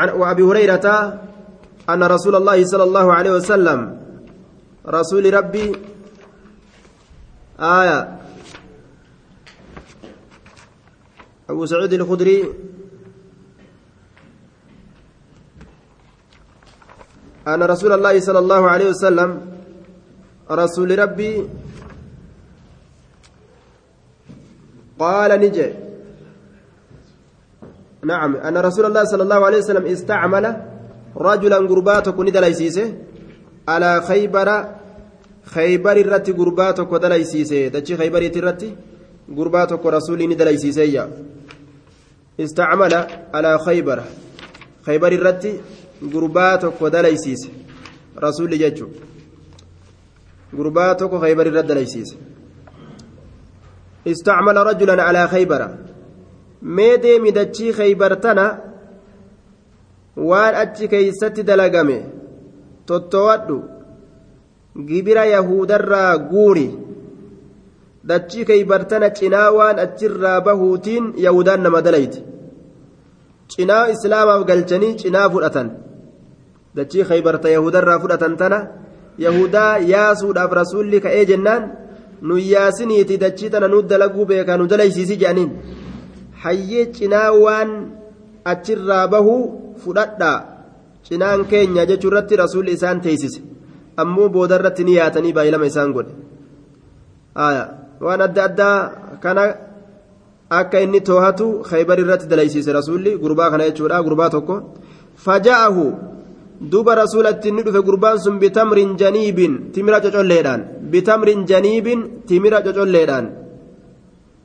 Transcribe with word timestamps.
وأبي 0.00 0.42
هريرة 0.42 0.86
أن 1.88 2.02
رسول 2.02 2.34
الله 2.36 2.64
صلى 2.64 2.82
الله 2.82 3.06
عليه 3.12 3.30
وسلم 3.30 3.78
رسول 4.86 5.34
ربي 5.34 5.76
آية. 7.60 7.98
أبو 11.50 11.66
سعيد 11.66 11.92
الخدري. 11.92 12.38
أن 17.48 17.62
رسول 17.62 17.92
الله 17.92 18.20
صلى 18.20 18.38
الله 18.38 18.62
عليه 18.70 18.88
وسلم 18.88 19.30
رسول 20.50 20.98
ربي 20.98 21.48
قال 24.98 25.30
نجي. 25.40 25.89
نعم 28.04 28.36
أن 28.36 28.56
رسول 28.56 28.84
الله 28.86 29.04
صلى 29.04 29.22
الله 29.22 29.46
عليه 29.46 29.58
وسلم 29.58 29.86
استعمل 29.86 30.56
رجلا 31.16 31.56
قرباتك 31.56 32.20
ندليسيسه 32.20 32.94
على 33.68 34.00
خيبر 34.08 34.48
خيبر 35.44 35.96
الرت 35.96 36.30
قرباتك 36.30 36.92
ودليسيسه 36.92 37.68
تشي 37.68 37.96
خيبر 37.96 38.22
الرت 38.22 38.62
قرباتك 39.36 39.86
رسولي 39.86 40.26
ندليسيسه 40.26 41.08
استعمل 42.40 42.94
على 43.34 43.58
خيبر 43.58 44.02
خيبر 44.86 45.12
الرت 45.12 45.44
قرباتك 46.14 46.82
ودليسيسه 46.82 47.50
رسولي 48.18 48.56
ججو. 48.58 48.88
قرباتك 50.58 51.12
خيبر 51.20 51.46
الرت 51.46 51.64
دليسيسه 51.64 52.16
استعمل 54.06 54.56
رجلا 54.56 55.02
على 55.02 55.28
خيبر. 55.28 55.89
Mee 56.62 56.98
deemi 56.98 57.32
dachii 57.32 57.72
khaybartana 57.72 58.44
waan 60.30 60.54
achi 60.62 60.88
keeysatti 60.88 61.42
dalagame 61.42 61.98
tottowadhu 62.86 63.58
gibira 64.88 65.24
yahudarraa 65.26 66.18
guuri 66.30 66.68
dachii 68.04 68.44
khaybartana 68.50 69.10
cinaa 69.18 69.50
waan 69.58 69.78
achirraa 69.84 70.40
bahuutiin 70.40 71.12
yahudaan 71.26 71.62
nama 71.62 71.82
dalayti 71.86 72.24
cinaa 73.52 73.88
islaamaaf 73.94 74.44
galchanii 74.50 74.94
cinaa 75.02 75.28
fudhatan 75.34 75.70
dachii 76.76 77.04
khaybarta 77.10 77.48
yahudarraa 77.56 77.98
fudhatan 78.02 78.36
tana 78.40 78.58
yahudaa 79.26 79.78
yaasuudhaaf 79.92 80.52
rasuulli 80.60 81.00
ka'ee 81.04 81.24
jennaan 81.30 81.62
nu 82.28 82.36
yaasiniiti 82.52 83.18
dachii 83.24 83.50
tana 83.54 83.68
nu 83.68 83.82
dalaguu 83.82 84.24
beekaa 84.30 84.56
nu 84.60 84.66
dalaysiisi 84.72 85.16
jedhaniin 85.22 85.50
hayyee 86.44 86.86
cinaa 86.96 87.30
waan 87.44 87.70
achirraa 88.52 89.04
bahuu 89.12 89.42
fudhadhaa 89.82 90.38
cinaan 91.06 91.40
keenya 91.50 91.86
jechuu 91.90 92.10
irratti 92.12 92.36
rasuulli 92.42 92.72
isaan 92.78 93.00
teeysise 93.04 93.40
ammoo 94.02 94.28
booda 94.36 94.54
irratti 94.60 94.84
ni 94.88 94.94
yaatanii 95.00 95.32
baay'ilama 95.36 95.66
isaan 95.72 95.92
godhe. 95.96 96.12
Waan 98.04 98.20
adda 98.26 98.42
addaa 98.48 98.76
kana 99.22 99.44
akka 100.60 100.80
inni 100.84 101.00
toohatu 101.08 101.46
khaybar 101.70 101.98
irratti 102.04 102.30
dalaysiise 102.32 102.70
rasuulli 102.78 103.18
gurbaa 103.22 103.50
kana 103.52 103.68
jechuudha 103.68 104.02
gurbaa 104.06 104.30
tokko. 104.36 104.56
Faja'ahu. 105.24 105.84
Duba 106.72 106.92
rasuulatti 107.02 107.48
inni 107.50 107.62
dhufe 107.66 107.80
gurbaan 107.88 108.18
sun 108.24 108.36
bitamrin 108.42 108.90
janiibin 109.00 109.52
timira 109.74 110.00
cocolleedhaan. 110.04 110.60
Bitamrin 110.92 111.40
janiibin 111.50 112.00
timira 112.28 112.58
cocolleedhaan 112.66 113.26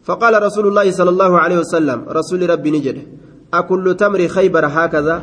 فقال 0.05 0.33
رسول 0.47 0.65
الله 0.67 0.91
صلى 0.91 1.09
الله 1.09 1.31
عليه 1.39 1.57
وسلم 1.57 1.99
رسول 2.09 2.49
ربي 2.49 2.71
نجد 2.71 2.97
أكل 3.53 3.85
تمر 4.01 4.21
خيبر 4.27 4.65
هكذا؟ 4.65 5.15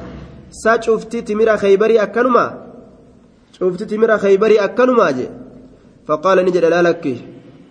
سشفت 0.51 1.13
تمر 1.29 1.49
خيبري 1.57 1.97
أكنما؟ 2.03 2.47
شفت 3.57 3.83
تمر 3.83 4.11
خيبري 4.19 4.57
أكنما 4.67 5.11
جي؟ 5.11 5.27
فقال 6.07 6.37
نجد 6.47 6.65
لا 6.65 6.83
لك 6.83 7.05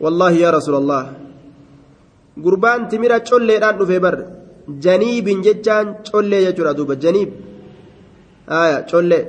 والله 0.03 0.31
يا 0.31 0.50
رسول 0.58 0.75
الله 0.81 1.03
قربان 2.46 2.88
تمر 2.91 3.18
تشولي 3.18 3.57
ران 3.63 3.86
فيبر 3.90 4.16
جنيب 4.86 5.28
ججان 5.46 5.86
تشولي 6.03 6.40
يجرى 6.46 6.74
دوبا 6.74 6.96
جنيب 7.03 7.30
آية 8.50 8.80
تشولي 8.88 9.19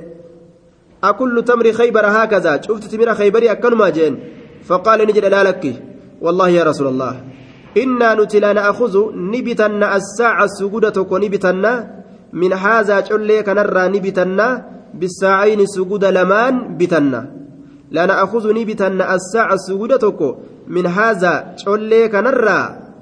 أكل 1.03 1.35
تمر 1.49 1.67
خيبر 1.79 2.05
هكذا 2.17 2.51
شفت 2.61 2.83
تمر 2.91 3.09
خيبري 3.19 3.51
أكنما 3.51 3.89
جين؟ 3.89 4.13
فقال 4.67 4.99
نجد 5.07 5.25
لا 5.25 5.43
لك 5.43 5.63
والله 6.21 6.49
يا 6.49 6.63
رسول 6.63 6.87
الله. 6.87 7.32
إنا 7.77 8.15
نتلا 8.15 8.53
نأخذ 8.53 8.95
نبتنا 9.15 9.95
الساعة 9.95 10.47
سجودة 10.47 10.97
نبتنا 11.11 11.73
من 12.33 12.53
هذا 12.53 12.99
جل 12.99 13.41
كنرى 13.41 13.87
نبتنا 13.87 14.65
بالساعين 14.93 15.65
سجود 15.65 16.05
لمان 16.05 16.77
بتنا. 16.77 17.21
لا 17.91 18.05
نأخذ 18.05 18.53
نبتنا 18.53 19.15
الساعة 19.15 19.55
سجودة 19.55 20.05
من 20.67 20.85
هذا 20.85 21.55
جل 21.65 22.07
كنرى 22.07 22.61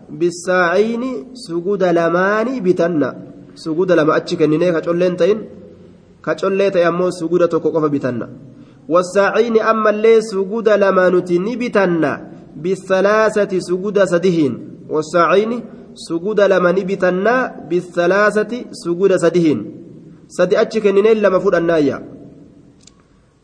بالساعين 0.10 1.04
سجود 1.34 1.84
لمان 1.84 2.48
بتنا. 2.64 3.10
سجود 3.56 3.92
لما 3.92 4.18
أتشك 4.18 4.42
نينيك 4.42 4.76
جلين 4.76 5.18
تين 5.18 5.38
كجلين 6.26 6.72
تيمو 6.72 7.10
سجودة 7.10 7.54
قف 7.60 7.86
بتنا. 7.92 8.30
والساعين 8.90 9.62
أما 9.62 9.90
اللي 9.90 10.22
سجود 10.22 10.70
لما 10.70 11.10
نتني 11.10 11.56
بتنا 11.56 12.31
بالثلاثة 12.56 13.60
سجود 13.60 14.04
سدهين 14.04 14.54
والساعين 14.90 15.52
سجود 15.96 16.40
لما 16.42 16.72
نبتنا 16.72 17.36
بالثلاثة 17.70 18.52
سجود 18.72 19.12
سدهين. 19.16 19.60
سد 20.28 20.54
أتشك 20.54 20.86
نين 20.88 21.18
لما 21.20 21.40
فود 21.40 21.56
النايا. 21.56 21.98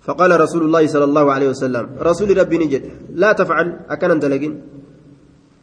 فقال 0.01 0.31
رسول 0.39 0.63
الله 0.63 0.87
صلى 0.87 1.03
الله 1.03 1.25
عليه 1.31 1.49
وسلم 1.49 1.85
رسول 1.99 2.37
ربي 2.37 2.57
نجد 2.57 2.83
لا 3.11 3.31
تفعل 3.35 3.79
أكن 3.89 4.19
دلقين 4.19 4.53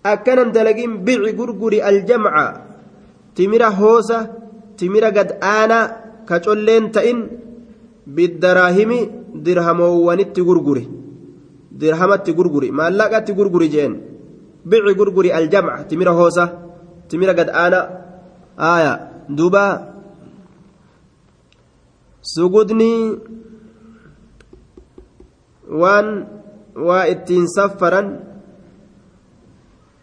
أكن 0.06 0.52
دلقين 0.52 1.04
بيع 1.04 1.32
غرغري 1.32 1.88
الجمع. 1.88 2.34
تمرة 3.36 3.68
هوسة 3.68 4.18
تمرة 4.78 5.06
قد 5.06 5.28
آنا 5.42 5.80
كجولين 6.28 6.92
تئن 6.92 7.18
بالدراهم 8.06 8.90
درهموانت 9.34 10.36
غرغري 10.40 11.03
dirhamatti 11.80 12.32
gurguri 12.38 12.68
maallaqatti 12.78 13.32
gurguri 13.38 13.68
jeen 13.74 13.92
bici 14.64 14.92
gurguri 14.98 15.30
aljamca 15.38 15.84
timira 15.88 16.12
hoosa 16.18 16.44
timira 17.08 17.34
gad 17.34 17.48
aana 17.50 17.80
aya 18.56 18.92
duba 19.28 19.64
sugudni 22.22 22.92
waan 25.80 26.06
waa 26.86 27.04
ittiin 27.12 27.46
saffaran 27.56 28.06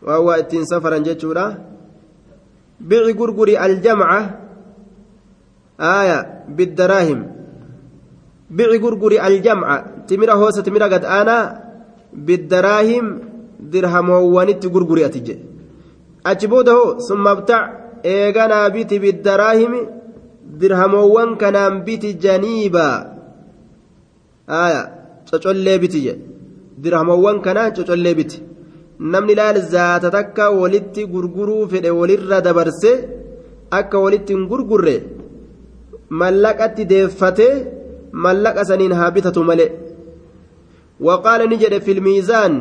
waan 0.06 0.22
waa 0.26 0.38
ittiin 0.44 0.66
safaran 0.66 1.04
jechuudha 1.08 1.46
bici 2.80 3.14
gurguri 3.14 3.58
aljamca 3.58 4.20
aya 5.78 6.18
biddaraahim 6.58 7.41
bici 8.58 8.78
gurguri 8.84 9.18
aljamca 9.28 9.76
timira 10.08 10.34
hoosa 10.42 10.62
timira 10.66 10.88
gad 10.94 11.04
aanaa 11.18 11.44
biddaraahim 12.28 13.08
dirhamoowwanitti 13.72 14.68
gurguri 14.74 15.04
ati 15.08 15.20
jedhe 15.28 15.44
achi 16.30 16.48
booda 16.52 16.72
hoo 16.78 17.00
summa 17.08 17.32
btac 17.40 17.64
eeganaa 18.14 18.70
biti 18.76 19.00
biddaraahimi 19.04 19.82
dirhamoowwan 20.62 21.32
kanaan 21.42 21.76
biti 21.86 22.10
janiiba. 22.24 22.88
Aya 24.64 24.82
cocollee 25.30 25.78
biti 25.84 26.00
jedhe 26.06 26.24
dirhamoowwan 26.84 27.38
kanaan 27.46 27.74
cocollee 27.76 28.16
biti. 28.20 28.38
Namni 29.12 29.34
laal 29.40 29.58
zaata 29.74 30.14
takka 30.16 30.52
walitti 30.62 31.08
gurguruu 31.14 31.68
fedhe 31.72 31.92
walirra 32.00 32.38
dabarse 32.48 32.92
akka 33.80 33.98
walitti 34.04 34.34
hin 34.36 34.44
gurgurre 34.52 34.96
mallaqatti 36.20 36.86
deeffatee 36.92 37.54
waqaala 41.08 41.46
ni 41.46 41.58
jedhe 41.58 41.80
fil 41.80 42.02
miizaan 42.08 42.54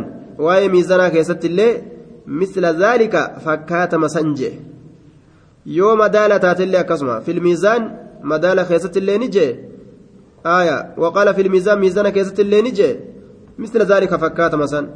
waa'ee 0.44 0.69
miizanaa 0.75 1.11
keessatti 1.14 1.47
illee 1.50 1.73
misla 2.41 2.73
zaalika 2.82 3.20
fakkaatama 3.44 4.08
san 4.14 4.35
jee 4.38 4.55
yoo 5.79 5.97
madaala 6.02 6.38
taatellee 6.44 6.81
akkasuma 6.85 7.20
fil 7.26 7.41
miizaan 7.47 7.91
madaala 8.32 8.64
keessatti 8.70 8.99
illee 9.02 9.19
ni 9.19 9.29
jee 9.37 9.50
aya 10.56 10.76
waqaala 11.05 11.35
fil 11.35 11.50
miizaan 11.55 11.79
miizana 11.85 12.11
keessatti 12.17 12.43
illee 12.46 12.62
ni 12.67 12.73
jee 12.81 12.94
misla 13.58 13.85
zaalika 13.93 14.19
fakkaatama 14.25 14.69
san 14.75 14.88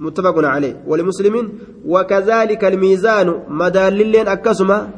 متفق 0.00 0.36
عليه 0.44 0.74
ولمسلم 0.86 1.52
وكذلك 1.86 2.64
الميزان 2.64 3.28
مدال 3.48 3.94
لين 3.94 4.28
أكسما 4.28 4.90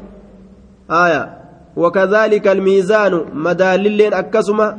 آية 0.90 1.22
وكذلك 1.76 2.48
الميزان 2.48 3.24
مدال 3.34 3.80
لين 3.80 4.14
أكسما 4.14 4.78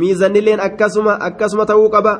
miizanilleen 0.00 0.60
akkasuma 0.66 1.12
akkasuma 1.28 1.64
ta'uu 1.70 1.88
qaba. 1.94 2.12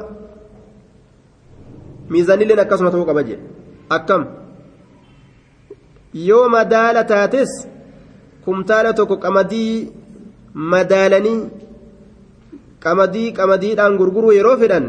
Miizanilleen 2.13 2.61
akkasuma 2.65 2.91
ta'uu 2.95 3.07
qaba 3.11 3.23
jedhe 3.29 3.45
akkam? 3.97 4.23
Yoo 6.29 6.47
madaala 6.55 7.05
taates 7.13 7.53
kumtaala 8.45 8.93
tokko 8.99 9.17
qamadii 9.25 9.75
madaalanii 10.73 11.39
qamadii 12.85 13.29
qamadiidhaan 13.39 13.97
gurguruu 14.01 14.33
yeroo 14.39 14.57
fedhan 14.63 14.87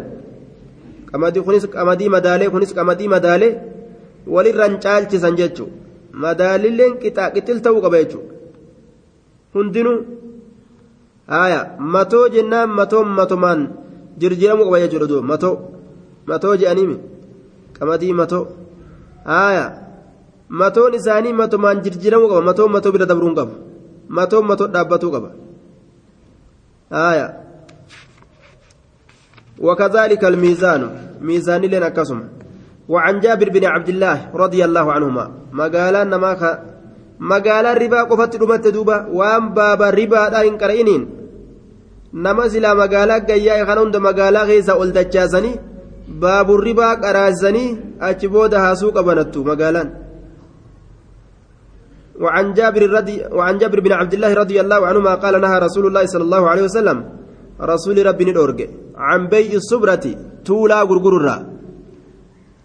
qamadii 1.11 1.43
kunis 1.47 1.67
qamadii 1.75 2.09
madaalee 2.15 2.49
kunis 2.55 2.73
qamadii 2.79 3.07
madaalee 3.15 3.51
walirraan 4.33 4.75
caalchisan 4.83 5.37
jechuudha 5.39 5.75
madaalilleen 6.25 6.93
qixil 7.01 7.59
ta'uu 7.65 7.81
qaba 7.85 7.97
jechuudha 8.03 8.33
hundinuu 9.55 9.97
haaya 11.27 11.59
matoo 11.79 12.29
jennaan 12.29 12.69
matoo 12.79 13.03
matomaan 13.03 13.61
jirjiramuu 14.19 14.65
qaba 14.67 14.79
jechuudha 14.83 15.07
duuba 15.11 15.27
matoo 15.31 15.55
matoo 16.25 16.55
je'aniimi 16.55 16.97
qamadii 17.77 18.13
matoo 18.21 18.43
haaya 19.25 19.65
matoon 20.49 20.93
isaanii 20.99 21.33
matomaan 21.41 21.81
jirjiramuu 21.85 22.29
qaba 22.31 22.41
matoo 22.49 22.67
matoo 22.75 22.91
bira 22.95 23.05
dabruun 23.05 23.35
qaba 23.35 23.53
matoo 24.09 24.41
matoo 24.41 24.67
dhaabbatuu 24.67 25.11
qaba 25.15 25.29
haaya. 26.89 27.43
وكذلك 29.59 30.25
الميزان 30.25 30.81
ميزان 31.21 31.61
لنا 31.61 31.89
كسم 31.89 32.23
وعن 32.89 33.19
جابر 33.19 33.49
بن 33.49 33.65
عبد 33.65 33.89
الله 33.89 34.29
رضي 34.35 34.65
الله 34.65 34.93
عنهما 34.93 35.31
مقالا 37.19 37.73
نماك 37.73 37.73
مقالا 37.73 37.73
ربا 37.73 38.03
قفت 38.03 38.35
رمت 38.41 38.67
دوبا 38.67 39.07
وان 39.13 39.53
بابا 39.53 39.89
ربا 39.89 40.29
دائن 40.29 40.57
قرئنين 40.57 41.09
نما 42.13 42.47
سلا 42.47 42.73
مقالا 42.73 43.17
قيا 43.17 43.65
خنون 43.65 43.97
مقالا 44.07 44.43
غيسا 44.43 44.73
أولدجاسني 44.73 45.59
باب 46.07 46.51
الربا 46.51 46.93
قرازني 46.93 47.65
أجبودها 48.01 48.73
سوق 48.73 49.01
بنتو 49.07 49.43
مقالا 49.43 49.83
وعن 52.23 52.53
جابر 52.53 52.83
رضي 52.97 53.15
وعن 53.37 53.57
جابر 53.57 53.79
بن 53.79 53.91
عبد 53.91 54.13
الله 54.13 54.33
رضي 54.33 54.61
الله 54.61 54.85
عنهما 54.89 55.15
قال 55.15 55.41
نهى 55.41 55.57
رسول 55.59 55.85
الله 55.87 56.05
صلى 56.05 56.23
الله 56.23 56.49
عليه 56.49 56.63
وسلم 56.63 56.97
رسول 57.61 58.05
ربي 58.05 58.25
ندورج 58.25 58.59
عن 58.95 59.27
بيع 59.27 59.53
الصبرة 59.61 60.05
تولا 60.45 60.81
غرغررا 60.89 61.35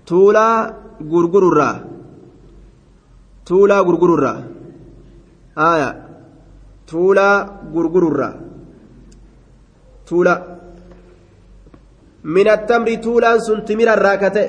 تولا 0.06 0.48
غرغررا 1.12 1.87
tuulaa 3.48 3.82
gurgururraa 3.86 4.38
aaya 5.66 5.90
tuulaa 6.90 7.36
gurgururraa 7.74 8.34
tuula. 10.08 10.34
Min 12.34 12.46
attamri 12.54 12.96
tuulaan 13.04 13.40
sun 13.46 13.60
timirarraa 13.68 14.16
kate 14.22 14.42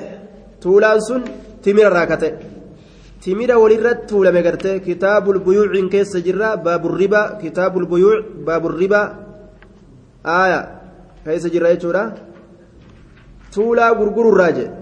tuulaan 0.62 1.00
sun 1.06 1.22
timirarraa 1.62 2.06
kate 2.06 2.28
timira 3.22 3.58
walirratti 3.62 4.06
tuulame 4.10 4.42
gartee 4.42 4.80
kitaabul 4.86 5.38
buyuucin 5.44 5.88
keessa 5.92 6.20
jirra. 6.26 6.56
Baaburribaa 6.56 7.36
kitaabul 7.40 7.86
buyuuc. 7.86 8.24
Baaburribaa 8.46 9.06
aaya 10.24 10.60
keessa 11.24 11.48
jirra 11.54 11.68
jechuudha. 11.74 12.02
Tuulaa 13.54 13.94
gurgururraa 13.98 14.52
jedhe 14.58 14.72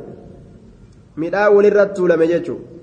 midhaa 1.20 1.50
walirratti 1.56 1.96
tuulame 1.98 2.26
jechuudha. 2.32 2.77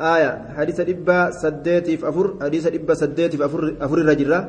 آية 0.00 0.30
حديث 0.56 0.80
دبا 0.80 1.30
سديتي 1.30 1.96
في 1.96 2.08
أفر 2.08 2.26
حديث 2.42 2.68
دبا 2.68 2.94
سديتي 2.94 3.36
في 3.36 3.44
أفر 3.44 3.76
أفر 3.80 3.98
الرجرة 3.98 4.40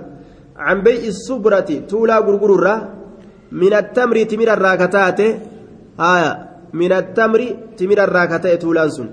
عن 0.58 0.82
بيع 0.82 1.04
الصبرة 1.14 1.70
تولا 1.90 2.18
غرغرة 2.18 2.76
من 3.52 3.74
التمر 3.74 4.24
تمر 4.24 4.50
الراكتات 4.54 5.20
آية 6.00 6.32
من 6.74 6.92
التمر 6.92 7.42
تمر 7.78 8.00
الراكتات 8.04 8.62
تولانسون 8.62 9.08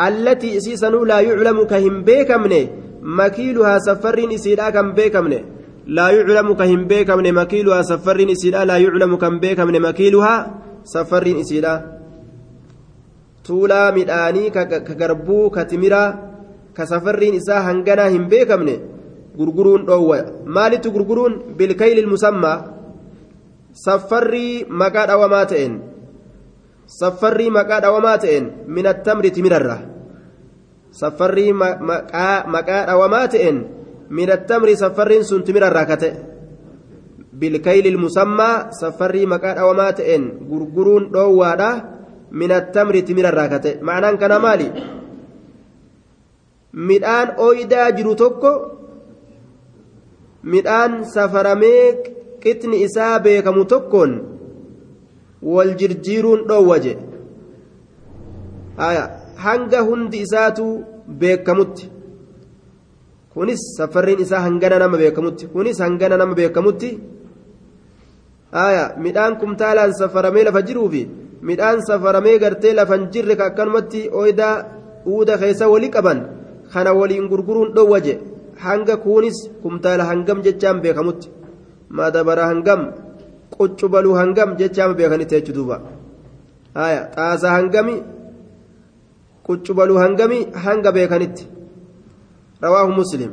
التي 0.00 0.60
سيسنو 0.60 1.04
لا 1.04 1.20
يعلم 1.20 1.64
كهم 1.64 2.02
بيكمنه 2.02 2.68
مكيلها 3.02 3.78
سفرين 3.78 4.32
إسيدا 4.32 4.70
كم 4.70 4.92
بيكمنه 4.92 5.40
لا 5.86 6.10
يعلم 6.10 6.54
كهم 6.54 6.86
بيكمن 6.86 7.34
مكيلها 7.34 7.82
سفرين 7.82 8.30
إسيدا 8.30 8.64
لا 8.64 8.76
يعلم 8.76 9.16
كم 9.16 9.38
بيكمن 9.40 9.82
مكيلها 9.82 10.34
سفرين 10.84 11.36
إسيدا 11.40 11.74
tuulaa 13.47 13.91
midhaanii 13.97 14.51
ka 14.51 14.65
garbuu 15.01 15.49
ka 15.49 15.65
timiraa 15.65 16.09
ka 16.73 16.85
safarriin 16.91 17.39
isaa 17.39 17.61
hanganaa 17.67 18.09
hin 18.15 18.27
beekamne 18.31 18.75
gurguruun 19.37 19.85
dhoowwa 19.87 20.17
maalitti 20.45 20.91
gurguruun? 20.95 21.55
Bilkayli 21.57 22.05
musammaa 22.05 22.57
saffarrii 23.85 24.65
maqaa 24.69 25.07
dhawamaa 25.07 25.45
ta'een. 25.45 25.73
Saffarrii 26.99 27.49
maqaa 27.49 27.81
dhawamaa 27.81 28.17
ta'een 28.17 28.51
min 28.67 28.87
attamri 28.93 29.31
timirarra. 29.31 29.77
Saffarrii 30.91 31.53
maqaa 31.53 32.85
dhawamaa 32.87 33.27
ta'een 33.27 33.57
min 34.09 34.29
attamri 34.29 34.77
saffarriin 34.77 35.25
sun 35.25 35.43
timirarraa 35.43 35.85
ka 35.85 35.97
ta'e 35.97 36.13
bilkayli 37.39 37.97
musammaa 37.97 38.71
saffarrii 38.71 39.25
maqaa 39.25 39.55
dhawamaa 39.59 39.91
ta'een 39.99 40.23
gurguruun 40.49 41.09
dhoowwaadha 41.13 41.69
min 42.31 42.51
attamri 42.51 43.03
timirarraa 43.07 43.49
ka 43.49 43.59
ta'e 43.59 43.79
ma'anaan 43.87 44.17
kana 44.17 44.39
maali 44.45 44.67
midhaan 46.89 47.29
ooyidaa 47.45 47.91
jiru 47.97 48.15
tokko 48.21 48.51
midhaan 50.53 50.93
safaramee 51.15 51.83
qixni 52.43 52.83
isaa 52.87 53.19
beekamu 53.25 53.65
tokkoon 53.73 54.11
wal 55.55 55.73
jirjiiruun 55.79 56.47
dhoowwa 56.49 56.77
je 56.85 56.93
hanga 59.45 59.81
hundi 59.89 60.17
isaatu 60.25 60.65
beekamutti 61.21 61.91
kunis 63.33 63.63
safarriin 63.77 64.23
isaa 64.25 64.45
hangana 64.47 64.79
nama 64.79 64.97
beekamutti 65.03 65.47
kunis 65.53 65.79
hangana 65.85 66.17
nama 66.17 66.35
beekamutti 66.39 66.89
midhaan 69.05 69.37
kumtaalaan 69.41 69.93
safaramee 70.01 70.43
lafa 70.47 70.61
jiruufi 70.69 71.03
midhaan 71.47 71.79
safaramee 71.87 72.37
gartee 72.43 72.73
lafan 72.79 73.09
jirre 73.13 73.35
ka 73.39 73.45
akkanumatti 73.49 74.01
ooyidaa 74.19 74.55
uuda 75.13 75.37
keessa 75.41 75.71
walii 75.73 75.93
qaban 75.95 76.19
kana 76.73 76.91
waliin 76.99 77.29
gurguruun 77.31 77.73
dhoowwa 77.75 77.99
je 78.05 78.13
hanga 78.65 78.95
kunis 79.05 79.37
kumtaala 79.61 80.09
hangam 80.11 80.39
jechaan 80.45 80.77
beekamutti 80.83 81.33
madabara 81.97 82.45
hangam 82.51 82.81
quccubaluu 83.55 84.15
hangam 84.21 84.49
jechaan 84.59 84.93
beekanitti 84.99 85.35
jechu 85.37 85.53
duuba 85.57 85.77
haya 86.79 87.01
xaasa 87.15 87.47
hangami 87.57 87.95
quccubaluu 89.47 89.99
hangami 90.03 90.39
hanga 90.65 90.91
beekanitti 90.97 91.45
رواه 92.63 92.87
مسلم 92.87 93.31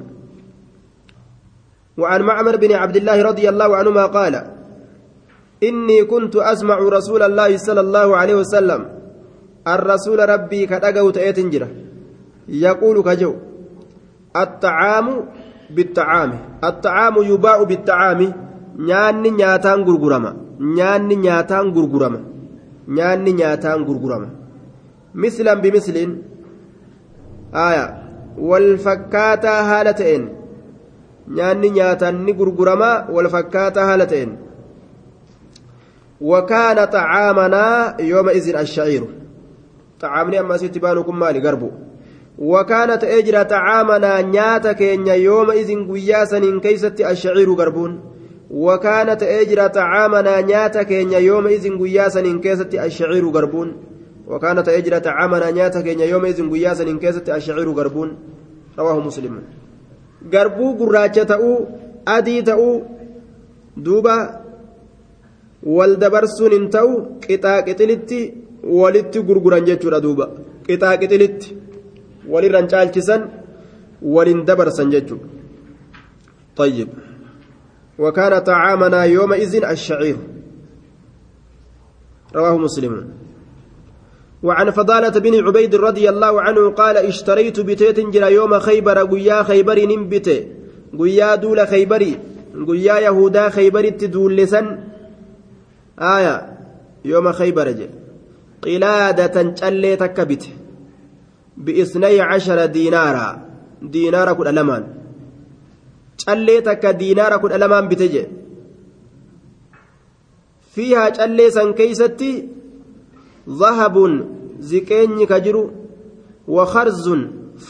وعن 1.98 2.22
معمر 2.22 2.56
بن 2.56 2.72
عبد 2.72 2.96
الله 2.96 3.22
رضي 3.22 3.48
الله 3.48 3.76
عنهما 3.76 4.06
قال 4.06 4.34
إني 5.62 6.04
كنت 6.04 6.36
أسمع 6.36 6.78
رسول 6.78 7.22
الله 7.22 7.56
صلى 7.56 7.80
الله 7.80 8.16
عليه 8.16 8.34
وسلم 8.34 8.80
الرسول 9.68 10.28
ربي 10.28 10.66
كدقوا 10.66 11.10
تأتنجره 11.10 11.68
يقول 12.48 13.02
كجو 13.02 13.34
الطعام 14.36 15.06
بالطعام 15.70 16.30
الطعام 16.64 17.14
يباع 17.22 17.62
بالطعام 17.62 18.20
gurgurama 21.76 22.20
nyaanni 22.88 23.32
nyaataan 23.40 23.84
gurgurama 23.84 24.28
mislan 25.14 25.60
bimislin 25.60 26.10
aya 27.52 27.84
wal 28.50 28.78
fakkaataa 28.84 29.62
haala 29.70 29.92
ta'een 30.00 30.24
nyaanni 31.36 31.70
nyaataan 31.78 32.24
ni 32.24 32.32
gurgurama 32.40 32.90
wal 33.14 33.28
fakkaataa 33.34 33.86
haala 33.90 34.06
ta'een 34.12 34.32
وكان 36.22 36.84
طعامنا 36.84 37.96
يومئذ 38.00 38.56
الشعير. 38.56 39.04
طعامني 40.00 40.40
أما 40.40 40.56
ستبانكم 40.56 41.18
مالي 41.18 41.48
قربو. 41.48 41.70
وكانت 42.38 43.04
أجرى 43.04 43.44
طعامنا 43.44 44.22
نياتا 44.22 44.72
كينيا 44.72 45.14
يومئذ 45.14 45.92
قياسا 45.92 46.58
كيست 46.62 47.00
الشعير 47.00 47.52
قربون. 47.52 48.00
وكانت 48.50 49.22
أجرى 49.22 49.68
طعامنا 49.68 50.40
نياتا 50.40 50.82
كينيا 50.82 51.18
يومئذ 51.18 51.78
قياسا 51.78 52.40
كيست 52.42 52.74
الشعير 52.74 53.28
قربون. 53.28 53.76
وكانت 54.26 54.68
أجرى 54.68 55.00
طعامنا 55.00 55.50
نياتا 55.50 55.80
كينيا 55.80 56.06
يومئذ 56.06 56.50
قياسا 56.50 56.98
كيست 56.98 57.28
الشعير 57.28 57.70
قربون. 57.70 58.18
رواه 58.78 58.98
مسلم. 59.00 59.42
قربو 60.32 60.86
قراجة 60.86 61.22
تأو 61.22 61.66
أدي 62.08 62.42
تأو 62.42 62.82
دوبا 63.76 64.41
انتو 65.66 66.88
قطاع 67.30 67.60
قتلتي 67.60 68.34
ولت 68.64 69.14
قرقران 69.28 69.64
جيتشورا 69.64 69.98
دوبا 69.98 70.26
قطاع 70.68 70.94
قتلتي 70.94 71.56
ولران 72.28 72.68
caalchisan 72.68 73.20
ولن 74.02 74.44
دبرسن 74.44 74.90
جيتشو 74.90 75.16
طيب 76.56 76.88
وكان 77.98 78.38
طعامنا 78.38 79.04
يومئذ 79.04 79.64
الشعير 79.64 80.16
رواه 82.34 82.58
مسلم 82.58 83.08
وعن 84.42 84.70
فضالة 84.70 85.20
بن 85.20 85.34
عبيد 85.46 85.74
رضي 85.74 86.08
الله 86.08 86.42
عنه 86.42 86.70
قال 86.70 86.96
اشتريت 86.96 87.60
بتيت 87.60 88.00
جرى 88.00 88.34
يوم 88.34 88.58
خيبر 88.58 88.98
قيا 89.04 89.42
خيبر 89.42 89.78
نمبت 89.86 90.28
guyyaa 90.96 91.36
duula 91.36 91.66
khaybarii 91.66 92.16
guyyaa 92.68 92.98
yahudaa 93.04 93.50
khaybaritti 93.50 94.08
duullisan 94.12 94.66
aaya 94.66 94.91
yooma 97.04 97.32
khaybara 97.32 97.72
jedhe 97.72 97.94
qilaadatan 98.62 99.54
callee 99.54 99.96
takka 99.96 100.24
bite 100.24 100.50
bi'isnay 101.56 102.16
cashara 102.18 102.68
diinaaraa 102.68 103.32
diinaara 103.92 104.34
kudha 104.34 104.52
lamaan 104.52 104.84
callee 106.24 106.62
takka 106.62 106.92
diinaara 106.92 107.38
kudha 107.38 107.58
lamaan 107.58 107.88
bite 107.88 108.06
jedhe 108.14 108.30
fiihaa 110.74 111.10
callee 111.18 111.50
san 111.50 111.74
keeysatti 111.74 112.30
zahabun 113.60 114.12
ziqeenyi 114.70 115.26
ka 115.26 115.40
jiru 115.40 115.62
wakarzun 116.46 117.22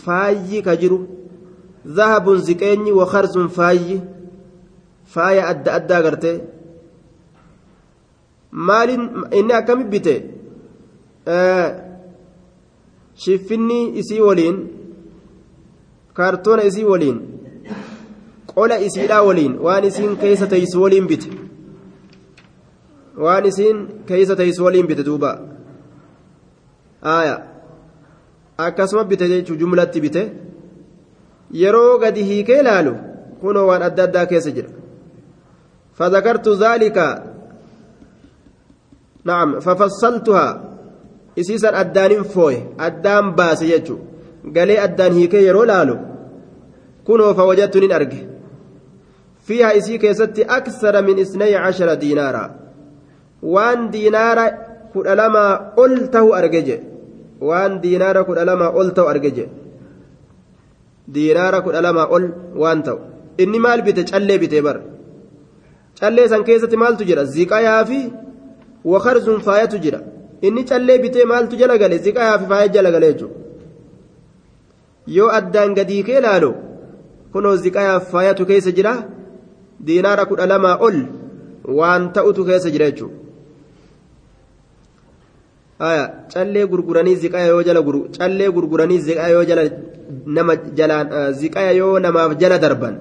faayyi 0.04 0.62
ka 0.62 0.76
jiru 0.76 0.98
zahabun 1.96 2.38
ziqeenyi 2.48 2.92
wakarzun 3.00 3.48
maalin 8.52 9.02
inni 9.38 9.52
akkami 9.52 9.84
bite 9.84 10.14
shiffinni 13.24 13.78
isii 14.00 14.20
waliin 14.20 14.56
kaartoona 16.18 16.62
isii 16.70 16.84
waliin 16.84 17.18
qola 18.54 18.76
isiidhaa 18.88 19.22
waliin 19.28 19.54
waan 19.66 19.84
isiin 19.84 20.16
keessa 20.24 20.46
teeysu 20.46 20.82
waliin 20.82 21.06
bite 21.12 21.30
waan 23.24 23.46
isiin 23.46 23.88
keessa 24.06 24.36
teeysu 24.36 24.64
waliin 24.64 24.86
bite 24.86 25.04
duuba 25.08 25.30
akkasuma 28.58 29.04
bite 29.04 29.28
jechuu 29.28 29.56
jumlatti 29.56 30.00
bite 30.00 30.22
yeroo 31.62 31.98
gadi 31.98 32.24
hiikee 32.30 32.60
ilaalu 32.60 32.94
kunoo 33.40 33.66
waan 33.70 33.82
adda 33.90 34.04
addaa 34.08 34.26
keessa 34.26 34.50
jira 34.50 34.70
فذكرت 35.98 36.48
ذلك 36.48 36.98
نعم 39.24 39.60
ففصلتها 39.60 40.68
jechu 43.70 43.96
galee 44.54 44.80
addaan 44.86 45.12
hiikee 45.18 45.42
yeroo 45.46 45.66
laalu 45.72 45.94
kunoo 47.06 47.34
fawajattu 47.38 47.80
nin 47.80 47.92
arge 47.98 48.20
fiiha 49.46 49.70
isii 49.78 49.98
keessatti 50.04 50.48
aksara 50.58 51.02
min 51.08 51.18
isnay 51.24 51.52
cashara 51.64 51.94
diinaara 52.02 52.42
waan 53.54 53.80
diinaara 53.94 54.44
kudha 54.92 55.14
lamaa 55.20 55.52
ol 55.84 55.94
tahu 56.14 56.34
arge 56.40 56.60
je 56.68 56.76
waan 57.48 57.80
diinaara 57.82 58.24
kudha 58.28 58.44
lamaa 58.50 58.72
ol 58.80 58.90
ta'u 58.96 59.08
arge 59.12 59.30
je 59.36 59.46
diinaara 61.14 61.60
kudha 61.66 61.80
lamaa 61.86 62.08
ol 62.16 62.24
waan 62.62 62.82
ta'u 62.86 62.98
inni 63.42 63.58
maal 63.64 63.82
bite 63.86 64.02
callee 64.10 64.38
bite 64.42 64.58
bar 64.66 64.76
callee 66.00 66.28
san 66.32 66.44
keessatti 66.48 66.82
maaltu 66.82 67.08
jira 67.08 67.24
ziqayaa 67.34 67.82
fi 67.90 68.00
wakarzuun 68.84 69.40
faayatu 69.46 69.78
jira 69.84 70.00
inni 70.46 70.64
callee 70.64 70.98
bitee 71.04 71.24
maaltu 71.32 71.56
jala 71.56 71.78
gale 71.78 71.96
ziqayaa 71.98 72.38
fi 72.40 72.46
faaya 72.52 72.68
jala 72.74 72.90
gale 72.94 73.06
jechuudha 73.12 73.38
yoo 75.16 75.30
addaan 75.38 75.74
gadii 75.78 76.02
kee 76.06 76.18
ilaalu 76.18 76.52
kunoo 77.32 77.56
ziqayaa 77.64 78.00
fi 78.00 78.10
faayatu 78.12 78.46
keessa 78.50 78.72
jira 78.78 78.92
diinaara 79.86 80.24
kudha 80.30 80.46
lamaa 80.52 80.76
ol 80.86 80.96
waan 81.78 82.12
ta'utu 82.12 82.44
keessa 82.48 82.70
jira 82.70 82.90
jechuudha. 82.90 83.22
callee 86.32 86.66
gurguranii 86.72 87.16
ziqaya 87.22 87.46
yoo 87.52 87.62
jala 87.68 87.80
callee 88.18 88.50
gurguranii 88.56 89.00
ziqaya 89.06 89.28
yoo 89.36 89.44
jala 89.44 89.62
nama 90.26 90.54
jalaan 90.78 91.08
ziqaya 91.40 91.72
yoo 91.80 91.98
namaaf 92.04 92.32
jala 92.40 92.58
darban 92.64 92.94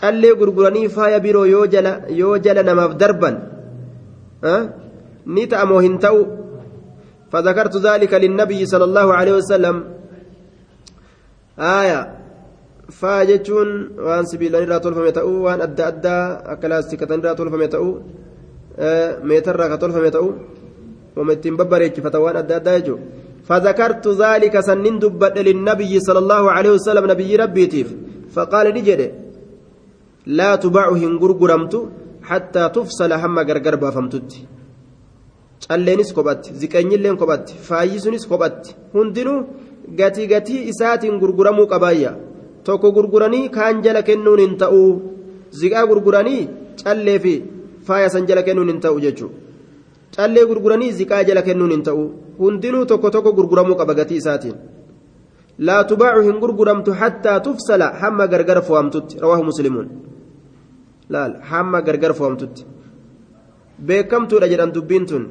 callee 0.00 0.34
gurguranii 0.40 0.88
faaya 0.96 1.18
biroo 1.24 1.46
yoo 1.54 1.66
jala 1.66 1.92
yoo 2.20 2.36
jala 2.44 2.62
namaaf 2.62 2.92
darban 3.02 3.34
ni 5.26 5.46
ta'a 5.48 5.64
moo 5.66 5.80
hin 5.80 5.98
ta'u 5.98 6.44
فذكرت 7.34 7.76
ذلك 7.82 8.14
للنبي 8.14 8.66
صلى 8.66 8.84
الله 8.84 9.06
عليه 9.14 9.34
وسلم. 9.42 9.76
آية. 11.58 12.00
فاجتون 12.94 13.98
وان 13.98 14.24
سبيل 14.30 14.54
الله 14.54 14.78
تولف 14.78 14.98
متأو 14.98 15.42
وان 15.42 15.60
أدى 15.66 15.82
أدى 15.82 16.18
أكلاستيكة 16.54 17.10
تولف 17.34 17.54
متأو 17.54 17.86
ميتر 19.26 19.76
تولف 19.76 19.96
متأو 19.96 20.26
ومتين 21.16 21.56
ببريك 21.56 21.96
فتوان 22.00 22.36
أدى 22.36 22.54
أدى 22.56 22.94
فذكرت 23.48 24.06
ذلك 24.08 24.54
سنن 24.60 24.98
دبت 25.02 25.36
للنبي 25.38 25.92
صلى 26.06 26.18
الله 26.18 26.42
عليه 26.52 26.70
وسلم 26.78 27.04
نبي 27.10 27.36
ربي 27.36 27.66
تيف. 27.66 27.88
فقال 28.34 28.66
نجد 28.76 29.00
لا 30.26 30.50
تباع 30.54 30.88
هنغرغرمت 31.02 31.74
hattaa 32.30 32.68
tufsala 32.76 33.18
hamma 33.22 33.44
gargar 33.48 33.76
baafamtutti. 33.82 34.38
Calleenis 35.66 36.10
kophatti 36.16 36.54
ziqeenyilleen 36.60 37.16
kophatti 37.22 37.54
faayyisuunis 37.68 38.26
kophatti 38.32 38.74
hundinuu 38.94 39.38
gatii 40.00 40.26
gatii 40.32 40.60
isaatiin 40.72 41.18
gurguramuu 41.22 41.66
qabaayya. 41.72 42.12
Tokko 42.66 42.92
gurguranii 42.96 43.48
kaan 43.56 43.82
jala 43.84 44.02
kennuun 44.08 44.40
hin 44.44 44.54
ta'uu 44.62 44.90
ziqaa 45.60 45.86
gurguranii 45.90 46.42
callee 46.82 47.18
fi 47.24 47.34
faaya 47.86 48.08
san 48.14 48.26
jala 48.28 48.42
kennuun 48.46 48.70
hin 48.72 48.80
ta'u 48.84 49.00
jechuudha 49.06 49.36
callee 50.16 50.46
gurguranii 50.50 50.92
ziqaa 51.00 51.24
jala 51.28 51.42
kennuun 51.48 51.72
hin 51.76 51.82
ta'u. 51.88 52.04
Hundinuu 52.38 52.84
tokko 52.90 53.10
tokko 53.10 53.32
gurguramuu 53.38 53.76
qaba 53.80 53.94
gatii 54.00 54.20
isaatiin. 54.22 54.56
laa 55.66 55.82
tubaacu 55.90 56.22
hin 56.26 56.38
gurguramtu 56.42 56.92
hattaa 57.00 57.40
tufsala 57.40 57.86
hamma 58.00 58.26
gargar 58.32 58.58
fo'amtutti. 58.68 59.18
Rawaahu 59.22 59.44
muslimuun. 59.50 59.86
Laal 61.12 61.32
hamma 61.50 61.82
gargar 61.86 62.12
fo'amtutti 62.18 62.62
beekamtuudha 63.86 64.48
jedhan 64.52 64.72
dubbiin 64.76 65.04
tun 65.10 65.24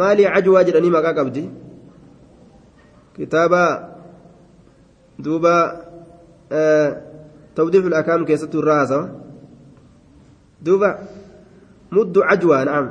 maalii 0.00 0.28
cajwaa 0.34 0.64
jedhanii 0.68 0.94
maqaa 0.96 1.14
qabdi 1.18 1.42
kitaaba 3.16 3.62
duuba 5.24 5.54
tawdiiful 7.58 7.96
akaam 8.00 8.26
keessattuu 8.28 8.60
irraa 8.62 8.78
haasawa 8.80 9.06
duuba 10.66 10.88
muddu 11.96 12.20
cajwaa 12.28 12.64
na'am 12.68 12.86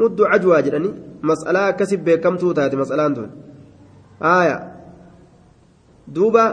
muddu 0.00 0.30
cajwaa 0.32 0.64
jedhanii 0.66 0.94
mas'alaa 1.30 1.68
akkasi 1.72 2.02
beekamtuu 2.08 2.52
taate 2.58 2.76
mas'alaan 2.82 3.14
tun 3.18 3.30
aaya 4.34 4.56
duuba 6.16 6.44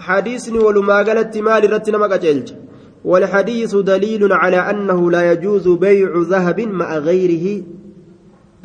حديثني 0.00 0.58
ولما 0.58 0.96
قالت 1.06 1.36
مال 1.36 1.72
رت 1.72 1.90
نما 1.90 2.06
قجلج 2.06 2.48
والحديث 3.06 3.76
دليل 3.76 4.32
على 4.32 4.56
أنه 4.56 5.10
لا 5.10 5.32
يجوز 5.32 5.68
بيع 5.68 6.10
ذهب 6.32 6.60
مع 6.60 6.98
غيره 6.98 7.62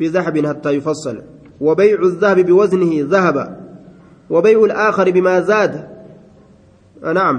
بذهب 0.00 0.46
حتى 0.46 0.70
يفصل 0.70 1.16
وبيع 1.60 1.98
الذهب 2.10 2.38
بوزنه 2.40 2.92
ذهب 3.14 3.36
وبيع 4.30 4.58
الآخر 4.64 5.10
بما 5.10 5.40
زاد. 5.40 5.74
نعم. 7.14 7.36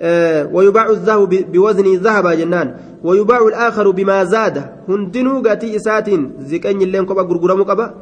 آه 0.00 0.46
ويباع 0.52 0.86
الذهب 0.90 1.28
بوزن 1.52 1.96
ذهب 1.96 2.26
جنان. 2.28 2.68
ويباع 3.04 3.40
الآخر 3.46 3.90
بما 3.90 4.24
زاد. 4.24 4.56
هندنو 4.88 5.42
قاتي 5.42 5.76
إسات 5.76 6.08
زكاني 6.50 6.84
اللين 6.84 7.04
قبا 7.06 7.22
غرغرمو 7.22 7.64
قبا 7.64 7.94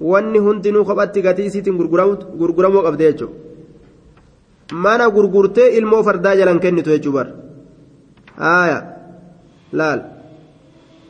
واني 0.00 0.38
هندنو 0.38 0.82
قباتي 0.82 1.22
قاتي 1.22 1.46
إسات 1.46 1.68
غرغرمو 2.40 2.80
قبا 2.80 2.96
ديجو. 2.96 3.28
mana 4.72 5.06
gurgurtee 5.08 5.68
ilmoo 5.78 6.02
fardaa 6.02 6.36
jalan 6.36 6.58
kennitu 6.58 6.90
jechuu 6.90 7.45
haaya 8.44 8.78
laal 9.80 10.00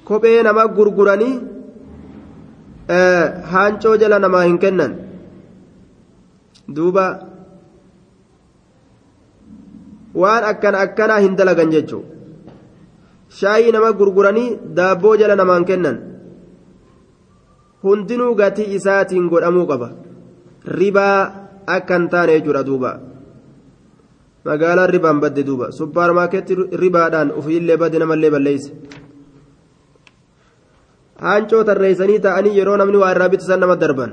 kophee 0.09 0.42
nama 0.49 0.66
gurguranii 0.78 1.35
haancoo 3.52 3.97
jala 4.02 4.18
namaa 4.25 4.45
hin 4.49 4.59
kennan 4.64 4.92
duuba 6.76 7.06
waan 10.23 10.45
akkana 10.50 10.78
akkanaa 10.88 11.23
hin 11.25 11.35
dalagan 11.40 11.73
jechuu 11.76 12.04
shaayii 13.40 13.73
nama 13.76 13.92
gurguranii 14.02 14.49
daabboo 14.78 15.16
jala 15.23 15.37
namaan 15.40 15.64
kennan 15.71 15.99
hundinuu 17.85 18.35
gatii 18.40 18.68
isaatiin 18.78 19.28
godhamuu 19.33 19.66
qaba 19.73 19.88
ribaa 20.78 21.18
akka 21.76 21.99
taane 22.14 22.33
jechuudha 22.38 22.62
duuba 22.68 22.90
magaalaan 24.46 24.90
ribaan 24.94 25.18
badde 25.24 25.42
duuba. 25.48 25.66
Suppaarmaakeetti 25.78 26.54
ribaadhaan 26.82 27.28
ofiillee 27.38 27.76
badde 27.82 27.98
namallee 28.02 28.30
balleeyse 28.34 28.70
haancoo 31.24 31.62
tarreessanii 31.68 32.18
ta'anii 32.26 32.56
yeroo 32.58 32.76
namni 32.80 32.98
waa 33.02 33.12
irraa 33.14 33.28
bitisan 33.34 33.60
nama 33.62 33.76
darban. 33.82 34.10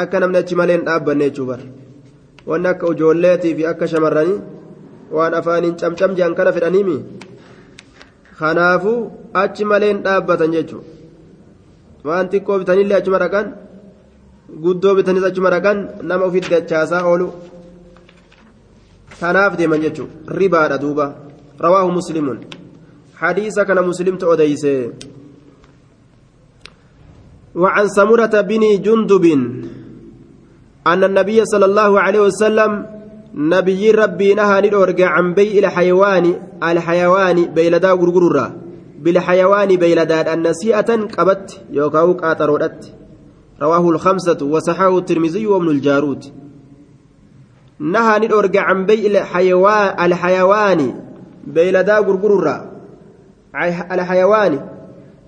Akka 0.00 0.20
namni 0.22 0.38
achi 0.42 0.54
malee 0.60 0.76
hin 0.78 0.84
dhaabbanne 0.88 1.24
jechuu 1.28 1.46
bar 1.50 1.60
wanni 2.50 2.68
akka 2.72 2.86
ijoolleetii 2.94 3.54
fi 3.58 3.64
akka 3.72 3.86
shamarranii 3.92 4.38
waan 5.16 5.34
afaaniin 5.40 5.74
camcam 5.80 6.12
jehan 6.18 6.34
kana 6.38 6.52
fedhaniimi 6.56 6.96
kanaafuu 8.40 8.98
achi 9.42 9.64
malee 9.70 9.88
hin 9.92 10.00
dhaabbatan 10.06 10.50
jechuu 10.56 10.82
waan 12.08 12.26
xiqqoo 12.32 12.56
bitanillee 12.62 12.98
achuma 13.00 13.18
dhaqan 13.24 13.46
guddoo 14.64 14.94
bitanis 14.98 15.24
achuma 15.30 15.50
dhaqan 15.54 15.78
nama 16.10 16.24
ofitti 16.28 16.50
dachaasaa 16.54 17.02
oolu 17.10 17.26
tanaaf 19.20 19.56
deeman 19.56 19.80
jechuun 19.80 20.08
ribaadha 20.26 20.78
duuba. 20.78 21.06
Rawaahu 21.58 21.90
muslimuun 21.92 22.38
hadiisa 23.20 23.64
kana 23.64 23.82
muslimtu 23.82 24.28
odeyse 24.28 24.92
وعن 27.54 27.88
سمرة 27.88 28.40
بن 28.40 28.62
جندب 28.82 29.24
أن 30.86 31.04
النبي 31.04 31.44
صلى 31.44 31.64
الله 31.64 32.00
عليه 32.00 32.20
وسلم 32.20 32.86
نبي 33.34 33.90
ربي 33.90 34.34
نهى 34.34 34.60
ندورج 34.60 35.00
عن 35.02 35.34
بيع 35.34 35.58
الحيوان 35.58 36.34
الحيوان 36.62 37.44
بيلدا 37.54 37.90
غرغرورا 37.92 38.46
بالحيوان 39.02 39.76
بيلدا 39.76 40.34
النسيئة 40.34 40.90
قبت 41.16 41.60
يوكاو 41.70 42.12
قاطرودت 42.12 42.94
رواه 43.62 43.90
الخمسة 43.90 44.38
وصححه 44.42 44.98
الترمذي 44.98 45.46
وابن 45.46 45.68
الجارود 45.68 46.24
نهى 47.80 48.18
ندورج 48.18 48.56
عن 48.56 48.86
بيع 48.86 49.20
الحيوان 49.20 50.04
الحيوان 50.04 50.80
بيلدا 51.46 51.98
غرغرورا 51.98 52.72
الحيوان 53.92 54.60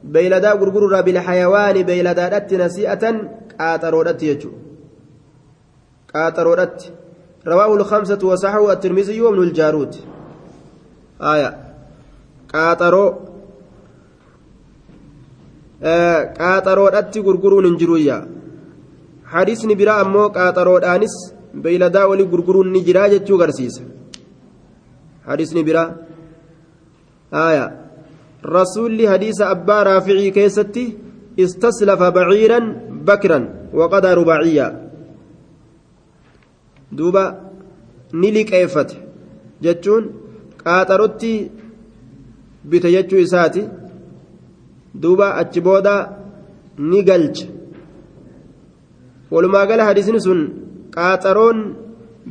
بيلدا 0.05 0.53
غرغرورا 0.53 1.01
بالحيوان 1.01 1.83
بيلدادت 1.83 2.55
نسيئة. 2.55 3.05
قاطرودت 3.61 4.23
يجو. 4.23 4.51
قاطرودت 6.15 6.93
رواه 7.47 7.75
الخمسة 7.75 8.19
وصححه 8.23 8.73
الترمذي 8.73 9.21
وابن 9.21 9.43
الجارود. 9.43 9.97
آية. 11.21 11.51
قاطرو 12.55 13.31
qaaxaroodhatti 15.83 17.23
gurguruun 17.27 17.65
hin 17.65 17.77
jiruyya 17.81 18.17
hadiisni 19.35 19.77
biraa 19.81 20.01
ammoo 20.05 20.27
qaaxaroodhaanis 20.35 21.15
beeyladaa 21.55 22.07
walii 22.11 22.27
gurguruun 22.33 22.71
ni 22.73 22.81
jiraa 22.89 23.09
jechuu 23.15 23.39
garsiisa 23.43 23.83
hadiisni 25.29 25.65
biraa 25.69 25.89
aya 27.47 27.65
rasuulli 28.57 29.07
hadiisa 29.13 29.49
abbaa 29.55 29.85
raaficii 29.91 30.33
keessatti 30.39 30.85
istaslafa 31.45 32.11
baciiran 32.19 32.67
bakran 33.09 33.45
waqadaa 33.81 34.15
rubaciyya 34.21 34.67
duuba 36.99 37.25
ni 38.21 38.31
liqeeffate 38.37 38.97
jechuun 39.65 40.05
qaaxarotti 40.63 41.33
bite 42.71 42.89
jechuu 42.97 43.21
isaati 43.27 43.63
duuba 45.03 45.35
achi 45.41 45.61
booda 45.61 45.95
ni 46.91 47.03
galche 47.09 47.47
walumaa 49.31 49.67
gala 49.67 49.85
hadiisni 49.89 50.21
sun 50.27 50.41
qaaxaroon 50.95 51.59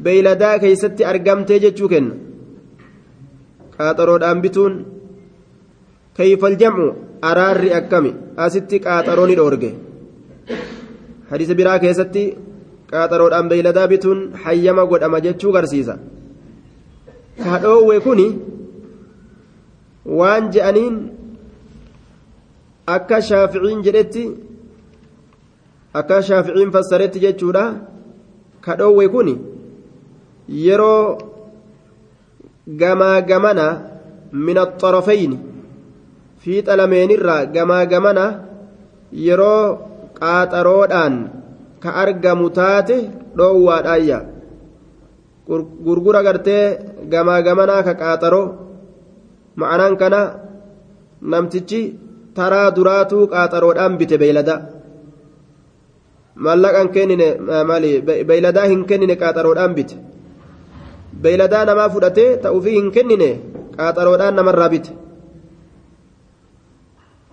beeyladaa 0.04 0.60
keeysatti 0.64 1.06
argamtee 1.12 1.60
jechuu 1.66 1.90
kenna. 1.94 2.16
Qaaxaroodhaan 3.78 4.42
bituun 4.44 4.74
kayfal 6.18 6.56
jamcu 6.62 6.88
araarri 7.30 7.70
akkami? 7.80 8.12
Asitti 8.46 8.80
qaaxaroo 8.86 9.28
ni 9.28 9.36
dhoorge. 9.40 9.72
Hadiisa 11.30 11.60
biraa 11.60 11.80
keessatti 11.84 12.24
qaaxaroodhaan 12.92 13.50
beeyladaa 13.52 13.88
bituun 13.94 14.20
hayyama 14.44 14.86
godhama 14.92 15.20
jechuu 15.26 15.52
garsiisa. 15.56 15.96
Ka 17.44 17.60
dhoowwe 17.64 18.00
kuni 18.06 18.28
waan 20.20 20.52
je'aniin 20.54 20.96
akka 22.96 23.22
shaaficiin 23.30 23.84
jedhetti 23.86 24.24
akka 26.00 26.18
shaaficiin 26.30 26.72
fassaretti 26.76 27.20
jechuudha 27.26 27.64
ka 28.70 28.74
dhoowwe 28.80 29.06
kun 29.14 29.30
yeroo 30.66 31.04
gamaa 32.82 33.18
gamana 33.30 33.66
min 34.46 34.58
axarafayni 34.66 35.38
fiixa 36.42 36.74
lameenirraa 36.80 37.42
gamaa 37.56 37.84
gamana 37.94 38.26
yeroo 39.28 39.64
qaaxaroodhaan 40.20 41.16
ka 41.84 41.90
argamu 42.04 42.48
taate 42.58 42.96
dhoowwaadhaayya. 43.38 44.20
Gurgura 45.86 46.22
gartee 46.28 46.64
gamaa 47.14 47.42
gamanaa 47.48 47.82
ka 47.88 47.94
qaaxaroo 48.02 48.46
ma'anaan 49.60 49.96
kana 50.02 50.22
namtichi 51.32 51.82
taraa 52.38 52.68
duraatuu 52.78 53.24
qaaxaroodhaan 53.34 53.94
bite 54.00 54.18
beeylada 54.22 54.56
mallaqan 56.46 56.88
kennine 56.96 57.28
maali 57.70 57.92
beeyladaa 58.28 58.68
hin 58.72 58.86
kennine 58.90 59.16
qaaxaroodhaan 59.22 59.74
bite. 59.78 59.96
Beeyladaa 61.24 61.66
namaa 61.70 61.90
fudhatee 61.96 62.38
ta'uufii 62.44 62.76
hin 62.80 62.92
kennine 62.98 63.30
qaaxaroodhaan 63.78 64.36
namarraa 64.40 64.70
bite. 64.76 64.92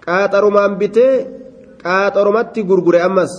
Qaaxarumaan 0.07 0.77
bitee 0.81 1.13
qaaxarumatti 1.83 2.67
gurgure 2.71 3.01
ammas. 3.09 3.33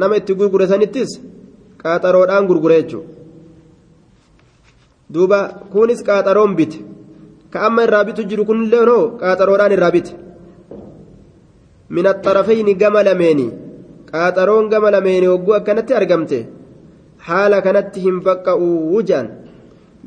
Nama 0.00 0.16
itti 0.20 0.34
gurgure 0.34 0.66
sanittis 0.72 1.10
qaaxaroodhaan 1.82 2.46
gurgure 2.50 2.82
jechuudha 2.82 3.14
duuba 5.14 5.40
kunis 5.72 6.00
qaaxaroon 6.02 6.52
bite. 6.58 6.78
Ka 7.52 7.66
amma 7.66 7.82
irraa 7.86 8.04
bitu 8.04 8.22
jiru 8.30 8.44
kunillee 8.48 8.86
noo 8.90 9.02
qaaxaroodhaan 9.20 9.72
irraa 9.76 9.94
bite 9.96 10.25
min 11.90 12.06
axarafayni 12.12 12.74
gama 12.74 13.02
lameeni. 13.08 13.48
Qaaxaroon 14.10 14.70
gama 14.72 14.90
lameeni 14.90 15.26
hogguu 15.32 15.54
akkanatti 15.58 15.94
argamte. 16.00 16.38
Haala 17.26 17.62
kanatti 17.66 18.04
hin 18.06 18.20
baqqa'uu 18.26 19.02
jedhan 19.08 19.28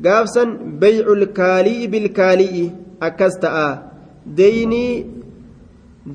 gaafsan 0.04 0.48
beycul 0.80 1.26
kaali'i 1.38 1.90
bilkaali'i 1.92 2.64
akkas 3.08 3.38
ta'a. 3.44 3.68
Deynii 4.40 5.06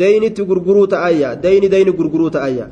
deynitti 0.02 0.48
gurguruu 0.50 0.88
ta'ayya. 0.96 1.30
Deyni 1.46 1.72
deyni 1.76 1.92
gurguruu 2.00 2.30
ta'ayya. 2.38 2.68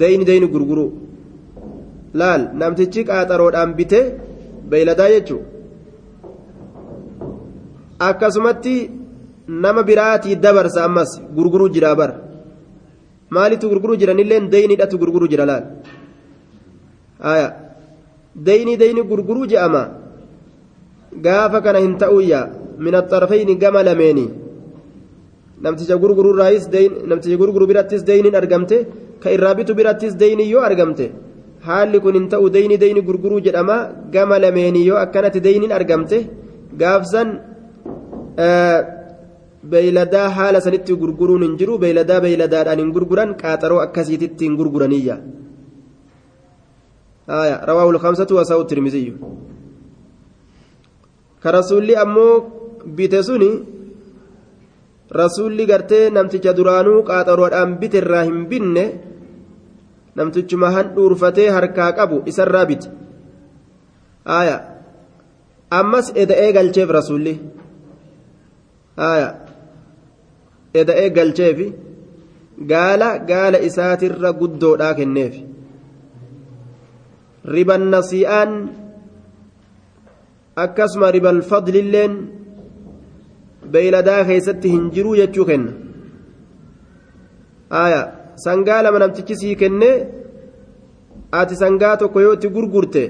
Deyni 0.00 0.24
deyni 0.30 0.48
gurguruu. 0.54 0.90
Laal 2.20 2.42
namtichi 2.60 3.04
qaaxaroodhaan 3.10 3.76
bite 3.78 4.00
beeyladaa 4.70 5.10
jechuu 5.14 5.42
akkasumatti 8.08 8.74
nama 9.48 9.82
biraatii 9.82 10.36
dabarsa 10.36 10.84
ammas 10.84 11.20
gurguruu 11.36 11.68
jira 11.72 11.94
bar. 11.96 12.10
Maalitu 13.30 13.68
gurguruu 13.68 13.96
jiranilleen 13.96 14.50
deyniidhatu 14.52 14.98
gurguruu 14.98 15.28
jira 15.28 15.46
laal? 15.46 15.64
Aya. 17.20 17.48
Deyni 18.46 18.76
deyni 18.78 19.02
gurguruu 19.02 19.46
je'ama. 19.46 19.82
Gaafa 21.26 21.62
kana 21.62 21.78
hin 21.78 21.98
ta'uyya 21.98 22.40
min 22.78 22.94
axarfayni 22.94 23.54
gama 23.58 23.82
lameeni. 23.82 24.26
Namticha 25.62 25.96
gurguruurraayis 26.02 26.66
namticha 27.10 27.36
gurguru 27.42 27.66
birattis 27.66 28.02
deyniin 28.04 28.34
argamte 28.34 28.76
ka 29.22 29.30
irraa 29.30 29.54
bitu 29.58 29.74
birattis 29.74 30.14
deyni 30.22 30.44
yoo 30.50 30.60
argamte. 30.60 31.06
Haalli 31.66 31.98
kun 32.00 32.14
hin 32.14 32.28
ta'u 32.28 32.46
deyni 32.56 32.76
deyni 32.82 33.00
gurguruu 33.08 33.40
jedhama 33.46 33.76
gama 34.12 34.38
lameeni 34.38 34.86
yoo 34.86 34.98
akkanatti 35.04 35.40
deyniin 35.40 35.72
argamte. 35.78 36.18
Gaafsan 36.80 37.28
beeyladaa 39.71 40.29
haala 40.37 40.65
sanitti 40.65 41.01
gurguruun 41.03 41.43
hin 41.47 41.59
jiru 41.59 41.77
beeyladaa 41.83 42.23
beeyladaadhaan 42.25 42.81
hin 42.83 42.95
gurguran 42.95 43.37
qaaxaroo 43.43 43.83
akkasiititti 43.85 44.49
hin 44.49 44.57
gurguraniyya 44.61 45.17
آية 47.29 47.65
رواه 47.65 47.89
الخمسة 47.89 48.27
وساو 48.31 48.61
الترمذي 48.61 49.15
كرسولي 51.43 52.01
أمو 52.01 52.27
بيتسوني 52.85 53.51
رسولي 55.15 55.63
قرتي 55.71 56.09
نمتج 56.09 56.47
درانو 56.57 57.01
قاطرودhaan 57.07 57.79
bite 57.79 57.97
irraa 58.01 58.23
hin 58.23 58.47
binne 58.49 58.85
namtichuma 60.15 60.71
han 60.71 60.95
dhuurfatee 60.95 61.49
harkaa 61.55 61.91
qabu 61.97 62.23
isarraa 62.31 62.65
bite 62.65 62.87
aya 64.25 64.55
ammas 65.79 66.11
eda'ee 66.15 66.51
galcheef 66.57 66.89
rasulli 66.97 67.33
aya 68.97 69.27
eda'ee 70.82 71.08
galcheefi 71.16 71.66
gaala 72.72 73.08
gaala 73.30 73.58
isaatirra 73.68 74.30
guddoodhaa 74.40 74.94
kenneef. 74.98 75.34
Riban 77.54 77.82
nasii'aan 77.94 78.52
akkasuma 80.64 81.10
ribal 81.16 81.40
fadlilleen 81.50 82.14
beeyladaa 83.72 84.22
keessatti 84.28 84.68
hin 84.74 84.90
jiruu 84.94 85.16
jechuu 85.20 85.46
kenna. 85.50 85.72
Aya 87.84 88.00
sangaa 88.44 88.82
lama 88.82 88.98
namtichi 89.02 89.34
sii 89.40 89.54
kenne 89.62 89.90
ati 91.40 91.54
sangaa 91.62 91.96
tokko 92.00 92.20
yoo 92.24 92.34
itti 92.38 92.48
gurgurte 92.56 93.02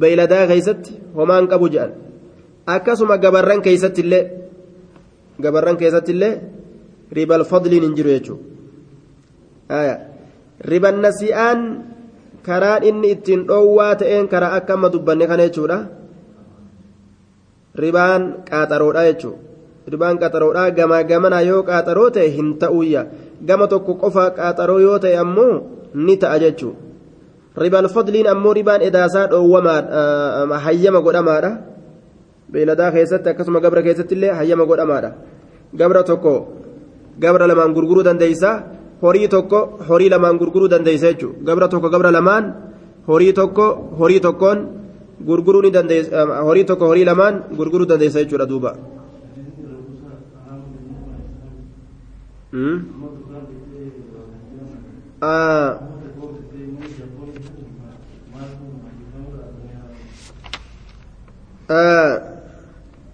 beeyladaa 0.00 0.46
keessatti 0.50 0.92
homaan 1.16 1.48
qabu 1.52 1.68
jedhan. 1.74 1.92
Akkasuma 2.74 3.16
gabarran 3.24 3.62
keessatti 3.66 4.00
illee 4.04 4.22
gabarran 5.40 5.76
keessatti 5.76 6.14
ribal 7.12 7.44
fadliin 7.44 7.82
hin 7.86 7.94
jiru 7.94 8.10
jechuudha 8.10 9.94
riban 10.60 11.00
nasii'aan 11.02 11.60
karaan 12.44 12.84
inni 12.84 13.10
ittiin 13.16 13.46
dhoowwaa 13.48 13.94
ta'een 14.00 14.28
karaa 14.28 14.54
akka 14.58 14.74
amma 14.74 14.92
dubbanne 14.92 15.26
kana 15.26 15.48
jechuudha 15.48 15.78
ribaan 17.74 18.22
qaaxaroodha 18.48 19.02
jechuudha 19.10 19.40
ribaan 19.92 20.18
qaaxaroodha 20.22 20.70
gamaa 20.70 21.02
gamana 21.10 21.40
yoo 21.40 21.62
qaaxaroo 21.68 22.10
ta'e 22.10 22.28
hin 22.36 22.56
ta'uyya 22.58 23.06
gama 23.42 23.66
tokko 23.68 23.94
qofa 24.02 24.30
qaaxaroo 24.38 24.80
yoo 24.86 24.98
ta'e 24.98 25.16
ammoo 25.24 25.54
ni 25.94 26.16
ta'a 26.16 26.38
jechuudha 26.38 26.80
ribaan 27.64 27.88
fadliin 27.88 28.28
ammoo 28.34 28.54
ribaan 28.54 28.82
edaasaa 28.82 29.26
dhoowwamaadha 29.32 30.58
hayyama 30.66 31.00
godhamaadha 31.06 31.50
beeladaa 32.52 32.90
keessatti 32.96 33.28
akkasuma 33.32 33.60
gabra 33.64 33.82
keessatti 33.86 34.14
hayyama 34.38 34.64
godhamaadha 34.70 35.10
gabra 35.80 36.02
tokko 36.10 36.34
gabra 37.18 37.46
lamaan 37.50 37.72
gurguruu 37.76 38.04
dandeeysa 38.08 38.50
horii 39.02 39.28
tokko 39.34 39.58
horii 39.88 40.10
lamaan 40.14 40.38
gurguruu 40.40 40.68
dandeeysa 40.74 41.12
jechuudha 41.12 41.44
gabra 41.48 41.68
tokko 41.72 41.88
gabra 41.94 42.10
lamaan 42.18 42.44
horii 43.08 43.32
tokko 43.40 43.66
horii 44.00 44.20
tokkoon 44.26 44.58
gurguruu 45.28 45.62
ni 45.62 45.70
dandeeysa 45.76 46.26
horii 46.48 46.64
tokko 46.70 46.84
horii 46.90 47.04
lamaan 47.10 47.34
gurguruu 47.58 47.86
dandeeysa 47.88 48.18
jechuudha 48.22 48.46
duuba. 48.48 48.72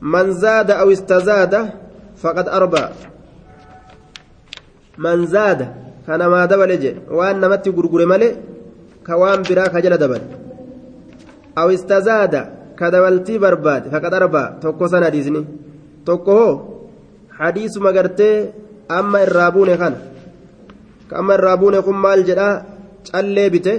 من 0.02 0.32
زاد 0.32 0.70
أو 0.70 0.90
استزاد 0.92 1.70
فقد 2.16 2.48
أربى 2.48 2.84
من 4.98 5.26
زاد 5.26 5.60
كان 6.06 6.26
ما 6.26 6.44
دبل 6.44 6.80
جي 6.80 6.96
وأن 7.10 7.40
نمت 7.40 7.68
غرغر 7.68 8.06
ملي 8.06 8.36
كوان 9.06 9.42
برا 9.42 9.68
خجل 9.68 9.96
دبل. 9.96 10.22
أو 11.58 11.70
استزاد 11.70 12.34
كدبلتي 12.78 13.38
برباد 13.38 13.82
فقد 13.92 14.14
أربى 14.14 14.44
توكو 14.62 14.86
سنة 14.86 15.08
ديزني. 15.08 15.44
توكو 16.06 16.32
هو 16.32 16.50
حديث 17.38 17.78
مغرتي 17.78 18.50
أما 18.90 19.22
الرابون 19.22 19.76
خان. 19.76 19.94
كأما 21.10 21.34
الرابون 21.34 21.74
قم 21.74 22.02
مال 22.02 22.24
جدا 22.24 22.64
callee 23.08 23.50
bite 23.50 23.74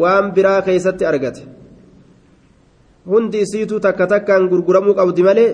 waan 0.00 0.32
biraa 0.36 0.60
keeysatti 0.66 1.06
argate 1.10 1.42
hundi 3.06 3.40
isiituu 3.44 3.80
takka 3.86 4.06
takkaan 4.12 4.48
gurguramuu 4.48 4.94
qabdi 4.98 5.22
malee 5.28 5.50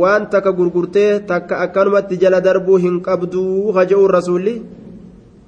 waan 0.00 0.28
takka 0.32 0.52
gurgurtee 0.58 1.20
takka 1.30 1.60
akkanumatti 1.64 2.20
jala 2.22 2.40
darbuu 2.40 2.78
hin 2.84 3.00
qabduu 3.06 3.72
haja'uun 3.78 4.10
rasuulli 4.16 4.54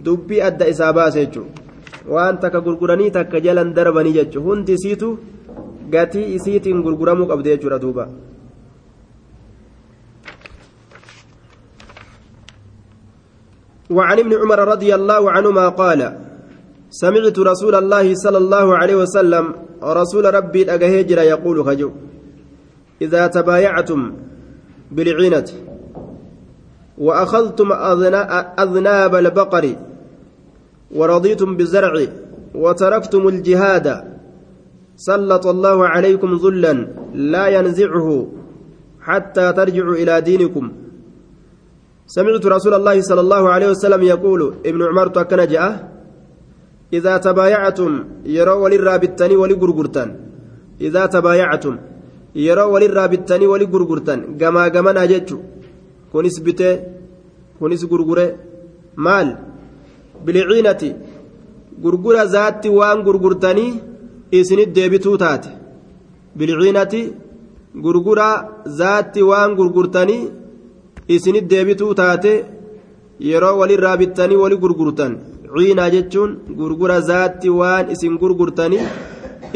dubbii 0.04 0.40
adda 0.48 0.70
isaa 0.72 0.92
baase 0.92 1.20
jechuudha 1.26 2.10
waan 2.14 2.40
takka 2.42 2.60
gurguranii 2.66 3.10
takka 3.18 3.40
jalan 3.46 3.74
darbanii 3.76 4.16
jechuudha 4.18 4.48
hundi 4.48 4.72
isiituu 4.80 5.12
gatii 5.94 6.26
isiitiin 6.34 6.82
gurguramuu 6.82 7.30
qabdi 7.30 7.54
jechuudha 7.54 7.78
duuba. 7.86 8.06
وعن 13.90 14.18
ابن 14.18 14.32
عمر 14.42 14.58
رضي 14.74 14.94
الله 14.94 15.30
عنهما 15.30 15.68
قال 15.68 16.29
سمعت 16.90 17.38
رسول 17.38 17.74
الله 17.74 18.14
صلى 18.14 18.38
الله 18.38 18.76
عليه 18.76 18.96
وسلم 18.96 19.54
رسول 19.82 20.34
ربي 20.34 20.62
الأجهجر 20.62 21.18
يقول 21.18 21.64
خجو 21.64 21.90
إذا 23.02 23.26
تبايعتم 23.26 24.12
بالعينة 24.90 25.48
وأخذتم 26.98 27.72
أذناب 28.58 29.14
البقر 29.14 29.64
ورضيتم 30.94 31.56
بالزرع 31.56 31.94
وتركتم 32.54 33.28
الجهاد 33.28 33.86
سلط 34.96 35.46
الله 35.46 35.86
عليكم 35.86 36.30
ذلا 36.44 36.72
لا 37.14 37.46
ينزعه 37.46 38.08
حتى 39.00 39.52
ترجعوا 39.52 39.94
إلى 39.94 40.20
دينكم. 40.20 40.72
سمعت 42.06 42.46
رسول 42.46 42.74
الله 42.74 43.00
صلى 43.00 43.20
الله 43.20 43.50
عليه 43.50 43.68
وسلم 43.70 44.02
يقول 44.02 44.54
ابن 44.66 44.82
عمر 44.82 45.06
تكن 45.08 45.46
جاء 45.46 45.99
إذا 46.97 47.13
تبايعتم 47.17 47.91
يرى 48.37 48.53
وللرابطني 48.63 49.35
ولغرغرتن 49.41 50.09
إذا 50.87 51.03
تبايعتم 51.15 51.75
يرى 52.47 52.65
وللرابطني 52.73 53.45
ولغرغرتن 53.51 54.19
جما 54.39 54.63
جما 54.75 54.91
ناجتشو 54.97 55.37
كونس 56.11 56.37
بته 56.45 56.69
كونس 57.59 57.83
غرغره 57.91 58.27
مال 59.05 59.27
بالعينة 60.25 60.81
غرغرة 61.83 62.23
ذات 62.35 62.63
وان 62.77 62.97
غرغرتني 63.07 63.67
إسني 64.33 64.65
ديبتو 64.75 65.15
تات 65.21 65.45
بالعينة 66.37 66.93
غرغرة 67.85 68.29
ذات 68.79 69.15
وان 69.29 69.51
غرغرتني 69.59 70.19
isinit 71.07 71.45
deebituu 71.49 71.93
taate 71.93 72.31
yeroo 73.29 73.57
walirraa 73.59 73.97
bittanii 74.01 74.41
wali 74.43 74.57
gurgurtan 74.63 75.13
ciinaa 75.54 75.90
jechuun 75.94 76.30
gurgura 76.58 77.00
zaatti 77.10 77.48
waan 77.58 77.90
isin 77.94 78.14
gurgurtanii 78.22 78.80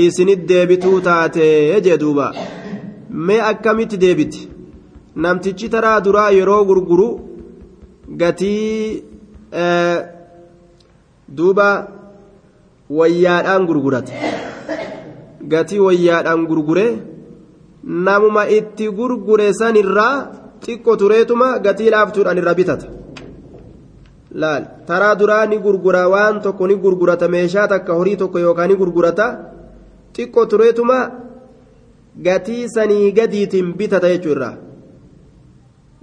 isinit 0.07 0.41
deebituu 0.51 1.01
taate 1.07 1.45
jee 1.85 1.99
duuba. 2.03 2.27
Mee 3.27 3.41
akkamitti 3.51 3.97
deebiti? 4.05 4.49
Namtichi 5.23 5.69
taraa 5.75 5.99
duraa 6.07 6.31
yeroo 6.39 6.63
gurguru 6.71 7.09
gatii 8.21 9.03
duuba 11.37 11.69
wayyaadhaan 12.99 13.67
gurgurate 13.69 14.13
gatii 15.53 15.79
wayyaadhaan 15.87 16.43
gurgure 16.51 16.87
namuma 18.07 18.43
itti 18.59 18.89
gurgure 18.99 19.47
sanirraa 19.61 20.15
xiqqoo 20.65 20.97
tureetuma 21.01 21.49
gatii 21.67 21.91
laaftuudhaan 21.95 22.39
irra 22.43 22.55
bitata 22.61 22.87
laal 24.43 24.65
taraa 24.89 25.15
duraa 25.21 25.47
ni 25.47 25.59
gurgura 25.65 26.03
waan 26.15 26.41
tokko 26.45 26.67
ni 26.67 26.77
gurgurata 26.85 27.29
meeshaa 27.35 27.67
takka 27.73 27.93
horii 27.99 28.17
tokko 28.23 28.39
yookaan 28.45 28.69
ni 28.71 28.77
gurgurata 28.81 29.27
xiqqoo 30.17 30.47
tureetuma 30.53 30.99
gatii 32.27 32.69
sanii 32.75 33.13
gadiitiin 33.19 33.73
bitata 33.79 34.09
jechuudha 34.15 34.51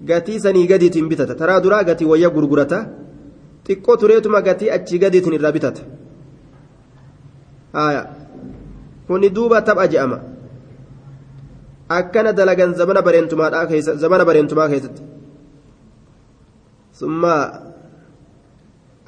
gatii 0.10 0.40
sanii 0.46 0.68
gadiitiin 0.72 1.10
bitata 1.12 1.36
taraa 1.42 1.60
duraa 1.66 1.84
gatii 1.90 2.10
wayya 2.12 2.30
gurgurata 2.36 2.80
xiqqoo 3.68 3.98
tureetuma 4.02 4.42
gatii 4.48 4.74
achii 4.78 5.00
gadiitiin 5.04 5.38
irra 5.40 5.52
bitata 5.58 5.82
kuni 9.08 9.30
duuba 9.36 9.62
tapha 9.62 9.88
je'ama. 9.92 10.18
akkana 12.00 12.32
dalagan 12.34 12.72
zamana 12.80 13.02
bareentumaa 14.28 14.68
keessatti 14.72 15.02
ثم 17.02 17.24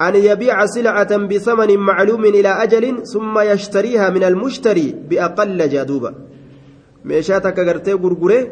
أن 0.02 0.14
يبيع 0.14 0.66
سلعة 0.66 1.16
بثمن 1.16 1.76
معلوم 1.78 2.24
إلى 2.24 2.48
أجل 2.48 3.06
ثم 3.06 3.38
يشتريها 3.38 4.10
من 4.10 4.24
المشتري 4.24 4.94
بأقل 5.10 5.68
جادوبة 5.68 6.14
gartee 7.04 7.94
gurgure 8.02 8.50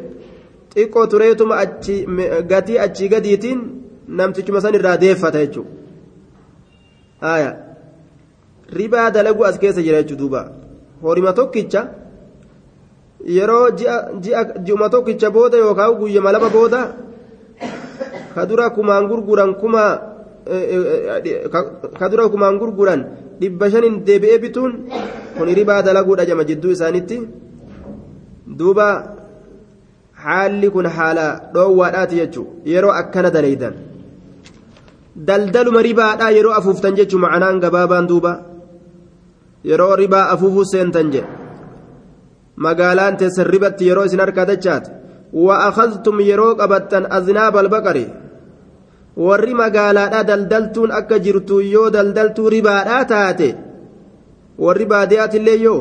xiqqoo 0.75 1.07
tureetuma 1.07 1.55
gatii 2.51 2.77
achii 2.85 3.09
gadiitiin 3.09 3.59
namtichuma 4.07 4.61
san 4.61 4.73
irraa 4.75 4.97
deeffata 5.03 5.39
jechuudha 5.45 5.73
ribaa 8.79 9.09
dalaguu 9.15 9.45
as 9.49 9.57
keessa 9.59 9.81
jira 9.81 10.03
jechuudha 10.03 10.21
duuba 10.21 10.41
horima 11.01 11.33
tokkicha 11.39 11.81
yeroo 13.37 13.65
ji'uma 14.65 14.89
tokkicha 14.89 15.31
booda 15.31 15.57
yookaan 15.57 15.93
guyyama 15.99 16.31
lama 16.31 16.49
booda 16.49 16.81
ka 18.35 18.45
dura 18.45 18.65
kumaan 18.69 19.07
gurguran 19.07 19.51
kuma 19.61 20.12
ka 21.99 22.05
dura 22.11 22.29
kumaan 22.33 22.59
gurguran 22.61 23.01
dhibba 23.39 23.69
shanin 23.71 23.95
deebi'ee 24.07 24.39
bituun 24.43 24.71
kun 25.37 25.47
ribaa 25.59 25.81
dalaguudha 25.85 26.25
jama 26.29 26.43
jidduu 26.49 26.71
isaanitti. 26.75 27.17
Duuba 28.59 28.87
haalli 30.23 30.67
kun 30.75 30.85
haala 30.95 31.25
dhoowwaadhaati 31.53 32.15
jechuun 32.21 32.47
yeroo 32.73 32.93
akkana 33.01 33.29
daleeydan. 33.35 33.73
Daldaluma 35.27 35.81
ribaadhaa 35.89 36.31
yeroo 36.37 36.53
afuuftan 36.59 36.95
jechuun 36.99 37.21
macanaan 37.25 37.59
gabaabaan 37.63 38.07
duuba. 38.11 38.31
Yeroo 39.69 39.95
ribaa 39.95 40.29
afuufuu 40.33 40.65
seentan 40.73 41.09
jedhe. 41.13 41.27
magaalaan 42.63 43.15
teessan 43.17 43.47
ribatti 43.53 43.87
yeroo 43.89 44.05
isin 44.07 44.19
harkaa 44.23 44.45
dachaate 44.49 44.89
wa'akhaztum 45.45 46.19
yeroo 46.29 46.51
qabattan 46.59 47.07
aznaaba 47.17 47.59
albaqari 47.63 48.03
warri 49.17 49.53
magaalaadhaa 49.53 50.23
daldaltuun 50.29 50.91
akka 50.99 51.19
jirtu 51.25 51.61
yoo 51.61 51.89
daldaltuu 51.95 52.49
ribaadhaa 52.55 53.05
taate 53.11 53.49
warri 54.65 54.85
baadiyyaatiillee 54.93 55.59
yoo 55.65 55.79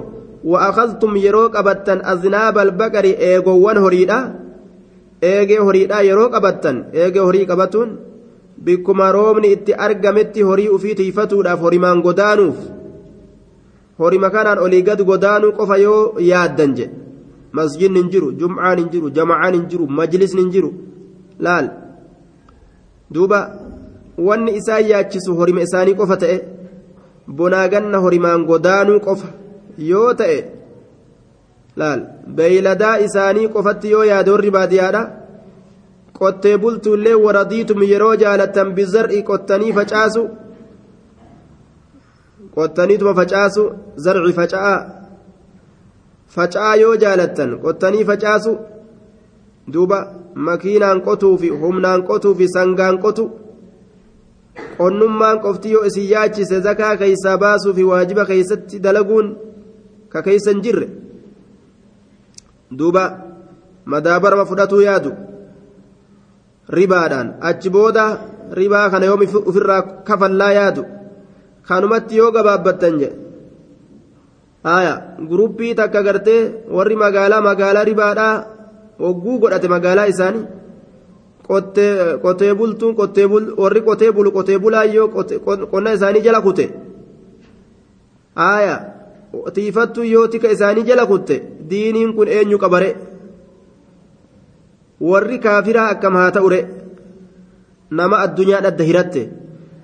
wa'akhaztum 0.53 1.17
yeroo 1.25 1.49
qabattan 1.57 2.01
aznaaba 2.13 2.61
albaqari 2.67 3.13
eegowwan 3.31 3.79
horiidha 3.85 4.19
eegee 5.33 5.59
horiidhaa 5.67 6.03
yeroo 6.09 6.29
qabattan 6.35 6.77
eegee 7.03 7.25
horii 7.29 7.47
qabatuun 7.51 7.91
bikkuma 8.65 9.13
roobni 9.17 9.53
itti 9.57 9.73
argametti 9.87 10.43
horii 10.49 10.69
ufii 10.77 10.95
tiifatuudhaaf 11.01 11.61
horimaan 11.67 12.03
godaanuuf 12.07 12.59
horima 13.99 14.31
kanaan 14.35 14.59
olii 14.65 14.83
gad 14.89 15.01
godaanuu 15.11 15.53
qofa 15.59 15.77
yoo 15.85 16.03
yaaddan 16.31 16.75
jedhe 16.79 16.95
masjidni 17.59 17.99
hin 18.03 18.11
jiru 18.13 18.29
jumcaan 18.41 18.79
hin 18.83 18.89
jiru 18.93 19.11
jamacaan 19.19 19.55
hin 19.59 19.65
jiru 19.71 19.87
majlisni 20.01 20.41
hin 20.45 20.51
jiru 20.55 20.71
laal 21.47 21.67
duuba 23.15 23.39
wanni 24.29 24.57
isaan 24.61 24.85
yaachisu 24.93 25.37
horima 25.39 25.63
isaanii 25.69 25.95
qofa 26.01 26.17
ta'e 26.25 26.37
bonaa 27.39 27.69
ganna 27.69 27.99
horimaan 28.05 28.45
godaanuu 28.51 29.01
qofa 29.07 29.29
yoo 29.91 30.11
ta'e 30.21 30.39
laal 31.77 32.01
beeyladaa 32.37 32.97
isaanii 33.07 33.49
qofatti 33.55 33.91
yoo 33.95 34.05
yaade 34.13 34.31
warri 34.35 34.51
baadiyyaadha 34.57 35.03
qottee 36.19 36.57
bultuullee 36.63 37.15
waradiitum 37.27 37.83
yeroo 37.93 38.15
jaalattan 38.23 38.75
bizar'i 38.79 39.23
qottanii 39.31 39.73
facaasu 39.79 40.25
qottaniituma 42.57 43.15
facaasu 43.21 43.65
zarci 44.05 44.33
faca'aa 44.41 44.79
faca'aa 46.37 46.75
yoo 46.83 46.95
jaalattan 47.05 47.57
qottanii 47.65 48.05
facaasu 48.11 48.53
duuba 49.69 49.99
makiinaan 50.35 51.01
qotuu 51.07 51.37
fi 51.39 51.49
humnaan 51.49 52.03
qotuu 52.09 52.35
fi 52.35 52.47
sangaan 52.55 52.99
qotu 53.05 53.25
qonnummaan 54.79 55.39
qofti 55.45 55.71
yoo 55.75 55.85
isin 55.89 56.09
yaachise 56.13 56.61
zakaa 56.67 56.97
keeysaa 56.97 57.39
baasuu 57.39 57.75
fi 57.75 57.85
waajiba 57.91 58.25
keeysatti 58.31 58.81
dalaguun 58.85 59.37
ka 60.13 60.23
keeysa 60.23 60.51
hin 60.51 60.63
jirre. 60.65 60.89
Duuba 62.79 63.05
madaabarama 63.85 64.45
fudhatuu 64.51 64.81
yaadu. 64.89 65.11
Ribaadhaan 66.77 67.29
achi 67.49 67.71
booda 67.71 68.05
ribaa 68.59 68.91
kana 68.91 69.07
yoom 69.07 69.23
ofirraa 69.51 69.83
kafallaa 70.09 70.53
yaadu. 70.59 70.83
Kanumatti 71.69 72.17
yoo 72.17 72.31
gabaabbattan 72.33 72.99
jedhe. 73.01 73.17
Haya 74.65 74.95
guruppii 75.29 75.75
takka 75.75 76.03
gartee 76.03 76.41
warri 76.77 76.97
magaalaa 76.97 77.41
magaalaa 77.49 77.85
ribaadhaa 77.91 78.45
hogguu 79.03 79.39
godhate 79.43 79.69
magaalaa 79.75 80.07
isaanii 80.13 80.45
qotee 82.25 82.55
bultuun 82.61 82.95
warri 83.63 83.83
qotee 83.89 84.13
bulu 84.17 84.33
qotee 84.37 84.59
bulaayyoo 84.65 85.09
qonna 85.73 85.95
isaanii 85.99 86.25
jala 86.27 86.41
kute 86.47 86.65
haya 88.43 88.77
tiifattuu 89.55 90.09
yoo 90.15 90.27
tika 90.33 90.55
isaanii 90.57 90.89
jala 90.91 91.07
kutte 91.13 91.37
diiniin 91.71 92.17
kun 92.17 92.33
eenyu 92.39 92.63
qabare 92.65 92.91
warri 95.11 95.39
kaafiraa 95.45 95.91
akkam 95.95 96.19
haa 96.23 96.35
ta'ure 96.39 96.61
nama 98.01 98.25
addunyaa 98.27 98.65
dhadda 98.67 98.91
hiratte 98.91 99.23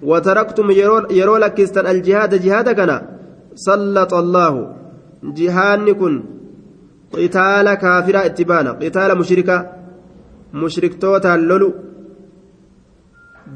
وتركتم 0.02 0.70
يرو 1.10 1.36
لكستن 1.36 1.86
الجهاد 1.86 2.42
جهاد 2.42 2.68
كنا 2.78 2.98
سلط 3.54 4.14
الله 4.14 4.76
جهان 5.24 5.92
كن 5.92 6.14
qitaala 7.14 7.76
kaafiraa 7.76 8.26
itti 8.30 8.44
baana. 8.44 8.74
Qitaala 8.80 9.14
mushrika 9.20 9.56
mushriktootaan 10.52 11.48
lolu 11.48 11.68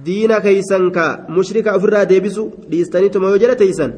diina 0.04 0.40
keeysan 0.40 0.90
ka 0.96 1.06
mushrika 1.28 1.74
ofirraa 1.76 2.04
deebisu 2.12 2.44
dhiistaniituma 2.70 3.32
yoo 3.32 3.40
jedha 3.42 3.56
teeysan 3.62 3.92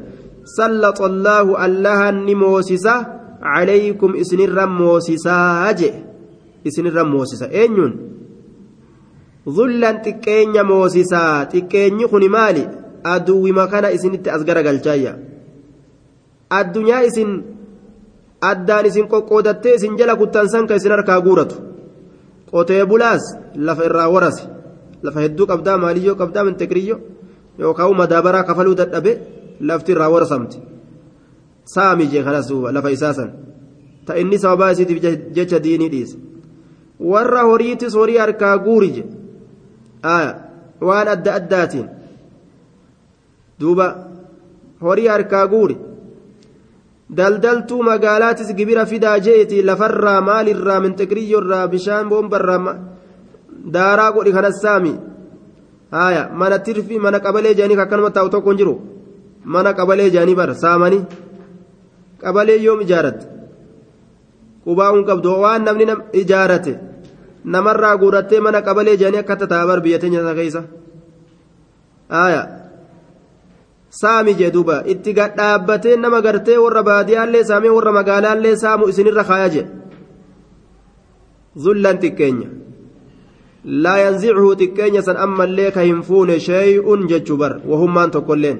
sallaxa 0.57 1.05
allaahu 1.11 1.57
allahan 1.67 2.23
ni 2.25 2.35
moosisa 2.35 2.95
calaykum 3.43 4.15
isinirra 4.21 4.67
moosisaa 4.67 5.73
je 5.79 5.89
isinirra 6.67 7.03
moosisa. 7.13 7.49
Eenyuun 7.61 7.93
dhullan 9.55 10.01
xiqqeenya 10.05 10.63
moosisaa 10.63 11.45
xiqqeenyi 11.51 12.07
kun 12.11 12.25
maali? 12.37 12.65
Aduwwima 13.05 13.67
kana 13.67 13.91
isinitti 13.95 14.29
as 14.35 14.41
garagalchaayya. 14.47 15.13
Addunyaa 16.49 17.03
isin 17.05 17.31
addaan 18.51 18.85
isin 18.89 19.07
qoqqoodattee 19.13 19.75
isin 19.77 19.97
jala 19.99 20.15
kuttan 20.21 20.47
san 20.53 20.67
ka 20.67 20.75
isin 20.79 20.91
harkaa 20.95 21.19
guuratu 21.25 21.55
qotee 22.51 22.83
bulaas 22.91 23.23
lafa 23.67 23.83
irraa 23.89 24.09
warase 24.15 24.43
lafa 25.05 25.19
hedduu 25.25 25.45
qabdaa 25.51 25.77
maaliyyoo 25.83 26.15
qabdaa 26.21 26.43
mintekiriyyo 26.47 26.97
yookaan 27.59 27.95
madaabaraa 28.01 28.43
kafaluu 28.49 28.75
dadhabe 28.81 29.11
lafti 29.69 29.91
irraa 29.91 30.09
warasamti 30.15 30.57
saami 31.73 32.07
jee 32.11 32.23
kanas 32.27 32.47
duuba 32.49 32.71
lafa 32.77 32.89
isaa 32.97 33.13
san 33.13 33.29
ta 34.05 34.13
inni 34.21 34.37
sababaa 34.43 34.71
isiitiif 34.71 34.99
jecha 35.35 35.59
diinii 35.65 35.89
dhiise 35.93 36.17
warra 37.11 37.41
horiitis 37.49 37.93
horii 37.99 38.17
harkaa 38.23 38.57
guuri 38.65 38.89
je 38.95 39.03
waan 40.87 41.07
adda 41.15 41.33
addaatiin 41.39 41.87
duuba 43.59 43.87
horii 44.81 45.07
harkaa 45.07 45.47
guuri 45.47 45.77
daldaltuu 47.09 47.83
magaalaatis 47.83 48.53
gibira 48.55 48.85
fidaa 48.85 49.19
jeeti 49.19 49.63
lafarraa 49.63 50.21
maalirraa 50.21 50.79
mintiqiriyyoorraa 50.79 51.67
bishaan 51.67 52.09
boombarraa 52.09 52.75
daaraa 53.73 54.11
godhi 54.11 54.31
kanas 54.31 54.61
saami. 54.61 54.95
Haya 55.91 56.29
mana 56.33 56.59
tirfii 56.59 56.99
mana 56.99 57.19
qabalee 57.19 57.53
jaanii 57.53 57.77
akkanuma 57.77 58.09
taa'u 58.11 58.29
tokko 58.29 58.49
hin 58.49 58.57
jiru. 58.57 58.75
Mana 59.43 59.73
qabalee 59.73 60.09
jaanii 60.09 60.35
bar 60.35 60.55
saamanii. 60.55 61.05
Qabalee 62.21 62.57
yoom 62.63 62.81
ijaaratte 62.81 63.25
qubaa'uun 64.65 65.05
qabdu. 65.05 65.39
Waan 65.41 65.63
namni 65.63 65.85
ijaarate 66.13 66.79
namarraa 67.43 67.97
guurattee 67.97 68.39
mana 68.39 68.61
qabalee 68.61 68.97
jaanii 68.97 69.19
akka 69.19 69.35
tataa 69.35 69.65
bar 69.67 69.81
biyya 69.81 69.99
teenya 69.99 70.35
keessa. 70.35 70.63
Haya 72.09 72.64
saami 74.01 74.33
jee 74.39 74.51
duuba. 74.55 74.83
Itti 74.93 75.13
gadhaabbatee 75.17 75.95
nama 75.97 76.21
gartee 76.25 76.57
warra 76.63 76.83
baadiyaallee 76.89 77.43
saamee 77.49 77.69
warra 77.77 77.91
magaalaallee 77.97 78.55
saamu 78.63 78.87
isinirra 78.91 79.23
kaaya 79.29 79.49
jee. 79.55 79.65
Zullan 81.63 81.97
xiqqeenya 82.03 82.47
laa 83.83 83.97
yanzichu 84.03 84.55
xiqqeenya 84.61 85.01
san 85.07 85.17
ammallee 85.25 85.71
ka 85.75 85.81
hin 85.89 86.01
fuune 86.07 86.39
sheey'un 86.47 87.07
jechuu 87.11 87.37
bar 87.37 87.53
wahummaan 87.69 88.11
tokkolleen. 88.11 88.57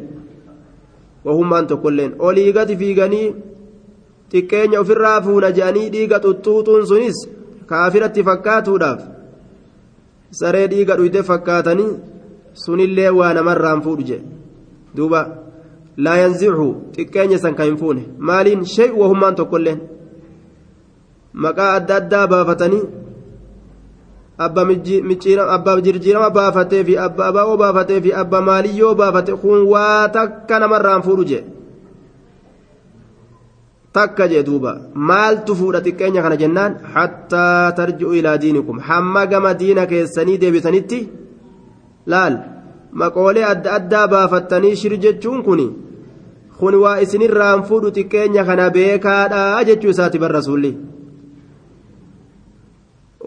Wahummaan 1.25 1.67
tokkolleen. 1.67 2.15
Olii 2.19 2.51
gadi 2.53 2.77
fiiganii 2.81 3.27
xiqqeenya 4.31 4.79
ofirraa 4.83 5.19
fuuna 5.25 5.49
je'anii 5.57 5.89
dhiiga 5.93 6.17
xuxxuuxuun 6.23 6.87
sunis 6.91 7.17
kaafiratti 7.69 8.23
fakkaatuudhaaf 8.29 9.01
saree 10.39 10.67
dhiiga 10.71 10.95
dhuyte 10.99 11.21
fakkaatanii 11.29 11.91
sunillee 12.63 13.09
waa 13.19 13.33
namarraan 13.37 13.81
fuudhu 13.85 14.03
jee 14.09 14.21
duuba 14.97 15.21
laa 15.97 16.17
yanzichu 16.17 16.67
xiqqeenya 16.95 17.37
san 17.37 17.55
ka 17.55 17.63
hin 17.63 17.77
fuune. 17.77 18.03
Maaliin 18.27 18.65
shee 18.65 18.91
wahummaan 19.01 19.35
tokkolleen 19.35 19.79
maqaa 21.33 21.71
adda 21.77 21.95
addaa 22.01 22.27
baafatanii 22.27 22.83
abbaa 24.37 25.81
jirjiirama 25.87 26.29
baafatee 26.37 26.83
fi 26.83 26.97
abbaa 27.07 27.27
abaa'oo 27.31 27.57
baafatee 27.57 28.01
fi 28.01 28.13
abbaa 28.21 28.41
maaliyyoo 28.49 28.95
baafate 28.95 29.33
kun 29.43 29.67
waa 29.73 30.07
takka 30.09 30.59
namarraan 30.59 31.03
fuudhu 31.03 31.25
jee? 31.31 31.43
Takka 33.95 34.27
jee 34.27 34.43
duuba. 34.43 34.71
Maaltu 34.93 35.55
fuudha 35.55 35.81
xiqqeenya 35.85 36.21
kana 36.21 36.37
jennaan? 36.41 36.73
Hattaa 36.95 37.71
tarji'u 37.71 38.13
ilaa 38.19 38.37
diinikum. 38.37 38.79
Hamma 38.79 39.25
gama 39.27 39.53
diina 39.53 39.85
keessanii 39.91 40.37
deebisanitti 40.41 40.99
laal 42.13 42.54
maqoolee 43.01 43.45
adda 43.53 43.69
addaa 43.77 44.07
baafattanii 44.13 44.75
shir 44.81 44.93
jechuun 45.05 45.43
kun 45.47 45.61
kun 46.59 46.75
waa 46.83 46.99
isinirraan 47.05 47.63
fuudhu 47.69 47.89
xiqqeenya 47.97 48.43
kana 48.49 48.69
beekaadha 48.75 49.63
jechuu 49.69 49.91
isaati 49.95 50.19
bar 50.23 50.31
rasuulli 50.39 50.71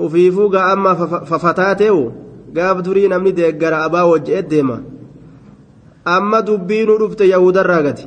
ufiifuu 0.04 0.48
gaa 0.54 0.66
amma 0.72 0.94
fafataateewu 1.31 2.04
gaaf 2.57 2.83
durii 2.87 3.09
namni 3.09 3.33
deeggara 3.38 3.83
abaa 3.85 4.07
wajje'e 4.12 4.42
deema. 4.50 4.76
Amma 6.04 6.42
dubbiinuu 6.42 6.98
dhufte 6.98 7.28
yahudarraa 7.28 7.83
gati. 7.83 8.07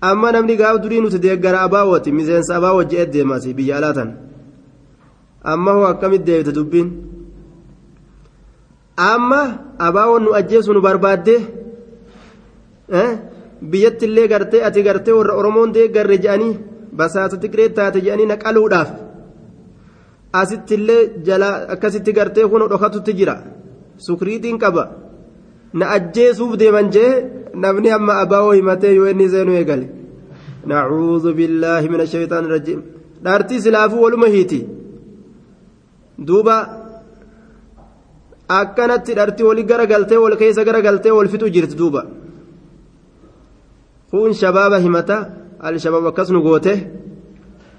Amma 0.00 0.32
namni 0.32 0.56
gaaf 0.56 0.80
durii 0.82 1.00
nuti 1.00 1.18
deeggara 1.18 1.60
abaa 1.66 1.84
wati 1.84 2.12
miseensa 2.12 2.56
abaa 2.56 2.72
wajje'e 2.78 3.06
deemasi 3.06 3.54
biyya 3.54 3.76
alaatan 3.76 4.10
amma 5.42 5.72
hoo 5.72 5.86
akkamit 5.92 6.24
deebite 6.26 6.52
dubbiin 6.52 6.88
amma 8.98 9.40
abaawoon 9.86 10.22
nu 10.24 10.30
ajjeesu 10.38 10.72
nu 10.72 10.80
barbaadde 10.80 11.34
biyyatti 13.70 14.04
illee 14.06 14.28
gartee 14.28 14.62
ati 14.68 14.82
gartee 14.82 15.12
warra 15.18 15.34
oromoon 15.40 15.72
deeggarre 15.76 16.16
je'anii 16.24 16.54
basaasa 16.98 17.36
tigree 17.42 17.68
taate 17.76 18.00
je'anii 18.04 18.26
naqaluudhaaf 18.32 18.90
asitti 20.40 20.74
illee 20.78 21.02
jala 21.26 21.48
akkasitti 21.74 22.12
gartee 22.12 22.46
kun 22.50 22.62
dhokatutti 22.70 23.12
jira. 23.18 23.36
Sukriitiin 24.06 24.58
qaba. 24.58 24.84
Na 25.72 25.84
ajjeesuuf 25.96 26.52
deeman 26.60 26.90
jee 26.94 27.12
namni 27.54 27.90
amma 27.90 28.12
abaawoo 28.22 28.52
himatee 28.52 28.94
yoo 28.94 29.06
inni 29.12 29.28
seenuu 29.28 29.54
eegale. 29.60 29.86
Nacuudhu 30.66 31.34
billaahi 31.38 31.88
min 31.88 32.00
ashaytaan 32.00 32.46
rajiim. 32.54 32.80
Dhaartii 33.24 33.60
silaafuu 33.60 34.02
waluma 34.04 34.26
hiiti. 34.26 34.60
Duuba 36.26 36.54
akkanatti 38.48 39.14
dharti 39.14 39.42
wali 39.48 39.62
garagaltee 39.64 40.18
wal 40.24 40.36
keessa 40.40 40.64
garagaltee 40.64 41.10
wal 41.16 41.28
fixu 41.28 41.48
jirti 41.54 41.76
duuba. 41.76 42.02
Kun 44.10 44.32
shabaaba 44.32 44.78
himata. 44.84 45.16
Al-shabaab 45.60 46.06
akkas 46.10 46.30
nu 46.30 46.40
goote. 46.42 46.72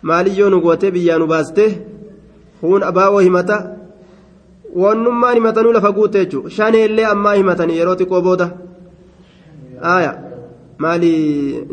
Maaliyyoo 0.01 0.49
nu 0.49 0.61
goote? 0.61 0.91
Biyyaa 0.91 1.17
nu 1.19 1.27
baaste. 1.27 1.65
Kun 2.61 2.83
abaa'oo 2.83 3.19
himata. 3.19 3.57
Wannummaan 4.75 5.35
himatanuu 5.35 5.73
lafa 5.73 5.91
guute 5.91 6.19
jechuudha 6.25 6.49
shaneellee 6.55 7.05
ammaa 7.05 7.33
himatanii 7.39 7.77
yeroo 7.79 7.95
xiqqoo 7.99 8.21
booda. 8.21 8.47
Aaya. 9.81 10.11
Maali 10.77 11.11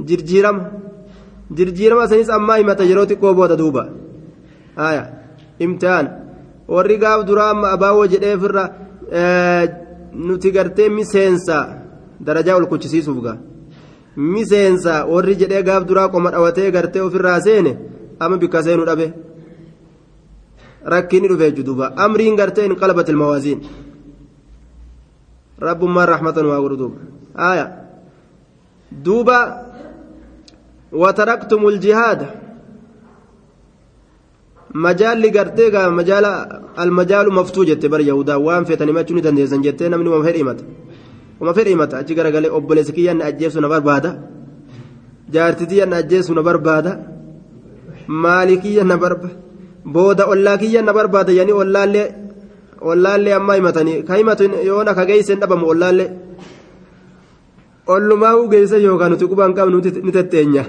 jirjiirama? 0.09 0.63
Jirjiirama 1.57 2.09
sanis 2.09 2.31
ammaa 2.31 2.57
himata 2.57 2.85
yeroo 2.91 3.07
xiqqoo 3.11 3.35
booda 3.35 3.57
duuba. 3.61 3.83
Aaya. 4.79 5.03
Imtihaan. 5.59 6.07
Warri 6.69 6.97
gaaf 7.03 7.27
duraa 7.29 7.51
amma 7.51 7.69
abaawoo 7.77 8.07
jedhee 8.13 8.35
ofirra 8.37 8.65
nuti 10.13 10.51
gartee 10.51 10.89
miseensa 10.89 11.57
darajaa 12.27 12.57
ol 12.57 12.67
kuchisiisuuf 12.67 13.19
gaa 13.27 13.37
miseensa 14.17 15.05
warri 15.13 15.37
jedhee 15.41 15.63
gaaf 15.63 15.85
duraa 15.89 16.09
qoma 16.09 16.31
dhawatee 16.31 16.71
gartee 16.71 17.03
ofirraa 17.03 17.41
seene 17.41 17.73
amma 18.21 18.37
bikka 18.37 18.63
seenu 18.63 18.85
dhabe 18.85 19.07
rakkiin 20.93 21.29
dhufe 21.29 21.53
duuba 21.69 21.93
amriin 21.97 22.37
gartee 22.37 22.67
in 22.67 22.77
qalbat 22.83 23.09
ilmawaaziin 23.09 23.61
rabbummaan 25.69 26.09
rahmatan 26.09 26.47
waa 26.47 26.61
godhu 26.61 26.77
duuba 26.77 26.99
aaya 27.49 27.67
duuba 29.05 29.39
وتركتم 30.93 31.69
الجهاد 31.69 32.27
jette 37.65 37.89
bar 37.89 38.01
yahudaa 38.01 38.39
waan 38.39 38.65
feetanii 38.67 38.93
machuu 38.93 39.15
ni 39.15 39.23
dandeessan 39.23 39.63
jettee 39.63 39.89
namni 39.89 40.09
uma 40.09 40.25
fedhe 40.25 40.39
himata 40.39 40.65
uma 41.41 41.55
fedhe 41.55 41.71
himata 41.71 41.99
achi 41.99 42.15
garagalee 42.15 42.51
obboleessi 42.51 42.93
kiyyaan 42.93 43.19
na 43.19 43.25
ajjeesu 43.31 43.61
na 43.61 43.69
barbaada 43.69 44.11
jaartitiyyan 45.31 45.89
na 45.91 45.97
ajjeesu 45.97 46.35
na 46.35 46.43
barbaada 46.43 46.99
maali 48.07 48.57
kiyya 48.59 48.85
na 48.85 48.97
barbaada 48.97 49.35
booda 49.85 50.27
ollaa 50.27 50.59
kiyya 50.59 50.83
na 50.83 50.93
barbaada 50.93 51.33
yani 51.33 51.53
ollaallee 51.53 52.07
ollaallee 52.81 53.35
ammaa 53.39 53.55
himatanii 53.55 54.03
ka 54.03 54.15
himatu 54.17 54.45
yoona 54.69 54.95
ka 54.95 55.05
geeysen 55.07 55.41
dhabamu 55.41 55.67
ollaallee 55.73 56.11
ollumaa 57.95 58.35
uu 58.39 58.49
geeyse 58.53 58.77
yookaan 58.87 59.11
nuti 59.13 59.27
qubaan 59.33 59.55
qabnu 59.59 59.77
ni 60.07 60.13
tetteenya 60.17 60.65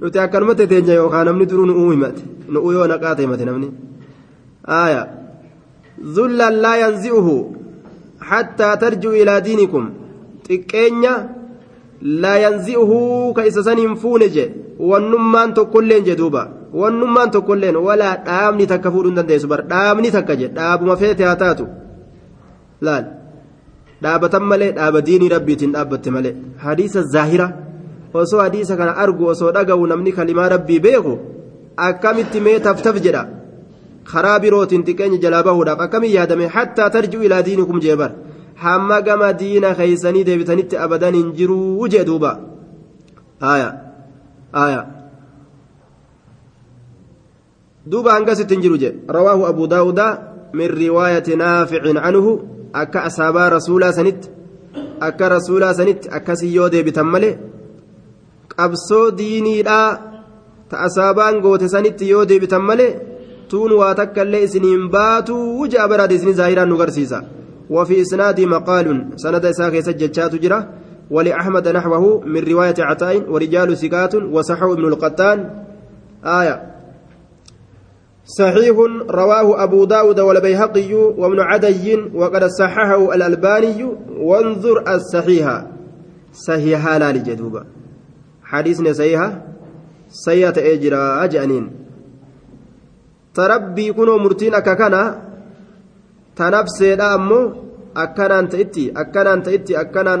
nuti 0.00 0.18
akkanuma 0.24 0.54
tetteenya 0.60 0.94
yookaan 1.00 1.26
namni 1.28 1.46
duruu 1.50 1.66
nu 1.70 1.90
himate 1.90 2.22
nu 2.52 2.72
yoo 2.76 2.86
naqaata 2.92 3.22
himate 3.24 3.44
namni 3.48 3.68
aaya 4.78 5.02
zullan 6.16 6.54
laa 6.64 6.76
yanzi'uhu 6.84 7.34
hattaa 8.30 8.74
tarji'u 8.82 9.12
ilaa 9.22 9.40
diinikum 9.46 9.84
xiqqeenya 10.48 11.12
laa 12.22 12.38
yanzi'uhu 12.44 12.98
ka 13.36 13.42
isa 13.50 13.62
saniin 13.68 13.94
fuune 14.02 14.28
je 14.34 14.44
wannummaan 14.90 15.54
tokkolleen 15.58 16.04
je 16.08 16.14
duuba 16.20 16.42
wannummaan 16.80 17.30
tokkolleen 17.36 17.76
walaa 17.86 18.14
dhaabni 18.26 18.66
takka 18.72 18.88
fuudhuu 18.92 19.10
hin 19.12 19.16
dandeessu 19.20 19.48
bar 19.52 19.60
dhaabni 19.72 20.10
takka 20.16 20.34
je 20.40 20.46
dhaabuma 20.58 20.96
feete 21.02 21.24
haa 21.28 21.36
taatu 21.42 21.64
laal 22.88 23.04
dhaabatan 24.04 24.44
malee 24.52 24.70
dhaaba 24.78 25.00
diinii 25.08 25.32
rabbiitiin 25.34 25.72
dhaabbatte 25.76 26.10
malee 26.16 26.34
hadiisa 26.64 27.02
zaahira 27.14 27.48
osoo 28.22 28.40
hadiisa 28.44 28.76
kana 28.80 28.96
argu 29.04 29.28
osoo 29.32 29.52
dhaga'u 29.56 29.86
namni 29.92 30.12
kalimaa 30.18 30.48
rabbii 30.54 30.80
beeku 30.86 31.14
akkamitti 31.88 32.40
mee 32.46 32.58
taftaf 32.66 33.00
jedha 33.06 33.24
karaa 34.12 34.38
birootiin 34.44 34.84
xiqqeenya 34.86 35.18
jalaa 35.24 35.42
bahuudhaaf 35.48 35.80
akkamiin 35.86 36.14
yaadame 36.18 36.46
hattaa 36.56 36.90
tarji'u 36.96 37.22
ilaa 37.28 37.42
diinikum 37.48 37.80
jeebar 37.86 38.10
hamma 38.64 39.00
gama 39.08 39.32
diina 39.42 39.74
keeysanii 39.80 40.24
deebitanitti 40.28 40.80
abadan 40.86 41.14
hin 41.20 41.28
jiruu 41.38 41.88
jee 41.94 42.04
duuba 42.08 42.32
aya 43.52 43.68
aya 44.64 44.80
duuba 47.92 48.12
hangasitti 48.16 48.54
hin 48.54 48.62
jiru 48.64 48.76
je 48.82 48.90
rawaahu 49.18 49.46
abu 49.52 49.66
daawuda 49.74 50.06
min 50.60 50.68
riwaayati 50.82 51.36
naaficin 51.42 51.96
anhu 52.10 52.32
akka 52.72 53.04
asaabaa 53.08 53.48
rasuulaa 53.56 53.92
sanitti 53.92 54.28
akka 55.08 55.28
rasuulaa 55.36 55.74
sanitti 55.74 56.08
akkasii 56.18 56.54
yoo 56.54 56.68
deebitan 56.74 57.06
malee 57.14 57.34
qabsoo 58.56 59.06
diiniidhaa 59.18 59.88
ta 60.70 60.76
asaabaan 60.86 61.40
goote 61.40 61.68
sanitti 61.68 62.10
yoo 62.12 62.24
deebitan 62.28 62.62
malee 62.70 62.92
tuun 63.50 63.72
waa 63.80 63.94
takka 64.00 64.22
illee 64.22 64.42
isiniin 64.48 64.88
baatuu 64.94 65.66
ja'a 65.72 65.88
baraade 65.92 66.14
isinii 66.14 66.38
zaahiraan 66.40 66.68
nu 66.68 66.80
garsiisa 66.82 67.20
وفي 67.70 68.00
إسناد 68.00 68.40
مقال 68.40 68.86
سند 69.16 69.44
إساق 69.44 69.80
سجدشات 69.80 70.34
جرة 70.34 70.68
ولأحمد 71.10 71.68
نحوه 71.68 72.20
من 72.26 72.42
رواية 72.52 72.74
عطاء 72.78 73.30
ورجال 73.30 73.76
سكات 73.78 74.14
وصحو 74.14 74.72
ابن 74.72 74.84
القتان 74.84 75.38
آية 76.24 76.62
صحيح 78.38 78.76
رواه 79.10 79.62
أبو 79.64 79.84
داود 79.84 80.20
والبيهقي 80.20 80.94
وابن 80.94 81.40
عدي 81.40 81.94
وقد 82.14 82.44
صححه 82.44 83.14
الألباني 83.14 83.80
وانظر 84.18 84.94
الصحيح 84.94 85.46
صحيح 86.32 86.82
لا 86.96 87.12
لجدوبة 87.12 87.62
حديثنا 88.44 88.92
صحيح 88.92 89.20
صحيح 90.26 90.52
أجرى 90.56 91.02
أجانين 91.24 91.64
تربي 93.34 93.92
كنوا 93.92 94.18
مرتين 94.18 94.54
أككنا 94.54 95.30
tanabseedha 96.40 97.06
ammoo 97.16 97.44
akkanaan 98.02 98.46
ta'itti 98.52 98.84
akkanaan 99.02 99.42
ta'itti 99.46 99.76
akkanaan 99.82 100.20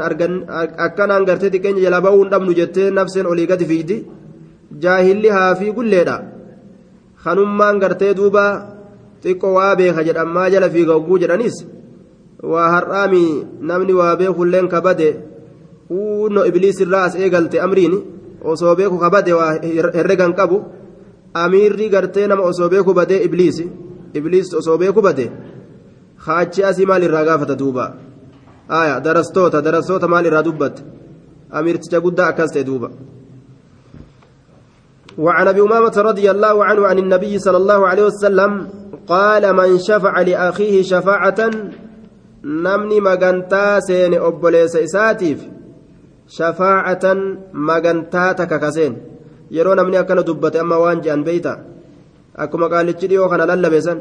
akkanaan 0.86 1.26
gartee 1.28 1.50
xiqqeenya 1.54 1.84
jala 1.86 2.00
ba'uu 2.06 2.22
hin 2.22 2.32
dhabnu 2.34 2.56
jettee 2.60 2.88
nafseen 2.98 3.30
olii 3.32 3.46
gadi 3.52 3.68
fiigdi 3.70 3.96
jaahilli 4.84 5.30
haafii 5.36 5.72
gulleedha 5.78 6.16
kanummaan 7.24 7.78
gartee 7.82 8.14
duuba 8.18 8.44
xiqqoo 9.22 9.52
waa 9.58 9.76
beeka 9.78 10.04
jedhan 10.08 10.28
maa 10.36 10.48
jala 10.52 10.68
fiiga 10.74 10.92
hogguu 10.96 11.18
jedhanis 11.22 11.56
waa 12.52 12.68
har'aami 12.74 13.24
namni 13.68 13.92
waa 14.00 14.16
beekulleen 14.20 14.68
kabade 14.74 15.08
huunno 15.90 16.40
ibliisirraa 16.50 17.04
as 17.08 17.14
eegalte 17.22 17.56
amriin 17.66 17.94
osoo 18.52 18.74
beeku 18.78 18.98
kabade 19.04 19.32
waa 19.38 19.52
herregan 19.98 20.32
qabu 20.38 20.58
amiirri 21.42 21.88
gartee 21.94 22.26
nama 22.26 22.42
osoo 22.50 22.68
beeku 22.72 22.94
badee 22.98 23.20
ibliisi 23.26 23.64
ibliis 24.18 24.54
osoo 24.60 24.78
beeku 24.82 25.00
bade 25.06 25.26
haachi 26.26 26.64
asii 26.68 26.86
maal 26.90 27.02
irraa 27.08 27.24
gaafata 27.28 27.54
duuba 27.62 27.84
darastoota 29.06 29.62
darastoota 29.66 30.08
maal 30.08 30.26
irraa 30.30 30.42
dubbatte 30.48 30.82
amiirticha 31.58 32.00
guddaa 32.04 32.28
akkas 32.32 32.52
ta'e 32.54 32.64
duuba 32.70 32.88
وعن 35.20 35.46
ابي 35.52 35.60
امامه 35.60 35.96
رضي 36.10 36.26
الله 36.30 36.56
عنه 36.64 36.82
عن 36.86 36.98
النبي 36.98 37.38
صلى 37.38 37.56
الله 37.62 37.80
عليه 37.88 38.04
وسلم 38.10 38.52
قال 39.08 39.44
من 39.60 39.78
شفع 39.78 40.14
لاخيه 40.20 40.82
شفاعه 40.82 41.40
نمني 42.64 42.98
مغنتا 43.00 43.80
سين 43.80 44.14
اوبوليس 44.14 44.74
اساتيف 44.76 45.38
شفاعه 46.28 47.04
مغنتا 47.68 48.24
تككسين 48.32 48.94
yeroo 49.50 49.74
namni 49.74 49.98
akkana 49.98 50.22
dubbate 50.22 50.58
amma 50.62 50.76
waan 50.78 50.98
je'an 51.04 51.22
beeyta 51.26 51.52
akkuma 52.42 52.66
qaalichi 52.72 53.08
dhiyoo 53.10 53.26
kana 53.32 53.44
lallabeesan 53.50 53.98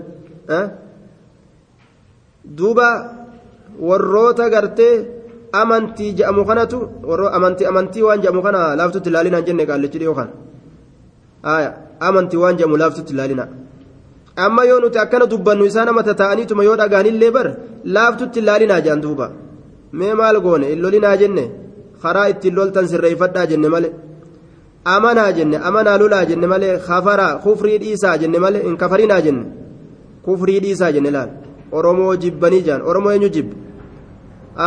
duuba 2.57 2.87
warroota 3.87 4.45
gartee 4.53 4.93
amantii 5.61 6.11
je'amu 6.19 6.45
kanatu 6.49 6.77
amantii 7.37 7.69
amantii 7.71 8.05
waan 8.07 8.21
je'amu 8.23 8.41
kana 8.45 8.61
laaftutti 8.79 9.09
ilaalinaan 9.11 9.45
jenne 9.47 9.65
qaalichi 9.69 10.01
dhiyoo 10.01 10.15
kana 10.19 10.31
amantii 11.43 12.37
waan 12.37 12.57
je'amu 12.57 12.77
laaftutti 12.77 13.13
ilaalina. 13.13 13.47
Amma 14.35 14.63
yoo 14.65 14.79
nuti 14.79 14.97
akkana 14.99 15.25
dubbannu 15.25 15.65
isaan 15.65 15.89
amata 15.89 16.13
ta'aniituma 16.13 16.63
yoo 16.63 16.75
dhagaanillee 16.81 17.31
bar 17.31 17.47
laaftutti 17.85 18.39
ilaalinaa 18.39 18.81
jedhan 18.81 19.01
duuba. 19.01 19.31
Mee 19.93 20.13
maal 20.13 20.39
goone? 20.41 20.67
Illolinaa 20.73 21.15
jenne? 21.17 21.51
Karaa 22.01 22.27
ittiin 22.29 22.55
loltan 22.55 22.87
sirreeffadhaa 22.87 23.45
jenne 23.51 23.69
malee. 23.69 23.91
amanaa 24.85 25.31
jenne? 25.37 25.57
Amanaa 25.67 25.97
lolaa 26.01 26.25
jenne 26.25 26.47
malee? 26.47 26.77
Kafaraa 26.87 27.33
kufrii 27.43 27.77
dhiisaa 27.81 28.17
jenne 28.17 28.39
malee? 28.39 28.63
Hin 28.63 28.77
kafarinaa 28.77 29.21
jenne? 29.21 29.45
Kufrii 30.25 30.59
dhiisaa 30.63 30.91
jenne 30.91 31.11
laal? 31.11 31.29
Oromoo 31.71 32.15
jibbanii 32.15 32.61
jaan? 32.67 32.81
Oromoo 32.81 33.11
eenyu 33.11 33.29
jibba? 33.35 33.55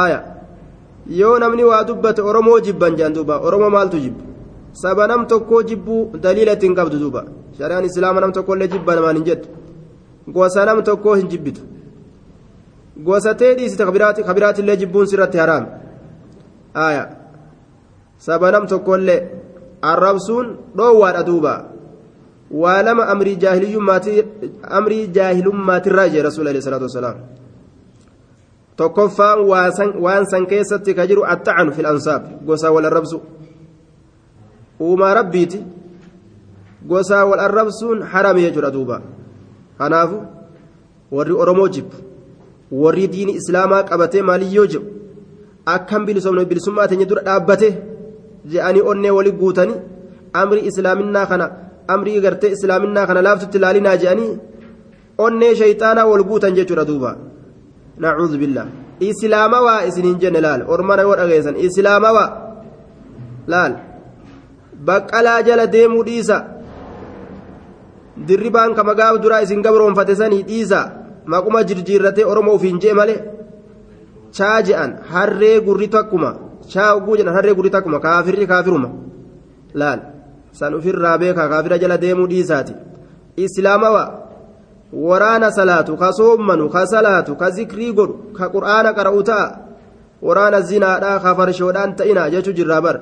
Aaya 0.01 0.19
yoo 1.21 1.39
namni 1.39 1.65
waa 1.71 1.85
dubbate 1.85 2.23
oromoo 2.23 2.61
jibban 2.61 2.97
jaan 2.97 3.15
duuba. 3.15 3.39
Oromoo 3.41 3.71
maaltu 3.71 3.97
jibba 4.05 4.23
saba 4.73 5.07
nam 5.07 5.27
tokkoo 5.27 5.63
jibbuu 5.63 6.11
daliila 6.23 6.53
ittiin 6.53 6.75
qabdu 6.75 6.99
duuba 6.99 7.25
shari'aan 7.59 7.85
islaama 7.85 8.21
nam 8.21 8.33
tokkollee 8.33 8.69
jibba 8.69 8.95
namaan 8.97 9.17
hin 9.17 9.25
jettu 9.25 9.49
gosa 10.37 10.65
nam 10.65 10.83
tokkoo 10.83 11.15
hin 11.15 11.29
jibbitu 11.29 11.61
gosa 13.05 13.35
tee 13.35 13.55
dhiisite 13.59 13.85
kabiraatillee 14.29 14.77
jibbuun 14.77 15.07
sirratti 15.13 15.39
haraam 15.39 15.67
aaya 16.87 17.05
saba 18.19 18.51
nam 18.57 18.67
tokkollee 18.67 19.21
arrabsuun 19.93 20.57
dhoowwaadha 20.77 21.23
duuba 21.27 21.55
waa 22.63 22.83
lama 22.83 23.05
amrii 23.09 23.37
jaahilummaatiirraa 25.17 26.09
jee 26.15 26.23
rasuul 26.29 26.49
alayhi 26.49 26.63
salaatu 26.69 26.85
wasalaam 26.91 27.19
tokkoffaan 28.77 29.39
waan 30.05 30.27
san 30.33 30.47
keessatti 30.47 30.95
ka 30.95 31.07
jiru 31.07 31.23
attacanu 31.35 31.73
fil 31.73 31.89
gosaa 32.47 32.73
wal 32.73 32.87
arrabsu 32.91 33.21
uumaa 34.83 35.15
rabbiiti. 35.15 35.65
Gosaa 36.89 37.25
wal 37.31 37.41
arrabsuun 37.47 38.03
harame 38.13 38.41
jechuudha 38.43 38.71
duuba. 38.71 39.03
Kanaafu 39.79 40.19
warri 41.17 41.33
oromoo 41.43 41.69
jibbu 41.69 41.97
warri 42.83 43.09
diini 43.09 43.33
islaamaa 43.41 43.83
qabatee 43.91 44.23
maaliyyoo 44.23 44.67
jiru? 44.67 44.85
Akkam 45.75 46.07
bilisomne 46.07 46.45
bilisummaa 46.45 46.89
teenya 46.89 47.07
dura 47.11 47.23
dhaabbate 47.29 47.69
je'anii 48.53 48.87
onnee 48.93 49.11
wali 49.17 49.33
guutanii 49.41 49.83
amrii 50.41 50.67
islaaminaa 50.71 51.27
kana 51.27 51.51
amrii 51.95 52.21
gartee 52.21 52.53
islaaminaa 52.57 53.07
kana 53.07 53.23
laaftutti 53.27 53.59
ilaalinaa 53.59 53.97
je'anii 54.03 54.31
onnee 55.27 55.55
shayxaanaa 55.61 56.07
wal 56.13 56.25
guutan 56.31 56.55
jechuudha 56.59 56.85
duuba. 56.91 57.17
Nacuudhu 57.99 58.39
billah 58.43 58.67
islaamawaa 59.01 59.85
isiniin 59.89 60.19
jenne 60.23 60.41
laal? 60.41 60.63
Ormana 60.67 61.03
dhageessan 61.05 61.57
islaamawaa 61.67 62.29
laal 63.47 63.73
baqqalaa 64.87 65.43
jala 65.49 65.67
deemuu 65.67 66.05
dhiisa 66.09 66.39
dirribaan 68.29 68.75
kama 68.75 68.95
gaaf 68.95 69.21
duraa 69.23 69.43
isin 69.43 69.63
gabroonfate 69.63 70.15
sanii 70.21 70.43
dhiisa 70.51 70.81
maquma 71.27 71.65
jirjiirratee 71.69 72.25
oromoo 72.33 72.55
ofiin 72.59 72.81
jee 72.83 72.95
malee 73.01 73.21
chaa 74.37 74.63
je'an 74.67 74.93
harree 75.13 75.61
gurri 75.67 75.89
takkuma 75.89 76.31
chaa 76.73 76.95
oguu 76.97 77.17
jedhan 77.19 77.35
harree 77.37 77.55
gurri 77.59 77.71
takkuma 77.71 78.01
kaafirri 78.07 78.47
kaafiruma 78.53 78.89
laal 79.81 80.01
san 80.59 80.75
ofirraa 80.79 81.19
beekaa 81.23 81.49
kaafira 81.53 81.79
jala 81.83 82.01
deemuu 82.05 82.29
dhiisaati 82.33 82.75
islaamawaa 83.45 84.09
waraana 85.09 85.51
salaatu 85.59 85.97
ka 85.97 86.13
soommanu 86.13 86.69
ka 86.75 86.87
salaatu 86.87 87.37
ka 87.37 87.51
zikrii 87.51 87.93
godhu 87.99 88.15
ka 88.39 88.49
qur'aana 88.55 88.91
qara'u 88.99 89.23
ta'a 89.31 89.47
waraana 90.27 90.61
zinaadhaa 90.71 91.19
ka 91.25 91.35
farshoodhaan 91.39 91.97
ta'ina 91.97 92.29
jechuu 92.35 92.53
jirraa 92.59 92.83
bar 92.87 92.97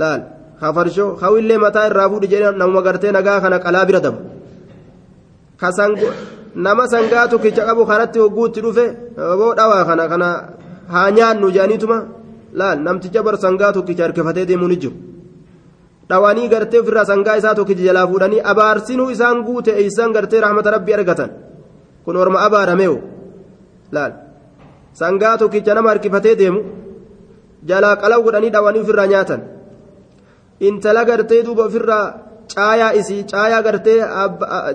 laal 0.00 0.37
ka 0.60 0.72
farshoo 0.76 1.10
hawillee 1.22 1.58
mataa 1.64 1.86
irraa 1.90 2.08
fuudhi 2.12 2.28
jedhe 2.32 2.48
namuma 2.60 2.82
gartee 2.86 3.12
nagaa 3.18 3.38
kana 3.44 3.56
qalaa 3.64 3.86
bira 3.88 4.00
dabu 4.06 4.18
nama 6.54 6.84
sangaa 6.88 7.28
tokkicha 7.28 7.66
qabu 7.66 7.82
kanatti 7.86 8.18
hogguutti 8.18 8.60
dhufe 8.64 8.84
boo 9.38 9.52
dhawaa 9.58 9.84
kana 9.88 10.04
kana 10.12 10.28
haa 10.92 11.10
nyaannu 11.16 11.50
jedhaniituma 11.56 11.98
laal 12.58 12.78
namticha 12.86 13.22
bar 13.26 13.36
sangaa 13.44 13.72
tokkicha 13.76 14.02
harkifatee 14.06 14.46
deemuu 14.50 14.68
ni 14.72 14.76
jiru 14.82 14.94
dhawanii 16.10 16.48
gartee 16.52 16.80
ofirraa 16.82 17.04
sangaa 17.10 17.36
isaa 17.40 17.54
tokkicha 17.58 17.84
jalaa 17.88 18.06
fuudhanii 18.10 18.42
abaarsinuu 18.52 19.10
isaan 19.14 19.44
guute 19.46 19.72
eeysan 19.82 20.12
gartee 20.16 20.40
rahmata 20.46 20.70
rabbii 20.76 20.96
argatan 20.98 21.30
kun 22.04 22.16
orma 22.22 22.38
abaarameewo 22.46 22.98
laal 23.96 24.12
sangaa 25.00 25.36
tokkicha 25.42 25.74
nama 25.74 25.92
harkifatee 25.92 26.34
deemu 26.40 26.60
jalaa 27.70 27.96
qalaw 28.02 28.20
godhanii 28.26 28.54
dhawanii 28.56 28.82
ofirraa 28.86 29.08
nyaatan 29.12 29.40
intala 30.66 31.02
gartee 31.10 31.40
duuba 31.46 31.62
ofirraa 31.68 32.04
caayaa 32.54 32.92
isii 33.00 33.22
caayaa 33.32 33.62
gartee 33.66 33.98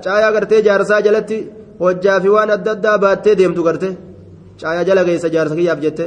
caayaa 0.06 0.32
gartee 0.36 0.62
jaarsaa 0.68 1.02
jalatti 1.08 1.38
hojjaa 1.84 2.18
fi 2.24 2.30
waan 2.36 2.50
adda 2.56 2.72
addaa 2.76 2.98
baattee 3.04 3.36
deemtu 3.40 3.62
gartee 3.68 3.94
caayaa 4.62 4.86
jala 4.90 5.02
geessa 5.08 5.28
jaarsa 5.36 5.56
kiyyaaf 5.60 5.80
jette 5.86 6.06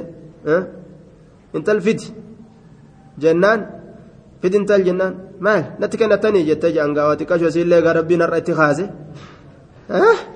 intal 1.57 1.81
fidi 1.87 2.07
jennaan 3.23 3.61
fidintal 4.43 4.83
jennaan 4.89 5.13
maal 5.47 5.63
natti 5.81 5.97
kennatanii 6.01 6.45
jettee 6.51 6.71
jaangaawaa 6.79 7.17
xiqqashoo 7.21 7.51
isiillee 7.53 7.81
gaa 7.87 7.95
rabbiin 7.99 8.23
har'a 8.25 8.39
itti 8.43 8.53
kaase 8.61 8.85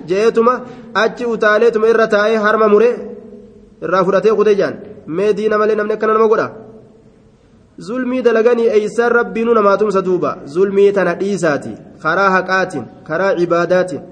je'eetuma 0.09 0.55
achi 1.03 1.25
utaaleetuma 1.35 1.87
irra 1.93 2.07
taa'ee 2.15 2.39
harma 2.47 2.67
muree 2.75 2.93
irraa 3.85 4.03
fudhatee 4.07 4.35
kutee 4.41 4.57
jaan 4.61 4.75
mee 5.17 5.31
diina 5.39 5.57
malee 5.61 5.77
namni 5.81 5.95
akkana 5.97 6.13
nama 6.17 6.29
godha 6.33 6.47
zulmii 7.87 8.23
dalaganii 8.23 8.69
eeysaan 8.77 9.13
rabbiinuu 9.13 9.55
namaa 9.55 9.77
tumsa 9.77 10.03
duuba 10.09 10.37
zulmii 10.55 10.93
tana 10.93 11.15
dhiisaati 11.21 11.73
karaa 12.03 12.31
haqaatiin 12.37 12.85
karaa 13.09 13.33
cibaadaatiin 13.39 14.03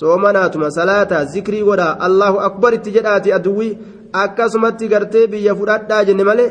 soomanaatuma 0.00 0.70
salaataa 0.78 1.24
zikrii 1.34 1.62
godhaa 1.68 1.96
allahu 2.08 2.40
akbar 2.48 2.74
itti 2.74 2.94
jedhaati 2.96 3.32
aduwwii 3.38 3.76
akkasumatti 4.22 4.88
gartee 4.88 5.26
biyya 5.26 5.54
fudhadhaa 5.60 6.04
jenne 6.10 6.24
malee 6.30 6.50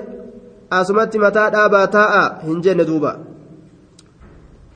asumatti 0.79 1.19
mataa 1.25 1.49
dhaabaa 1.57 1.87
taa'a 1.97 2.23
hin 2.45 2.61
jenne 2.61 2.85
duuba 2.91 3.17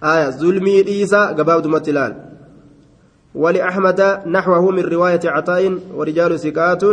aya 0.01 0.31
zulmii 0.31 0.83
dhiisa 0.83 1.33
gabaabdumatti 1.33 1.89
ilaal 1.95 2.13
ولأحمد 3.35 4.21
نحوه 4.25 4.71
من 4.71 4.83
رواية 4.83 5.19
عطاء 5.25 5.77
ورجال 5.95 6.39
ثقات 6.39 6.83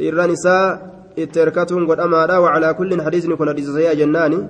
للرنساء 0.00 0.91
قد 1.90 2.00
أمارا 2.00 2.38
وعلى 2.38 2.74
كل 2.74 3.02
حديث 3.02 3.24
يكون 3.24 3.48
حديث 3.48 3.66
سيئة 3.68 3.94
جناني 3.94 4.48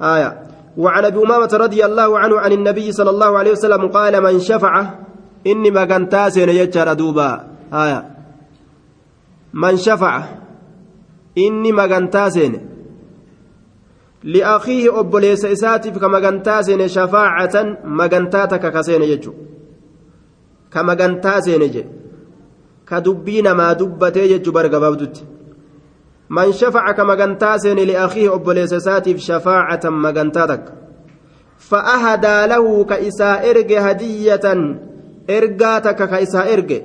آية 0.00 0.30
وعن 0.76 1.04
أبي 1.04 1.18
أمامة 1.18 1.52
رضي 1.54 1.84
الله 1.84 2.18
عنه 2.18 2.38
عن 2.38 2.52
النبي 2.52 2.92
صلى 2.92 3.10
الله 3.10 3.38
عليه 3.38 3.52
وسلم 3.52 3.88
قال 3.88 4.22
من 4.22 4.40
شفع 4.40 4.90
إني 5.46 5.70
ما 5.70 5.84
كنتاسين 5.84 6.48
يجر 6.48 6.92
دوبا 6.92 7.30
آية 7.72 8.00
من 9.54 9.76
شفع 9.76 10.38
inni 11.46 11.72
magantaa 11.72 12.30
seene 12.30 12.60
li'akiihi 14.22 14.88
obboleessa 15.00 15.48
isaatiif 15.56 15.98
ka 16.02 16.08
magantaa 16.08 16.62
seene 16.62 16.88
shafaacatan 16.88 17.76
magantaa 18.00 18.46
takka 18.52 18.70
ka 18.76 18.82
seene 18.82 19.06
jechu. 19.06 19.34
Ka 20.70 20.82
magantaa 20.82 21.40
seene 21.46 21.68
je. 21.68 21.82
ka 21.82 22.07
dubbii 22.96 23.42
namaa 23.42 23.74
dubbatee 23.74 24.28
jechu 24.28 24.52
bar 24.52 24.68
gabaabdutti 24.68 25.24
man 26.28 26.52
shafaca 26.52 26.94
ka 26.96 27.04
magantaa 27.04 27.58
seene 27.58 27.84
li'akiihi 27.84 28.28
obboleessa 28.28 28.76
isaatiif 28.76 29.18
shafaacatan 29.20 29.94
magantaa 30.04 30.46
takka 30.46 30.72
fa'ahadaa 31.70 32.46
lahu 32.46 32.84
ka 32.84 32.98
isaa 32.98 33.40
erge 33.50 33.78
hadiyyatan 33.86 34.60
ergaa 35.28 35.80
takka 35.80 36.06
ka 36.08 36.20
isaa 36.20 36.46
erge 36.54 36.78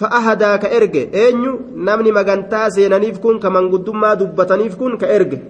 fa'ahadaa 0.00 0.58
ka 0.58 0.68
erge 0.78 1.08
eenyu 1.12 1.52
namni 1.74 2.12
magantaa 2.12 2.70
seenaniif 2.70 3.20
kun 3.20 3.40
ka 3.40 3.50
manguddummaa 3.50 4.16
dubbataniif 4.16 4.76
kun 4.76 4.98
ka 4.98 5.06
erge 5.06 5.40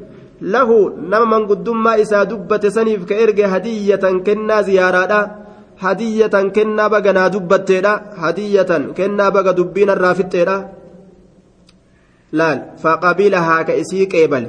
lahu 0.41 0.91
nama 0.97 1.26
manguddummaa 1.26 1.97
isaa 1.99 2.24
hadiyyatan 5.83 6.51
kennaa 6.57 6.89
baga 6.89 7.12
naa 7.12 7.28
dubbatteedha. 7.33 7.93
Hadiyyatan 8.22 8.95
kennaa 8.95 9.31
baga 9.31 9.53
dubbiin 9.57 9.89
irraa 9.95 10.14
fixxeedha. 10.14 10.57
Laal 12.33 12.59
faqabilahaa 12.83 13.64
ka 13.68 13.74
isii 13.83 14.07
qeebale. 14.12 14.49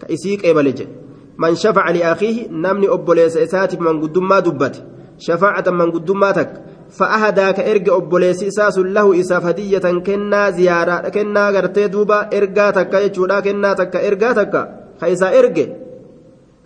Ka 0.00 0.06
isii 0.08 0.36
qeebale 0.42 0.72
jedhe. 0.78 0.92
Man 1.36 1.56
shafaca 1.56 1.92
liakhiihi 1.96 2.48
namni 2.50 2.88
obboleessa 2.96 3.40
isaatiif 3.46 3.80
manguddummaa 3.80 4.40
dubbate. 4.46 4.80
Shafaacatan 5.26 5.74
manguddummaa 5.80 6.32
takka. 6.38 6.60
Fa'ahadaa 6.98 7.52
ka 7.56 7.62
erge 7.72 7.90
obboleessi 7.98 8.46
isaa 8.50 8.70
sun 8.76 8.88
lahu 8.94 9.12
isaaf 9.14 9.44
hadiyyatan 9.44 10.00
kennaa 10.06 10.50
ziyaaraadha 10.56 11.10
kennaa 11.16 11.52
gartee 11.52 11.88
duuba 11.92 12.18
ergaa 12.38 12.72
takka 12.72 13.02
jechuudha. 13.04 13.42
Kennaa 13.42 13.74
takka 13.74 13.98
ergaa 14.08 14.34
takka. 14.34 14.62
Ka 15.00 15.06
isaa 15.08 15.32
erge. 15.42 15.66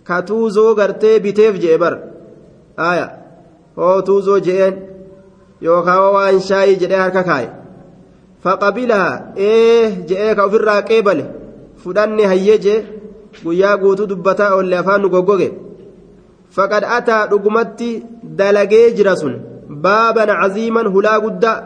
Ka 0.07 0.21
tuuzoo 0.21 0.71
gartee 0.75 1.19
biteef 1.19 1.59
jedhe 1.61 1.77
bara. 1.77 1.99
Aayaa 2.77 3.24
hootuuzoo 3.77 4.39
je'een 4.47 4.75
yookaan 5.65 6.01
waan 6.15 6.39
shaayii 6.49 6.75
jedhee 6.81 6.99
harka 7.03 7.23
kaaye. 7.29 7.49
Faqabilaa 8.43 9.09
ee 9.47 9.91
je'ee 10.09 10.35
ka 10.37 10.45
ofirraa 10.47 10.81
qeebale. 10.89 11.25
Fudhanne 11.83 12.23
hayyee 12.31 12.57
jee 12.65 12.79
guyyaa 13.43 13.77
guutuu 13.81 14.07
dubbataa 14.11 14.51
oolle 14.55 14.77
afaan 14.81 15.01
nu 15.01 15.09
goggoge. 15.13 15.49
Faqad 16.55 16.83
ataa 16.97 17.27
dhugumatti 17.31 17.89
dalagee 18.39 18.91
jira 18.97 19.15
sun 19.21 19.35
baaban 19.83 20.29
caziiman 20.41 20.87
hulaa 20.93 21.19
guddaa 21.25 21.57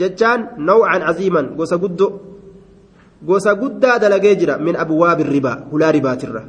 jechaan 0.00 0.40
nawcan 0.66 1.02
caziiman 1.06 1.46
gosa 1.58 1.76
guddo 1.82 2.06
gosa 3.28 3.54
guddaa 3.60 3.98
dalagee 4.02 4.34
jira 4.40 4.54
min 4.66 4.76
abwaabi 4.84 5.22
ribaa 5.34 5.56
hulaa 5.72 5.92
ribaatirra. 5.96 6.42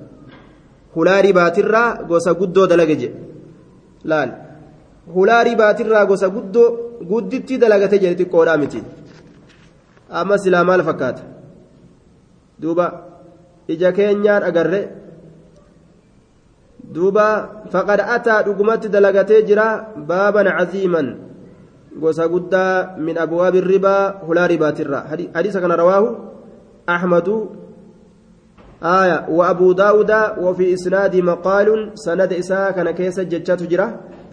Hulaa 0.96 1.22
ribaatirra 1.28 1.84
gosa 2.10 2.34
guddoo 2.40 2.68
dalage 2.72 2.96
jedhe 3.02 3.20
laal. 4.10 4.30
Hulaa 5.14 5.44
ribaatirraa 5.44 6.06
gosa 6.06 6.30
gudditti 7.10 7.58
dalagate 7.58 8.00
jedhe 8.02 8.16
xiqqoodhaa 8.20 8.58
miti 8.58 8.84
amma 10.10 10.38
silaa 10.38 10.64
maal 10.64 10.84
fakkaata 10.90 11.24
duuba 12.62 12.86
ija 13.68 13.92
keenyaan 13.98 14.44
agarre 14.50 14.82
duuba 16.96 17.28
faqad 17.74 18.00
ataa 18.16 18.44
dhugumatti 18.46 18.90
dalagatee 18.90 19.42
jira 19.50 19.68
baaban 20.10 20.48
caziiman 20.58 21.08
gosa 22.02 22.28
guddaa 22.34 22.98
min 22.98 23.18
abwaabi 23.18 23.62
ribaa 23.62 24.04
hulaa 24.28 24.48
ribaatirra 24.54 25.06
hadiisa 25.36 25.62
kana 25.62 25.82
rawaahu 25.82 26.10
axmadu 26.88 27.36
آية 28.84 29.26
وأبو 29.30 29.72
داود 29.72 30.12
وفي 30.38 30.74
إسناد 30.74 31.16
مقال 31.16 31.92
سند 31.96 32.34
إساء 32.34 32.72
كان 32.72 32.92
كيس 32.92 33.20
جتشات 33.20 33.64
جرة 33.64 33.88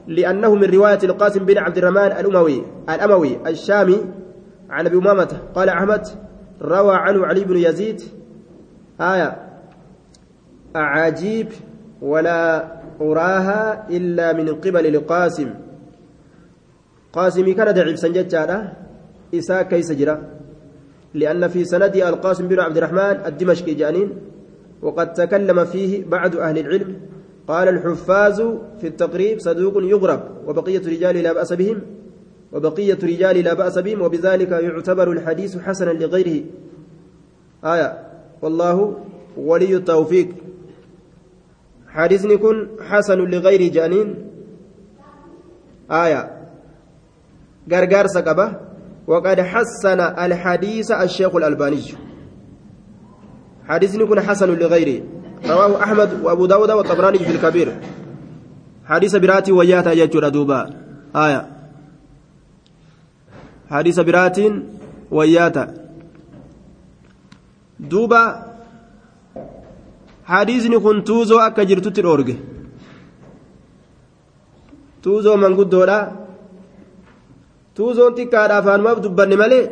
لأنه 0.06 0.54
من 0.54 0.64
رواية 0.64 0.98
القاسم 1.04 1.44
بن 1.44 1.58
عبد 1.58 1.78
الرحمن 1.78 2.12
الأموي 2.12 2.64
الأموي 2.88 3.48
الشامي 3.48 4.00
عن 4.70 4.86
أبي 4.86 4.96
أمامة 4.96 5.38
قال 5.54 5.68
أحمد 5.68 6.06
روى 6.62 6.94
عنه 6.94 7.26
علي 7.26 7.44
بن 7.44 7.56
يزيد 7.56 8.00
آية 9.00 9.36
أعاجيب 10.76 11.48
ولا 12.02 12.72
أراها 13.00 13.88
إلا 13.90 14.32
من 14.32 14.48
قبل 14.48 14.86
القاسم. 14.86 15.54
قاسم 17.12 17.52
كان 17.52 17.74
دعيب 17.74 17.96
سنجد 17.96 18.34
إساء 19.34 19.62
كيس 19.62 19.92
جرى 19.92 20.18
لأن 21.14 21.48
في 21.48 21.64
سند 21.64 21.96
القاسم 21.96 22.48
بن 22.48 22.60
عبد 22.60 22.76
الرحمن 22.76 23.26
الدمشقي 23.26 23.74
جانين 23.74 24.18
وقد 24.82 25.12
تكلم 25.12 25.64
فيه 25.64 26.04
بعض 26.04 26.36
أهل 26.36 26.58
العلم 26.58 26.96
قال 27.48 27.68
الحفاظ 27.68 28.40
في 28.80 28.86
التقريب 28.86 29.40
صدوق 29.40 29.82
يغرب 29.82 30.20
وبقية 30.46 30.78
رجال 30.78 31.16
لا 31.16 31.32
بأس 31.32 31.52
بهم 31.52 31.82
وبقية 32.52 32.98
رجال 33.02 33.36
لا 33.44 33.54
بأس 33.54 33.78
بهم 33.78 34.02
وبذلك 34.02 34.50
يعتبر 34.50 35.12
الحديث 35.12 35.58
حسنا 35.58 35.90
لغيره. 35.90 36.44
آية. 37.64 37.98
والله 38.42 38.96
ولي 39.36 39.76
التوفيق. 39.76 40.28
حديث 41.88 42.24
يكون 42.24 42.68
حسن 42.80 43.18
لغير 43.18 43.72
جانين. 43.72 44.30
آية. 45.90 46.30
غرغر 47.72 48.06
سكبة 48.06 48.52
وقد 49.06 49.40
حسن 49.40 50.00
الحديث 50.00 50.90
الشيخ 50.90 51.36
الألباني. 51.36 51.82
حديث 53.68 53.94
يكون 53.94 54.20
حسن 54.20 54.48
لغيره. 54.48 55.02
رواه 55.46 55.82
أحمد 55.82 56.10
وأبو 56.22 56.46
داود 56.46 56.70
والطبراني 56.70 57.18
في 57.18 57.30
الكبير. 57.30 57.68
حديث 58.86 59.16
براتي 59.16 59.52
وياتا 59.52 59.92
يجور 59.92 60.28
دوبا. 60.28 60.70
آية. 61.16 61.48
حديث 63.70 64.00
برات 64.00 64.38
وياتا. 65.10 65.74
دوبا. 67.80 68.24
حديثني 70.24 70.78
كن 70.78 71.04
توزو 71.04 71.38
أكا 71.38 71.62
جرتوتي 71.62 72.00
الأورجي 72.00 72.36
توزو 75.02 75.36
من 75.36 75.56
قدولا 75.56 76.22
tuuzoon 77.76 78.16
xiqqaadha 78.18 78.58
afaanumaaf 78.60 78.98
dubbanne 79.04 79.36
malee 79.42 79.64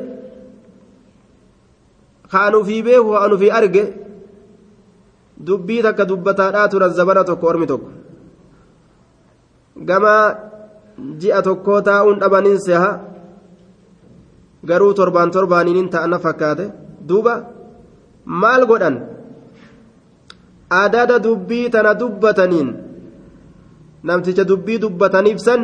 kaanuu 2.32 2.62
fi 2.68 2.76
beeku 2.86 3.10
kaanuu 3.16 3.40
fi 3.42 3.50
arge 3.58 3.82
dubbii 5.46 5.82
takka 5.82 6.04
dubbataadhaa 6.10 6.68
turan 6.68 6.92
zabana 6.98 7.24
tokko 7.24 7.46
ormi 7.52 7.66
tokko 7.66 7.90
gama 9.88 10.14
ji'a 11.20 11.42
tokkoo 11.42 11.80
taa'uun 11.88 12.20
dhabaniin 12.22 12.60
seha 12.66 12.90
garuu 14.68 14.92
torbaan 14.94 15.30
torbaaniin 15.36 15.88
ta'ana 15.94 16.18
fakkaate 16.24 16.64
duuba 17.08 17.34
maal 18.24 18.66
godhan 18.70 18.96
adada 20.82 21.16
dubbii 21.26 21.70
tana 21.70 21.94
dubbataniin 22.00 22.68
namticha 24.02 24.44
dubbii 24.50 24.78
dubbataniif 24.82 25.38
san. 25.46 25.62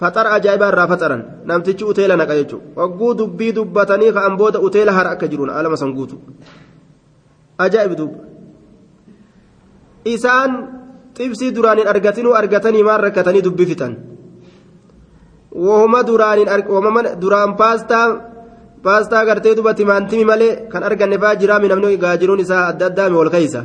faxara 0.00 0.30
ajaa'ibaa 0.38 0.70
irraa 0.72 0.86
faxaran 0.92 1.22
namtichi 1.50 1.84
uteela 1.92 2.16
naqa 2.20 2.34
jechuudha 2.40 2.80
wagguu 2.80 3.12
dubbii 3.20 3.52
dubbatanii 3.58 4.12
ka'an 4.16 4.36
booda 4.40 4.58
uteela 4.66 4.92
hara 4.98 5.10
akka 5.14 5.26
jiruun 5.32 5.50
alama 5.50 5.76
san 5.80 5.92
guutu 5.96 6.16
ajaa'ib 7.66 7.92
isaan 10.16 10.50
xibsii 11.16 11.54
duraanin 11.56 11.88
argatinuu 11.92 12.34
argatanii 12.40 12.82
maan 12.88 13.00
rakkatanii 13.00 13.42
dubbii 13.46 13.66
fitan. 13.70 13.92
Wooma 15.64 16.02
duraanin 16.06 16.48
duraan 17.20 17.56
paastaa 17.56 18.06
paastaa 18.82 19.24
gartee 19.28 19.54
duba 19.56 19.74
timaantimi 19.74 20.24
malee 20.24 20.68
kan 20.72 20.82
arganne 20.82 21.18
faa 21.18 21.34
jiraami 21.40 21.68
namni 21.68 21.96
gaa 21.98 22.16
jiruun 22.16 22.40
isaa 22.40 22.66
adda 22.70 22.86
addaa 22.86 23.08
ol 23.22 23.30
keeysa 23.30 23.62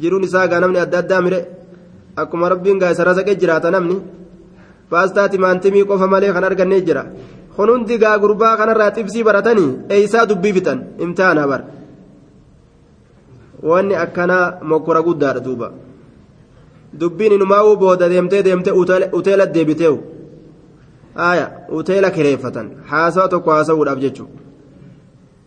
jiruun 0.00 0.24
isaa 0.28 0.46
gaa 0.48 0.60
namni 0.60 0.78
adda 0.84 0.98
addaa 1.02 1.20
mire 1.20 1.40
akkuma 2.16 2.48
rabbiin 2.52 2.78
gaa 2.78 2.90
isa 2.94 3.04
rasaqee 3.04 3.36
jiraata 3.42 3.70
namni. 3.70 3.96
paastaa 4.90 5.28
timaantimii 5.28 5.84
qofa 5.88 6.06
malee 6.06 6.32
kan 6.32 6.44
argannee 6.44 6.80
jira. 6.86 7.04
Kun 7.56 7.68
hundi 7.70 7.98
gaa 7.98 8.18
gurbaa 8.18 8.56
kanarraa 8.56 8.90
xibsii 8.96 9.24
baratanii 9.28 9.70
eeysaa 9.94 10.28
dubbii 10.28 10.52
fitan? 10.56 10.78
Imtihaana 11.04 11.46
bar 11.50 11.60
wanni 13.70 13.94
akkanaa 14.04 14.58
mokkora 14.62 15.02
guddaadha 15.02 15.44
duuba. 15.46 15.68
Dubbiin 17.00 17.32
inumaa'uu 17.36 17.76
booda 17.76 18.08
deemtee 18.08 18.42
deemtee 18.42 18.74
uteela 19.18 19.46
deebiteewu. 19.54 19.98
Aya 21.28 21.46
uteela 21.68 22.10
kireeffatan. 22.10 22.70
Haasawa 22.90 23.28
tokko 23.28 23.50
haasawuudhaaf 23.50 23.98
jechuudha. 23.98 24.42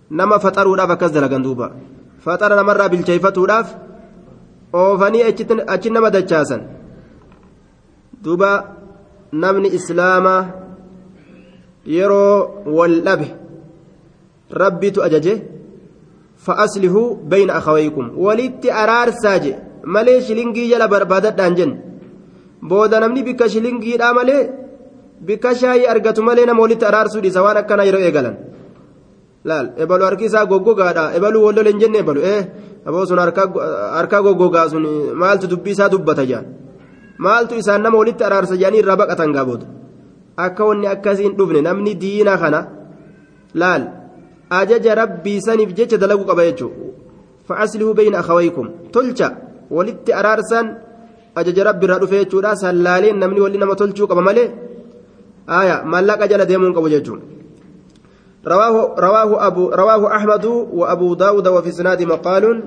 Nama 0.09 0.39
faxaruudhaaf 0.39 0.91
akkas 0.95 1.11
dalagan 1.11 1.43
duuba. 1.43 1.71
Faxara 2.25 2.55
namarraa 2.55 2.89
bilcheeffatuudhaaf 2.89 3.75
oofanii 4.73 5.23
achi 5.67 5.89
nama 5.89 6.11
dachaasan. 6.11 6.61
Duuba. 8.23 8.77
namni 9.31 9.69
islaamaa 9.77 10.45
yeroo 11.85 12.63
wal 12.65 13.01
dhabe 13.01 13.27
rabbitu 14.51 15.03
ajaje 15.03 15.33
malee 19.95 20.19
shilingii 20.27 20.67
jala 20.71 20.87
barbaadadhaan 20.93 21.53
jen 21.59 21.71
booda 22.69 22.99
namni 23.03 23.21
bikka 23.27 23.45
shilingiidhaa 23.53 24.13
malee 24.19 24.41
bikka 25.27 25.55
shaayii 25.61 25.87
argatu 25.93 26.21
malee 26.27 26.45
nama 26.49 26.61
walitti 26.65 26.85
araarsuu 26.89 27.21
dhiisa 27.25 27.41
waan 27.45 27.57
akkanaa 27.61 27.85
yeroo 27.89 28.03
eegalan 28.07 28.35
laal 29.49 29.67
ebalu 29.83 30.03
harki 30.07 30.25
isaa 30.29 30.45
goggogaadha 30.51 31.03
ebaluu 31.17 31.43
wallole 31.47 31.69
hin 31.71 31.79
jenne 31.83 31.97
ebalu 32.03 32.21
ee 32.33 32.41
aboo 32.87 33.05
sun 33.09 33.19
harkaa 33.97 34.21
goggogaa 34.27 34.67
sun 34.73 34.85
maaltu 35.21 35.47
dubbii 35.51 35.73
isaa 35.77 35.89
dubbata 35.93 36.25
jaan 36.31 36.45
maaltu 37.25 37.55
isaan 37.61 37.81
nama 37.85 37.97
walitti 38.01 38.23
araarsa 38.29 38.55
jedhanii 38.61 38.81
irraa 38.83 38.97
baqatan 39.01 39.31
gaabooda 39.37 39.65
akka 40.45 40.63
wanni 40.69 40.87
akkasiin 40.95 41.33
dhufne 41.37 41.61
namni 41.67 41.93
diina 42.03 42.33
kana 42.41 42.59
laal 43.61 43.83
ajaja 44.49 44.95
rabbii 44.95 45.39
saniif 45.41 45.73
jecha 45.77 45.97
dalaguu 45.97 46.25
qaba 46.25 46.45
jechuudha 46.49 46.75
fa'aslihuu 47.47 47.93
bayna 47.93 48.19
akhawaykum 48.19 48.91
tolcha 48.91 49.27
walitti 49.69 50.13
araarsan 50.19 50.65
ajaja 51.35 51.63
rabbi 51.69 51.85
irraa 51.85 51.99
dhufe 52.03 52.17
jechuudha 52.23 52.55
sallaaleen 52.55 53.17
namni 53.23 53.39
walli 53.45 53.57
nama 53.57 53.75
tolchuu 53.75 54.07
qaba 54.07 54.21
malee 54.21 54.49
aya 55.59 55.75
mallaqa 55.93 56.27
jala 56.27 56.45
deemuu 56.45 56.73
qabu 56.77 56.89
jechuudha 56.95 57.37
رواه 58.47 58.95
رواه 58.99 59.47
أبو 59.47 59.69
رواه 59.69 60.15
أحمد 60.15 60.45
وأبو 60.79 61.13
داود 61.13 61.47
وفي 61.47 61.71
سناد 61.71 62.03
مقال 62.03 62.63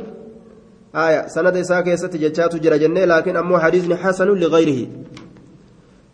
آية 0.95 1.27
سند 1.29 1.57
إساك 1.57 1.87
يست 1.87 2.17
جتشات 2.17 2.57
جرى 2.57 2.79
جنة 2.79 3.05
لكن 3.05 3.37
أمو 3.37 3.59
حديث 3.59 3.93
حسن 3.93 4.29
لغيره 4.29 4.81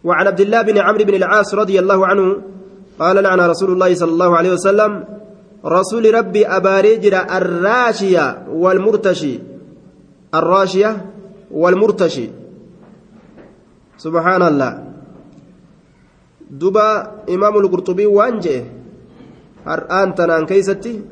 وعن 0.05 0.27
عبد 0.27 0.41
الله 0.41 0.62
بن 0.62 0.79
عمرو 0.79 1.05
بن 1.05 1.14
العاص 1.14 1.55
رضي 1.55 1.79
الله 1.79 2.07
عنه 2.07 2.43
قال 2.99 3.17
لعن 3.23 3.41
رسول 3.41 3.71
الله 3.73 3.95
صلى 3.95 4.12
الله 4.12 4.37
عليه 4.37 4.53
وسلم 4.53 5.05
رسول 5.67 6.14
ربي 6.14 6.47
أبارجر 6.47 7.14
الراشية 7.37 8.47
والمرتشي 8.49 9.41
الراشية 10.35 10.91
والمرتشي 11.51 12.31
سبحان 13.99 14.43
الله 14.43 14.73
دبا 16.51 16.89
إمام 17.31 17.55
القرطبي 17.59 18.07
وانجه 18.07 18.64
har'aan 19.67 20.14
tanaan 20.14 20.47
keeysatti 20.47 21.03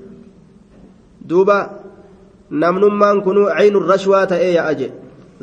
duuba 1.28 1.56
namnummaan 2.50 3.22
kunuu 3.26 3.50
caynu 3.50 3.82
rashwaa 3.82 4.26
ta'ee 4.30 4.52
yaa'a 4.54 4.74
je 4.78 4.88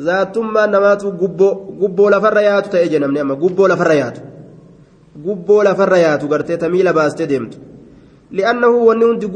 zaattummaan 0.06 0.72
namaatu 0.72 1.12
gubboo 1.20 1.54
gubboo 1.80 2.08
lafarra 2.14 2.42
yaatu 2.48 2.72
ta'ee 2.74 2.88
je 2.88 2.98
namni 3.04 3.20
amma 3.20 3.36
gubboo 3.42 3.68
lafarra 3.68 3.94
yaatu 3.94 4.20
gubboo 5.24 5.62
lafarra 5.68 5.98
li'annahu 8.36 8.86
wanni 8.88 9.04
hundi 9.08 9.26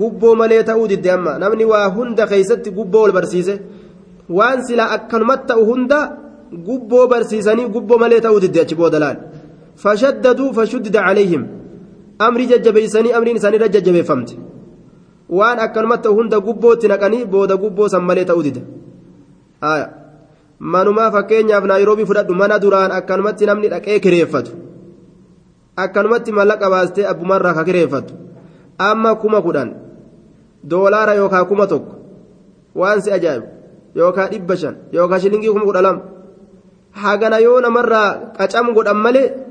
gubboo 0.00 0.34
malee 0.40 0.62
ta'uu 0.68 0.86
didde 0.92 1.10
amma 1.16 1.38
namni 1.42 1.64
waa 1.72 1.86
hunda 1.96 2.26
keeysatti 2.32 2.70
gubboo 2.78 3.02
wal 3.04 3.12
barsiise 3.18 3.54
waan 4.38 4.64
silaa 4.66 4.90
akkanumatti 4.96 5.46
ta'u 5.50 5.64
hunda 5.70 5.98
gubboo 6.68 7.06
barsiisanii 7.12 7.68
gubboo 7.74 7.98
malee 8.02 8.20
ta'uu 8.26 8.40
didde 8.44 8.60
achi 8.64 8.74
booda 8.80 8.98
laal 9.04 9.18
fashaddaduu 9.84 10.50
fashuddida 10.58 11.00
calayhim 11.06 11.42
amri 12.26 12.46
jajjabeeysanii 12.52 13.12
amriin 13.18 13.36
isaaniirra 13.40 13.68
jajjabeeffamte 13.74 14.34
waan 15.38 15.58
akkanumatti 15.66 16.08
hunda 16.18 16.40
gubbootti 16.46 16.88
naqanii 16.92 17.24
booda 17.34 17.56
gubboo 17.62 17.88
san 17.94 18.04
malee 18.10 18.24
ta'uu 18.30 18.42
dida 18.46 18.62
manumaa 20.74 21.10
fakkeenyaaf 21.16 21.64
naayiroobii 21.70 22.06
fudhadhu 22.10 22.34
mana 22.42 22.58
duraan 22.64 22.92
akkanumatti 22.98 23.46
namni 23.50 23.68
dhaqee 23.74 23.98
kireeffatu 24.04 24.50
akkanumatti 25.76 26.32
mallaqa 26.32 26.70
baastee 26.70 27.06
abbumarraa 27.12 27.54
ka 27.54 27.64
kireeffatu 27.64 28.14
amma 28.78 29.14
kuma 29.22 29.42
kudhan 29.42 29.70
doolaara 30.64 31.14
yookaan 31.20 31.46
kuma 31.46 31.66
tokko 31.66 31.94
waan 32.74 33.02
si 33.02 33.12
ajaa'ibu 33.12 33.46
yookaan 33.94 34.30
dhibba 34.30 34.56
shan 34.56 34.74
yookaan 34.92 35.20
shilingii 35.20 35.52
kuma 35.54 35.64
kudha 35.64 35.82
lama 35.82 36.02
hagana 37.02 37.38
yoo 37.46 37.60
namarraa 37.60 38.32
qacam 38.38 38.74
godhan 38.74 38.96
malee. 38.96 39.44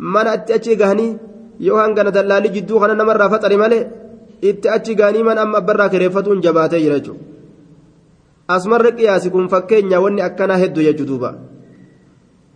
mana 0.00 0.34
itti 0.40 0.52
achi 0.52 0.76
gahanii 0.76 1.16
yoo 1.60 1.76
hangana 1.76 2.10
dallaalii 2.10 2.48
jidduu 2.56 2.80
kana 2.80 2.94
namarraa 2.94 3.28
faxari 3.28 3.56
malee 3.62 3.84
itti 4.50 4.68
achi 4.76 4.94
gahanii 4.96 5.22
mana 5.22 5.42
amma 5.44 5.58
abbarraa 5.60 5.88
kireeffatuun 5.92 6.40
jabaatee 6.40 6.80
jira 6.80 6.98
jechuudha 6.98 8.90
qiyaasi 8.98 9.30
kun 9.30 9.48
fakkeenya 9.52 10.00
wanni 10.00 10.22
akkanaa 10.28 10.56
hedduu 10.62 10.82
jechuu 10.88 11.06
duuba 11.10 11.30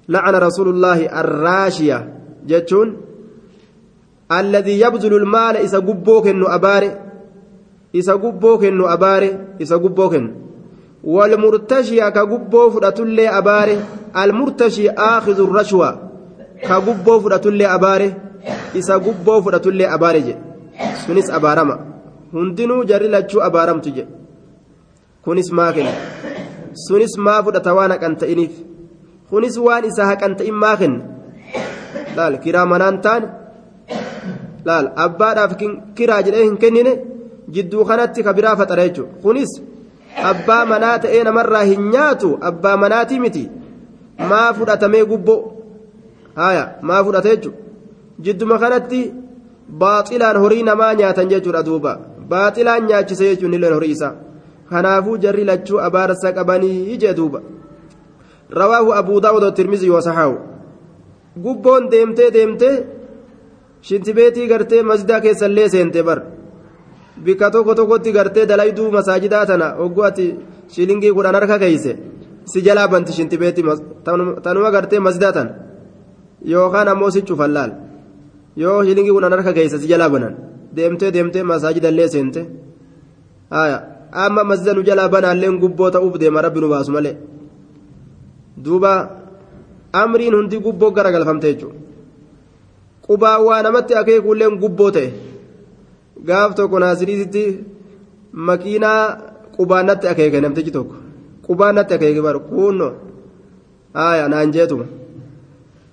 lacana 0.08 0.40
rasuulullaahi 0.46 1.08
arraashiya 1.20 1.98
jechuun 2.44 2.96
alladii 4.28 4.80
yabdulu 4.80 5.18
lmaala 5.18 5.62
isa 5.66 5.80
gubboo 5.80 6.22
kennu 6.22 6.46
abaare 6.56 6.90
isa 7.92 8.16
gubboo 8.16 8.58
kennu 8.58 8.88
abaare 8.94 9.30
isa 9.58 9.78
gubboo 9.78 10.08
kennu. 10.08 10.44
والمرتشي 11.04 12.10
كجبو 12.10 12.70
فراتولي 12.70 13.28
أباري 13.28 13.78
المرتشي 14.16 14.90
آخذ 14.90 15.40
الرشوة 15.40 16.10
كجبو 16.62 17.20
فراتولي 17.20 17.66
أباري 17.66 18.14
إسا 18.76 18.96
جبو 18.96 19.40
فراتولي 19.40 19.94
أباري 19.94 20.20
جي 20.20 20.34
سنس 21.06 21.30
أبارما 21.30 21.76
هندنو 22.34 22.84
جري 22.84 23.08
لجو 23.08 23.40
أبارم 23.40 23.80
تجي 23.80 24.06
كونس 25.24 25.52
ماكن 25.52 25.86
سنس 26.88 27.18
ما 27.18 27.42
فرات 27.42 27.68
وأنا 27.68 27.96
كنت 27.96 28.22
إنيف 28.22 28.52
كونس 29.30 29.58
وان 29.58 29.84
إسا 29.84 30.14
كنت 30.14 30.40
إن 30.42 30.52
ماكن 30.52 30.92
laal 32.16 32.38
kiraa 32.44 32.66
manaan 32.72 33.00
taane 33.04 33.26
laal 34.68 34.86
abbaadhaaf 35.06 35.52
kiraa 35.96 36.22
jedhee 36.26 36.44
hin 36.48 36.56
kennine 36.62 36.92
jidduu 37.54 37.84
kanatti 37.90 38.22
ka 38.26 38.32
biraa 38.32 38.56
faxara 38.56 38.86
jechuudha. 38.88 39.12
Kunis 39.22 39.52
abbaa 40.30 40.64
manaa 40.72 40.98
ta'ee 40.98 41.24
namarraa 41.28 41.64
hin 41.70 41.90
nyaatu 41.94 42.38
abbaa 42.50 42.76
manaatii 42.84 43.20
miti. 43.24 43.44
Maa 44.30 44.52
fudhatamee 44.58 45.04
gubboo? 45.10 45.40
Haya 46.36 46.64
maa 46.82 47.04
fudhate 47.04 47.36
jechuudha. 47.36 47.58
Jidduma 48.24 48.58
kanatti 48.58 49.00
baaxilaan 49.80 50.36
horii 50.44 50.62
namaa 50.62 50.94
nyaatan 51.00 51.28
jechuudha 51.32 51.62
duuba. 51.66 51.98
Baaxilaan 52.28 52.86
nyaachise 52.88 53.24
jechuun 53.30 53.54
illee 53.54 53.72
horii 53.76 53.90
isaa. 53.96 54.14
Kanaafuu 54.70 55.16
jarri 55.18 55.44
lachuu 55.44 55.80
abaarsa 55.86 56.32
qabanii 56.32 56.96
jee 57.02 57.14
duuba. 57.16 57.40
Rawaahu 58.50 58.94
abuu 59.00 59.20
daawud 59.20 59.54
tirmizii 59.54 59.90
wasaxaawu 59.90 60.38
gubboon 61.42 61.90
deemtee 61.90 62.30
deemtee 62.36 62.74
shintibeetii 63.86 64.46
gartee 64.52 64.82
masjidaa 64.90 65.20
keessallee 65.24 65.68
seente 65.74 66.02
bar 66.08 66.18
bikka 67.24 67.50
tokko 67.54 67.74
tokkotti 67.78 68.12
gartee 68.12 68.46
dalayduu 68.50 68.90
masaajidaa 68.96 69.46
tana 69.50 69.66
hogguu 69.80 70.04
ati 70.10 70.26
shilingii 70.74 71.12
kudhan 71.16 71.34
harka 71.38 71.58
keeyse 71.62 71.92
si 72.50 72.62
jalaa 72.66 72.88
banti 72.92 73.12
shintibeetii 73.16 73.64
tanuma 74.44 74.70
gartee 74.76 75.00
masjidaa 75.06 75.32
tana 75.36 75.50
yookaan 76.52 76.88
ammoo 76.92 77.10
si 77.14 77.22
cufan 77.28 77.52
laal 77.56 77.72
yoo 78.62 78.78
shilingii 78.86 79.16
kudhan 79.16 79.32
harka 79.36 79.52
keeyse 79.58 79.78
si 79.82 79.88
jalaa 79.92 80.10
banan 80.14 80.34
deemtee 80.76 81.10
deemtee 81.16 81.42
masaajidallee 81.50 82.08
seente 82.14 82.40
amma 84.24 84.42
masjida 84.50 84.72
nu 84.74 84.82
jalaa 84.88 85.08
banaalleen 85.14 85.58
gubboo 85.62 85.90
ta'uuf 85.94 86.14
deema 86.22 86.42
rabbi 86.46 86.60
nu 86.60 86.68
baasu 86.74 86.92
malee 86.96 87.16
duuba. 88.64 89.23
Amriin 90.02 90.34
hundi 90.38 90.56
gubboo 90.66 90.90
gara 90.96 91.10
galfamte 91.14 91.46
jechuudha 91.52 91.78
qubaa 93.06 93.38
waa 93.46 93.62
namatti 93.66 93.92
akeekuulleen 94.00 94.54
gubboo 94.62 94.90
ta'e 94.96 95.08
gaaf 96.28 96.50
tokko 96.58 96.76
naasiriisitti 96.84 97.42
makiinaa 98.48 99.00
qubaannatti 99.56 100.06
akeeke 100.12 100.40
namtichi 100.44 100.72
tokko 100.76 100.96
qubaannatti 101.46 101.94
akeeke 101.96 102.20
bar 102.26 102.36
kuunno 102.50 102.88
haaya 103.98 104.28
naan 104.32 104.52
jeetuma 104.54 104.86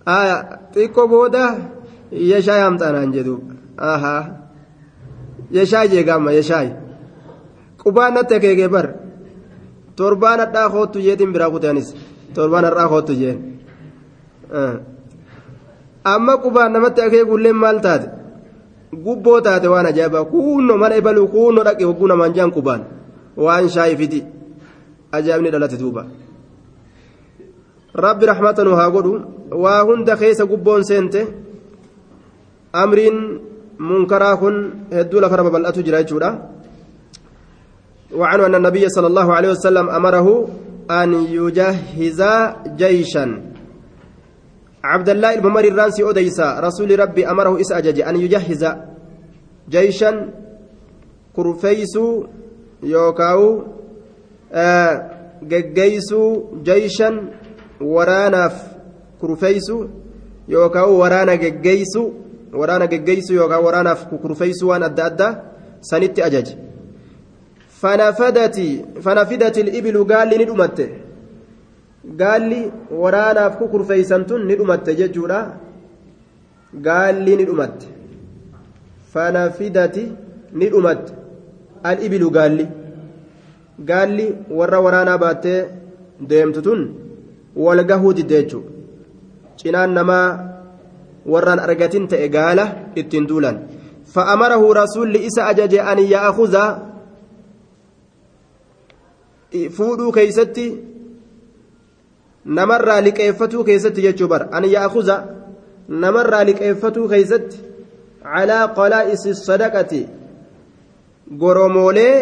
haaya 0.09 0.35
xiqqoo 0.73 1.07
booda 1.13 1.43
yeshaay 2.31 2.61
hamxaa 2.65 2.91
naan 2.95 3.11
jedhu 3.17 3.35
ahaa 3.91 4.21
yeshaay 5.57 5.87
jeegaamma 5.93 6.31
yeshaay 6.39 6.67
qubaannatti 7.83 8.33
akeeke 8.39 8.67
bar 8.75 8.87
torbaan 9.97 10.39
hadhaa 10.43 10.67
koottu 10.73 10.97
jeetiin 11.07 11.33
biraa 11.35 11.53
kuteenis 11.55 11.87
torbaan 12.35 12.65
har'aa 12.67 12.87
koottu 12.93 13.13
jeen. 13.21 13.37
Amma 16.03 16.33
qubaan 16.43 16.71
namatti 16.73 17.01
akeekullee 17.01 17.53
maal 17.53 17.79
taate 17.81 18.07
gubboo 19.05 19.39
taate 19.41 19.67
waan 19.67 19.85
ajaa'ibaa 19.91 20.25
kuunno 20.33 20.77
mana 20.77 20.95
ibaluu 21.01 21.27
kuunno 21.27 21.63
dhaqe 21.67 21.83
hogguu 21.89 22.07
namaan 22.11 22.33
jaan 22.37 22.51
qubaan 22.51 22.81
waan 23.37 23.69
shaayii 23.69 23.97
fidi 24.01 24.19
ajaa'ibni 25.11 25.51
dhalate 25.51 25.77
duuba 25.81 26.05
rabbi 28.05 28.25
raxmata 28.31 28.63
nu 28.63 28.75
haa 28.79 28.89
godhu 28.95 29.13
waa 29.63 29.81
hunda 29.87 30.15
keessa 30.21 30.45
gubboon 30.51 30.83
seente 30.83 31.21
amriin 32.83 33.17
munkaraa 33.79 34.35
kun 34.41 34.55
hedduu 34.97 35.19
lafarra 35.23 35.43
babal'atu 35.43 35.83
jira 35.83 36.03
jechuudha 36.03 36.31
وعنه 38.11 38.45
أن 38.45 38.55
النبي 38.55 38.89
صلى 38.89 39.07
الله 39.07 39.27
عليه 39.33 39.49
وسلم 39.55 39.89
أمره 39.89 40.27
أن 40.91 41.09
يجهز 41.31 42.21
جيشا 42.75 43.25
عبد 44.83 45.09
الله 45.09 45.27
عمر 45.27 45.65
الرانسي 45.65 46.09
أديسا 46.09 46.59
رسول 46.59 46.99
ربي 46.99 47.27
أمره 47.29 47.61
إسأجج 47.61 48.01
أن 48.01 48.15
يجهز 48.15 48.63
جيشا 49.69 50.11
كرفيس 51.35 51.95
يوكاو 52.83 53.63
آه 54.53 55.11
جيس 55.47 56.13
جيشا 56.63 57.09
وراناف 57.81 58.55
كرفيس 59.21 59.71
يوكاو 60.47 60.99
ورانا 61.01 61.35
جيس 61.35 61.93
ورانا 62.53 62.85
جيس 62.85 63.31
يوكاو 63.31 63.65
وراناف 63.65 63.99
كرفيس 64.23 64.63
وان 64.63 64.83
أدى 64.83 65.05
أدى 65.05 65.29
سنت 65.81 66.19
أجج. 66.19 66.47
فنفدت 67.81 68.57
فنفدت 69.03 69.57
الإبل 69.57 70.13
قال 70.13 70.27
لي 70.29 70.37
ندمت. 70.45 70.89
gaalli 72.05 72.61
waraanaaf 73.03 73.57
kukurfeeysan 73.59 74.25
tun 74.25 74.45
ni 74.45 74.55
dhumatte 74.55 74.95
jechuudha. 74.95 75.39
Gaalli 76.87 77.35
ni 77.35 77.45
dhumatte. 77.45 77.87
Fanafidati 79.13 80.05
ni 80.53 80.69
dhumatte. 80.69 81.13
Al'ibilu 81.83 82.31
gaalli. 82.37 82.67
Gaalli 83.89 84.27
warra 84.49 84.81
waraanaa 84.85 85.17
baattee 85.17 85.59
deemtu 86.29 86.61
tun 86.61 86.81
wal 87.55 87.83
gahuu 87.83 88.13
didde 88.13 88.45
cinaan 89.61 89.93
namaa 89.93 90.27
warraan 91.25 91.59
argatin 91.59 92.07
ta'e 92.07 92.27
gaala 92.35 92.65
ittiin 92.95 93.27
duulan 93.29 93.57
fa'amarahu 94.13 94.73
rasuulli 94.73 95.25
isa 95.29 95.45
ajaje 95.51 95.79
an 95.91 95.99
ya'akuza 96.13 96.63
fuudhuu 99.77 100.11
keeysatti 100.17 100.65
namarraa 102.45 103.01
liqeeffatuu 103.01 103.63
keessatti 103.63 104.01
jechuu 104.01 104.27
bara 104.27 104.49
an 104.51 104.63
yaakuza 104.75 105.15
namarraa 106.03 106.43
liqeeffatuu 106.49 107.07
keessatti 107.13 107.57
calaa 108.23 108.67
qalaa'isi 108.79 109.35
sadaqati 109.47 110.01
goromoolee 111.43 112.15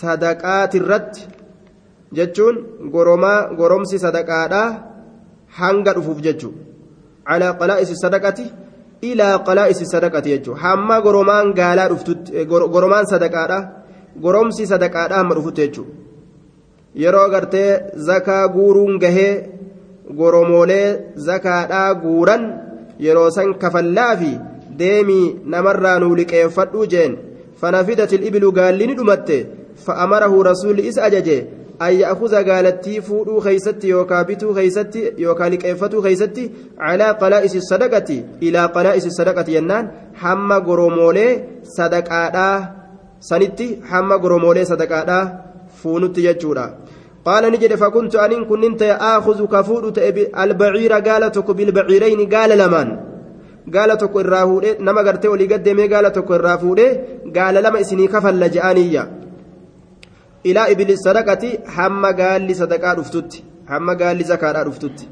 sadaqaatirratti 0.00 1.28
jechuun 2.18 2.56
goromaa 2.94 3.38
goromsi 3.60 3.98
sadaqaadhaa 3.98 4.68
hanga 5.60 5.94
dhufuuf 5.96 6.20
jechuu 6.26 6.52
calaa 7.28 7.52
qalaa'isi 7.60 7.94
sadaqati 8.04 8.44
ilaa 9.10 9.38
qalaa'isi 9.48 9.86
sadaqati 9.94 10.34
jechuu 10.34 10.54
hamma 10.64 11.00
goromaan 11.06 11.54
gaalaa 11.58 11.88
dhuftutti 11.92 12.46
goromaan 12.74 13.06
sadaqaadhaa 13.12 13.62
goromsi 14.24 14.66
sadaqaadhaa 14.72 15.18
hamma 15.22 15.34
dhufutti 15.38 15.60
jechuu 15.66 15.86
yeroo 16.94 17.28
gartee 17.34 17.80
zakaa 18.08 18.48
guuruun 18.56 18.98
gahee 19.02 19.32
goromoolee 20.18 20.86
zakaadhaa 21.28 21.94
guuran 22.04 22.44
yeroo 23.06 23.30
san 23.36 23.54
kafallaa 23.62 24.16
fi 24.20 24.30
deemii 24.78 25.34
namarraa 25.54 25.98
nuu 26.02 26.14
liqeeffadhuu 26.20 26.86
jeen 26.94 27.18
fanafidat 27.60 28.12
ibilu 28.12 28.52
gaalli 28.58 28.86
ni 28.86 28.94
dhumatte 28.98 29.36
fa'amarahu 29.86 30.42
rasuulli 30.50 30.86
isa 30.90 31.04
ajaje 31.08 31.36
an 31.86 31.92
ya'kuza 32.00 32.42
gaalattii 32.48 33.00
fuudhuu 33.06 33.40
keeysatti 33.46 33.92
yookaa 33.94 34.24
bituu 34.30 34.54
keeysatti 34.58 35.06
yookaa 35.24 35.50
liqeeffatuu 35.54 36.02
keeysatti 36.06 36.44
calaa 36.82 37.14
qalaa'isi 37.22 37.64
sadaqati 37.70 38.18
ilaa 38.48 38.68
qalaa'isi 38.76 39.14
sadaqati 39.18 39.56
jennaan 39.56 39.90
hamma 40.24 40.60
goromoolee 40.68 41.32
sadaqaadhaa 41.76 42.56
sanitti 43.30 43.68
hamma 43.92 44.18
goromoolee 44.24 44.64
sadaqaadhaa 44.72 45.24
fuunutti 45.82 46.26
jechuudha 46.26 46.66
qaala 47.26 47.50
ni 47.52 47.58
jedhe 47.62 47.76
fakuntu 47.84 48.20
anin 48.24 48.44
kunnin 48.50 48.74
ta'e 48.80 48.94
aakuzu 49.10 49.48
ka 49.54 49.60
fuudhu 49.68 49.90
ta'e 49.98 50.28
albaciira 50.44 51.00
gaala 51.08 51.30
tokko 51.36 51.54
bilbaciirayni 51.58 52.26
gaala 52.34 52.54
lamaan 52.62 52.90
gaala 53.74 53.96
tokko 54.02 54.20
irraa 54.24 54.44
fuudhee 54.50 54.76
nama 54.86 55.02
gartee 55.08 55.30
olii 55.34 55.50
gaddeemee 55.52 55.88
gaala 55.94 56.10
tokko 56.16 56.34
irraa 56.38 56.58
fuudhee 56.62 56.90
gaala 57.36 57.60
lama 57.66 57.80
isinii 57.84 58.08
kafalla 58.14 58.48
je'aniyya 58.56 59.04
ilaa 60.50 60.68
ibili 60.74 60.96
sadaqati 61.06 61.50
hamma 61.76 62.10
gaalli 62.20 62.54
sadaqaa 62.62 62.94
dhuftutti 62.98 63.44
hamma 63.72 63.94
gaalli 64.00 64.24
zakaadhaa 64.32 64.64
dhuftutti 64.68 65.08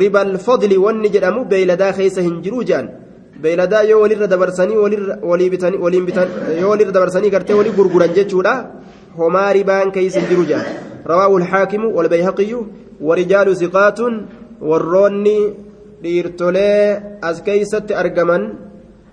riba 0.00 0.20
alfadli 0.28 0.76
wanni 0.84 1.08
jedhamu 1.14 1.44
beeyladaa 1.52 1.92
keessa 1.98 2.24
hin 2.28 2.36
jiruu 2.44 2.62
jedhan 2.70 2.88
beeyladaa 3.42 3.82
yoo 3.90 4.00
walirra 4.02 4.26
dabarsanii 4.32 4.78
walii 5.30 5.50
bitan 5.54 5.74
yoo 6.60 6.70
walirra 6.72 6.92
dabarsanii 6.96 7.30
gartee 7.34 7.56
walii 7.60 7.76
gurguran 7.78 8.14
jechuudha 8.18 8.54
keessa 9.96 10.20
hin 10.20 10.28
jiru 10.30 10.44
jedhan 10.50 10.66
rawaahu 11.10 11.38
alxaakimu 11.40 11.92
walbayhaqiyyu 11.96 12.60
warijaalu 13.08 13.56
siqaatun 13.62 14.12
warroonni 14.70 15.38
dhiirtolee 16.02 16.84
as 17.28 17.42
keeysatti 17.46 17.98
argaman 18.02 18.42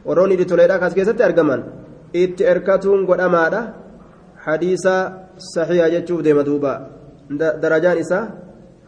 warroonni 0.08 0.36
dhiirtoleedha 0.40 0.82
as 0.90 0.94
keessatti 0.98 1.24
argaman 1.30 1.64
itti 2.24 2.50
erkatuun 2.54 3.06
godhamaadha 3.10 3.62
hadiisa 4.46 4.96
saxiiha 5.54 5.90
jechuuf 5.96 6.22
deema 6.28 6.44
duuba 6.50 6.74
darajaan 7.64 8.00
isaa 8.06 8.26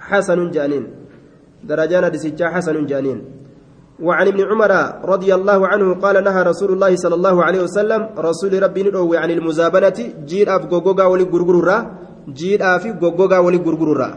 حسن 0.09 0.51
جانين 0.51 0.85
درجان 1.63 2.11
دسجا 2.11 2.47
حسن 2.49 2.85
جانين 2.85 3.19
وعن 4.01 4.27
ابن 4.27 4.41
عمر 4.49 4.71
رضي 5.05 5.31
الله 5.35 5.67
عنه 5.67 5.87
قال 6.03 6.23
نهى 6.23 6.41
رسول 6.43 6.69
الله 6.73 6.95
صلى 6.95 7.15
الله 7.15 7.35
عليه 7.43 7.61
وسلم 7.63 8.01
رسول 8.17 8.63
ربي 8.63 8.81
ندعو 8.83 9.13
عن 9.13 9.29
المزابنة 9.31 9.97
جيد 10.25 10.49
أف 10.49 10.63
غوغوغا 10.71 11.05
ولي 11.05 11.23
غرغرورا 11.23 11.77
جيد 12.27 12.61
أف 12.61 12.83
غوغوغا 13.01 13.37
ولي 13.45 13.57
غرغرورا. 13.65 14.09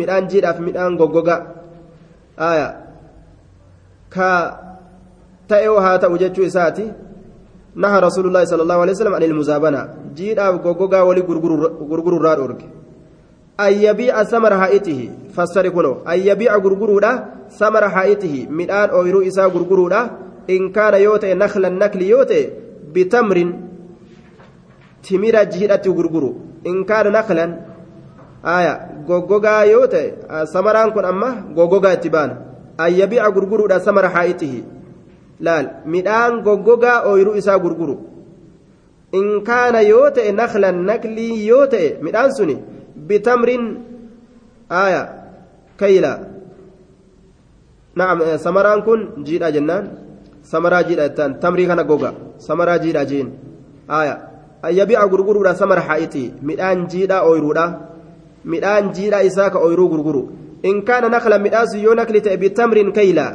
ميدان 0.00 0.24
أف 0.50 0.60
ميدان 0.60 0.96
غوغوغا. 1.00 1.36
آية. 2.40 2.68
كا 4.14 4.28
تأي 5.48 5.68
وهاتو 5.68 6.16
جتشو 6.16 6.42
إساتي 6.46 6.86
نهى 7.76 7.98
رسول 8.00 8.24
الله 8.26 8.44
صلى 8.44 8.62
الله 8.62 8.78
عليه 8.82 8.92
وسلم 8.92 9.14
عن 9.14 9.22
المزابنة 9.22 9.80
أف 10.38 10.54
غوغوغا 10.64 11.00
ولي 11.02 11.20
غرغرورا 11.90 12.34
أورك 13.60 13.74
أن 13.74 13.82
يبيع 13.82 14.22
ثمر 14.22 14.58
حائطه. 14.58 15.10
فسر 15.34 15.68
كنو 15.68 15.92
أن 16.08 16.18
يبيع 16.18 16.56
غرغرودة 16.56 17.24
ثمر 17.50 17.88
حائطه. 17.88 18.46
ميدان 18.50 18.90
أويرو 18.90 19.22
إسا 19.22 19.44
غرغرودة 19.44 20.10
إن 20.50 20.72
كان 20.72 20.94
يوتي 20.94 21.34
نخل 21.34 21.64
النكل 21.64 22.02
يوتي 22.02 22.50
بتمر 22.94 23.52
تمر 25.02 25.36
جهدة 25.44 25.84
غرغرو. 25.86 26.34
إن 26.66 26.84
كان 26.84 27.12
نخلا 27.12 27.58
آية 28.44 28.74
غوغوغا 29.08 29.62
يوتي 29.62 30.12
ثمران 30.52 30.90
كن 30.90 31.04
أما 31.04 31.44
غوغوغا 31.56 31.92
اتبان. 31.92 32.36
أن 32.80 32.92
يبيع 32.92 33.28
غرغرودة 33.28 33.78
ثمر 33.78 34.08
حائطه. 34.08 34.62
laal 35.40 35.66
midhaan 35.86 36.42
goggogaa 36.42 37.02
ooyiruu 37.08 37.34
isaa 37.40 37.58
gurguru 37.64 37.94
in 39.18 39.26
kaana 39.48 39.80
yoo 39.80 40.10
ta'e 40.16 40.32
naklan 40.32 40.80
naklii 40.90 41.46
yoo 41.46 41.66
ta'e 41.74 41.90
midhaan 42.06 42.32
suni 42.38 42.56
bitamrin 43.08 43.64
aya 44.68 45.02
kayla 45.80 46.12
naam 47.96 48.18
samaraan 48.38 48.80
kun 48.86 49.00
jiidha 49.26 49.48
jennaan 49.56 49.84
samaraa 50.52 50.82
jiidha 50.88 51.08
jettaan 51.08 51.40
tamrii 51.42 51.66
kana 51.70 51.84
goga 51.90 52.10
samaraa 52.48 52.78
jiidha 52.84 53.04
jiin 53.10 53.28
aya 53.88 54.14
ayyabi'a 54.68 55.08
gurguruudha 55.12 55.54
samara 55.54 55.82
haa'itii 55.88 56.32
midhaan 56.48 56.86
jiidha 56.92 57.22
ooyiruudha 57.28 57.64
midhaan 58.52 58.92
jiidha 58.96 59.22
isaa 59.28 59.50
ka 59.50 59.58
ooyiruu 59.64 59.88
gurguru 59.92 60.22
in 60.62 60.82
kaana 60.88 61.08
naklan 61.14 61.42
midhaasu 61.46 61.78
yoo 61.86 61.94
nakli 62.00 62.20
ta'e 62.26 62.36
bitamrin 62.44 62.90
kayla 62.98 63.26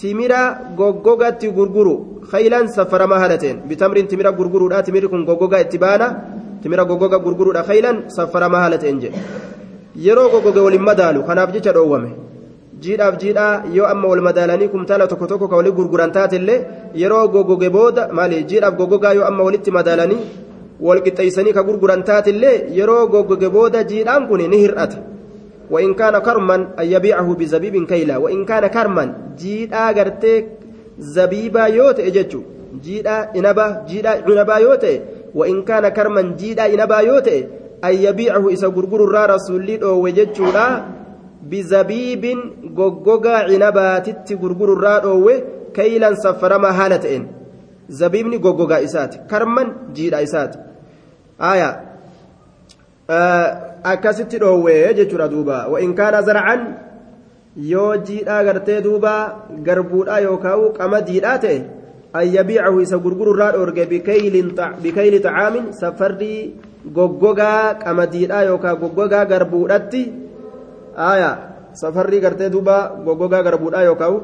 timira 0.00 0.40
goggogatti 0.78 1.50
gurguru 1.58 1.94
khaylan 2.30 2.66
saffaramaa 2.76 3.20
haala 3.22 3.36
ta'een 3.42 3.58
bitamrin 3.70 4.06
timira 4.10 4.32
gurguruudha 4.38 4.82
timirri 4.86 5.08
kun 5.12 5.24
goggogaa 5.28 5.62
itti 5.66 5.78
baana 5.84 6.06
timira 6.64 6.84
goggoga 6.90 7.18
gurguruudha 7.24 7.62
khaylan 7.68 7.96
saffaramaa 8.16 8.62
haala 8.64 8.78
ta'een 8.82 9.00
jedhe 9.04 9.20
yeroo 10.06 10.28
goggoge 10.34 10.60
waliin 10.66 10.84
madaalu 10.90 11.24
kanaaf 11.28 11.54
jecha 11.56 11.76
dhoowwame 11.76 12.10
jiidhaaf 12.84 13.16
jiidhaa 13.22 13.52
yoo 13.78 13.88
amma 13.92 14.12
wal 14.12 14.24
madaalanii 14.28 14.68
kumtaala 14.74 15.10
tokko 15.12 15.26
tokko 15.32 15.48
ka 15.52 15.60
walii 15.60 15.76
gurguran 15.78 16.12
taatellee 16.18 16.60
yeroo 17.02 17.24
goggoge 17.34 17.68
booda 17.78 18.08
maali 18.18 18.44
jiidhaaf 18.52 18.78
goggogaa 18.82 19.16
yoo 19.18 19.26
amma 19.30 19.48
walitti 19.48 19.76
madaalanii 19.78 20.22
wal 20.86 21.02
qixxeessanii 21.08 21.56
ka 21.58 21.66
gurguran 21.70 22.06
taatellee 22.12 22.56
yeroo 22.78 23.02
goggoge 23.16 23.48
booda 23.58 23.88
jiidhaan 23.90 24.28
kun 24.30 24.48
ni 24.52 24.64
hir'ata. 24.66 24.98
وإن 25.70 25.94
كان 25.94 26.18
كرما 26.18 26.54
أن 26.54 26.86
يبيعه 26.86 27.34
بزبيب 27.34 27.86
كيلا 27.86 28.16
وإن 28.16 28.44
كان 28.44 28.66
كرما 28.66 29.04
جيدا 29.38 29.90
غرتي 29.90 30.46
زبيبا 30.98 31.64
يوت 31.64 32.00
إججو 32.00 32.42
جيدا 32.84 33.30
إنبا 33.36 33.84
جيدا 33.88 34.10
عنبا 34.10 34.56
يوت 34.56 34.84
وإن 35.35 35.63
كان 35.63 35.87
كرما 35.89 36.21
جيدا 36.21 36.65
إنبا 36.65 36.99
يوت 36.99 37.27
أن 37.83 37.93
يبيعه 37.93 38.53
إسا 38.53 38.67
غرغر 38.67 39.03
الرا 39.03 39.25
رسولي 39.35 39.83
أو 39.83 40.03
وججو 40.03 40.45
لا 40.51 40.85
بزبيب 41.49 42.25
غوغوغا 42.77 43.35
عنبا 43.49 43.99
تت 43.99 44.29
غرغر 44.41 44.69
الرا 44.73 44.95
أو 45.09 45.31
كيلا 45.73 46.13
سفرما 46.13 46.69
هالتين 46.69 47.23
زبيبني 47.89 48.37
غوغوغا 48.37 48.83
إسات 48.83 49.15
كرما 49.29 49.63
جيدا 49.93 50.23
إسات 50.23 50.55
آية 51.41 51.89
akkasitti 53.83 54.37
dhoowwee 54.39 54.93
jechuudha 54.93 55.27
duuba 55.27 55.67
wa'in 55.67 55.95
kaana 55.95 56.21
zarcan 56.21 56.61
yoo 57.71 57.97
jiidhaa 57.97 58.43
gartee 58.43 58.81
duuba 58.81 59.13
garbuudhaa 59.67 60.19
yookaan 60.27 60.65
qamadiidhaa 60.77 61.37
ta'e 61.45 61.59
an 62.14 62.26
yabiicahu 62.36 62.80
isa 62.80 62.98
gurgururraa 62.98 63.52
dhoorge 63.52 63.84
bikayli 63.90 65.18
xacaamin 65.24 65.72
safarrii 65.80 66.54
goggogaa 66.96 67.74
qamadiidhaa 67.82 68.44
yookaan 68.50 68.78
goggogaa 68.82 69.24
garbuudhatti 69.32 70.02
aya 70.96 71.30
safarrii 71.82 72.20
gartee 72.24 72.50
duuba 72.54 72.76
goggogaa 73.06 73.42
garbuudhaa 73.42 73.84
yookaan 73.90 74.20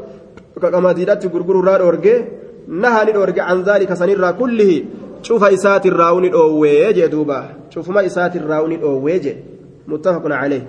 qamadiidhatti 0.74 1.32
gurgururraa 1.34 1.78
dhoorge 1.82 2.14
naha 2.82 3.04
ni 3.04 3.12
dhoorge 3.16 3.40
an 3.40 3.64
zaalika 3.68 3.96
sanirraa 3.96 4.32
kullihi 4.40 4.76
cufa 5.26 5.50
isaatirraa 5.56 6.12
uni 6.18 6.28
dhoowwee 6.34 6.92
jee 6.98 7.08
duuba 7.14 7.38
cufuma 7.72 8.02
isaatirraa 8.10 8.62
uni 8.66 8.76
dhoowwee 8.82 9.18
jee 9.24 9.36
muttafaqun 9.90 10.34
calee 10.40 10.62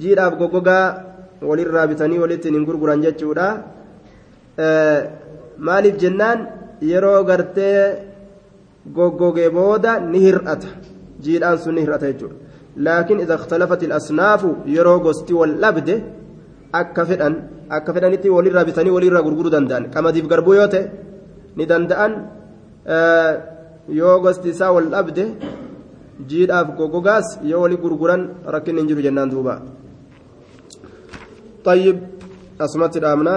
jiidhaaf 0.00 0.38
goggogaa 0.40 0.86
walirraa 1.48 1.86
bitanii 1.90 2.22
walitti 2.22 2.54
hin 2.54 2.64
gurguran 2.68 3.02
jechuudha 3.06 3.48
maaliif 5.66 5.96
jennaan 6.02 6.38
yeroo 6.90 7.20
gartee 7.28 7.80
goggogee 8.96 9.50
booda 9.56 9.92
ni 10.12 10.18
hir'ata 10.26 10.68
jiidhaan 11.24 11.58
sun 11.62 11.74
ni 11.76 11.80
hir'ata 11.84 12.06
jechuudha 12.10 12.36
laakiin 12.84 13.18
idha 13.24 13.34
ikhtalafat 13.40 13.80
ilasnaafu 13.86 14.48
yeroo 14.76 14.98
gosti 15.06 15.32
wal 15.40 15.54
dhabde 15.62 15.94
akka 16.80 17.02
fedhan 17.08 17.34
akka 17.76 17.90
fedhanitti 17.94 18.28
walirraa 18.36 18.64
bitanii 18.68 18.92
walirraa 18.96 19.26
gurguruu 19.26 19.52
danda'an 19.56 19.84
qamadiif 19.94 20.26
garbuu 20.32 20.54
yoo 20.60 20.68
ta'e 20.74 20.84
ni 21.56 21.64
danda'an 21.70 22.12
yoo 24.00 24.16
gosti 24.24 24.48
isaa 24.54 24.70
wal 24.76 24.88
dhabde 24.94 25.24
jiidhaaf 26.30 26.68
goggogaas 26.78 27.26
yoo 27.50 27.60
wali 27.64 27.76
gurguran 27.84 28.22
rakkinni 28.54 28.80
hin 28.80 28.88
jiru 28.90 29.02
jennaan 29.06 29.30
duuba 29.34 29.54
طيب 31.68 31.96
أسمت 32.64 32.94
الأمنا 32.96 33.36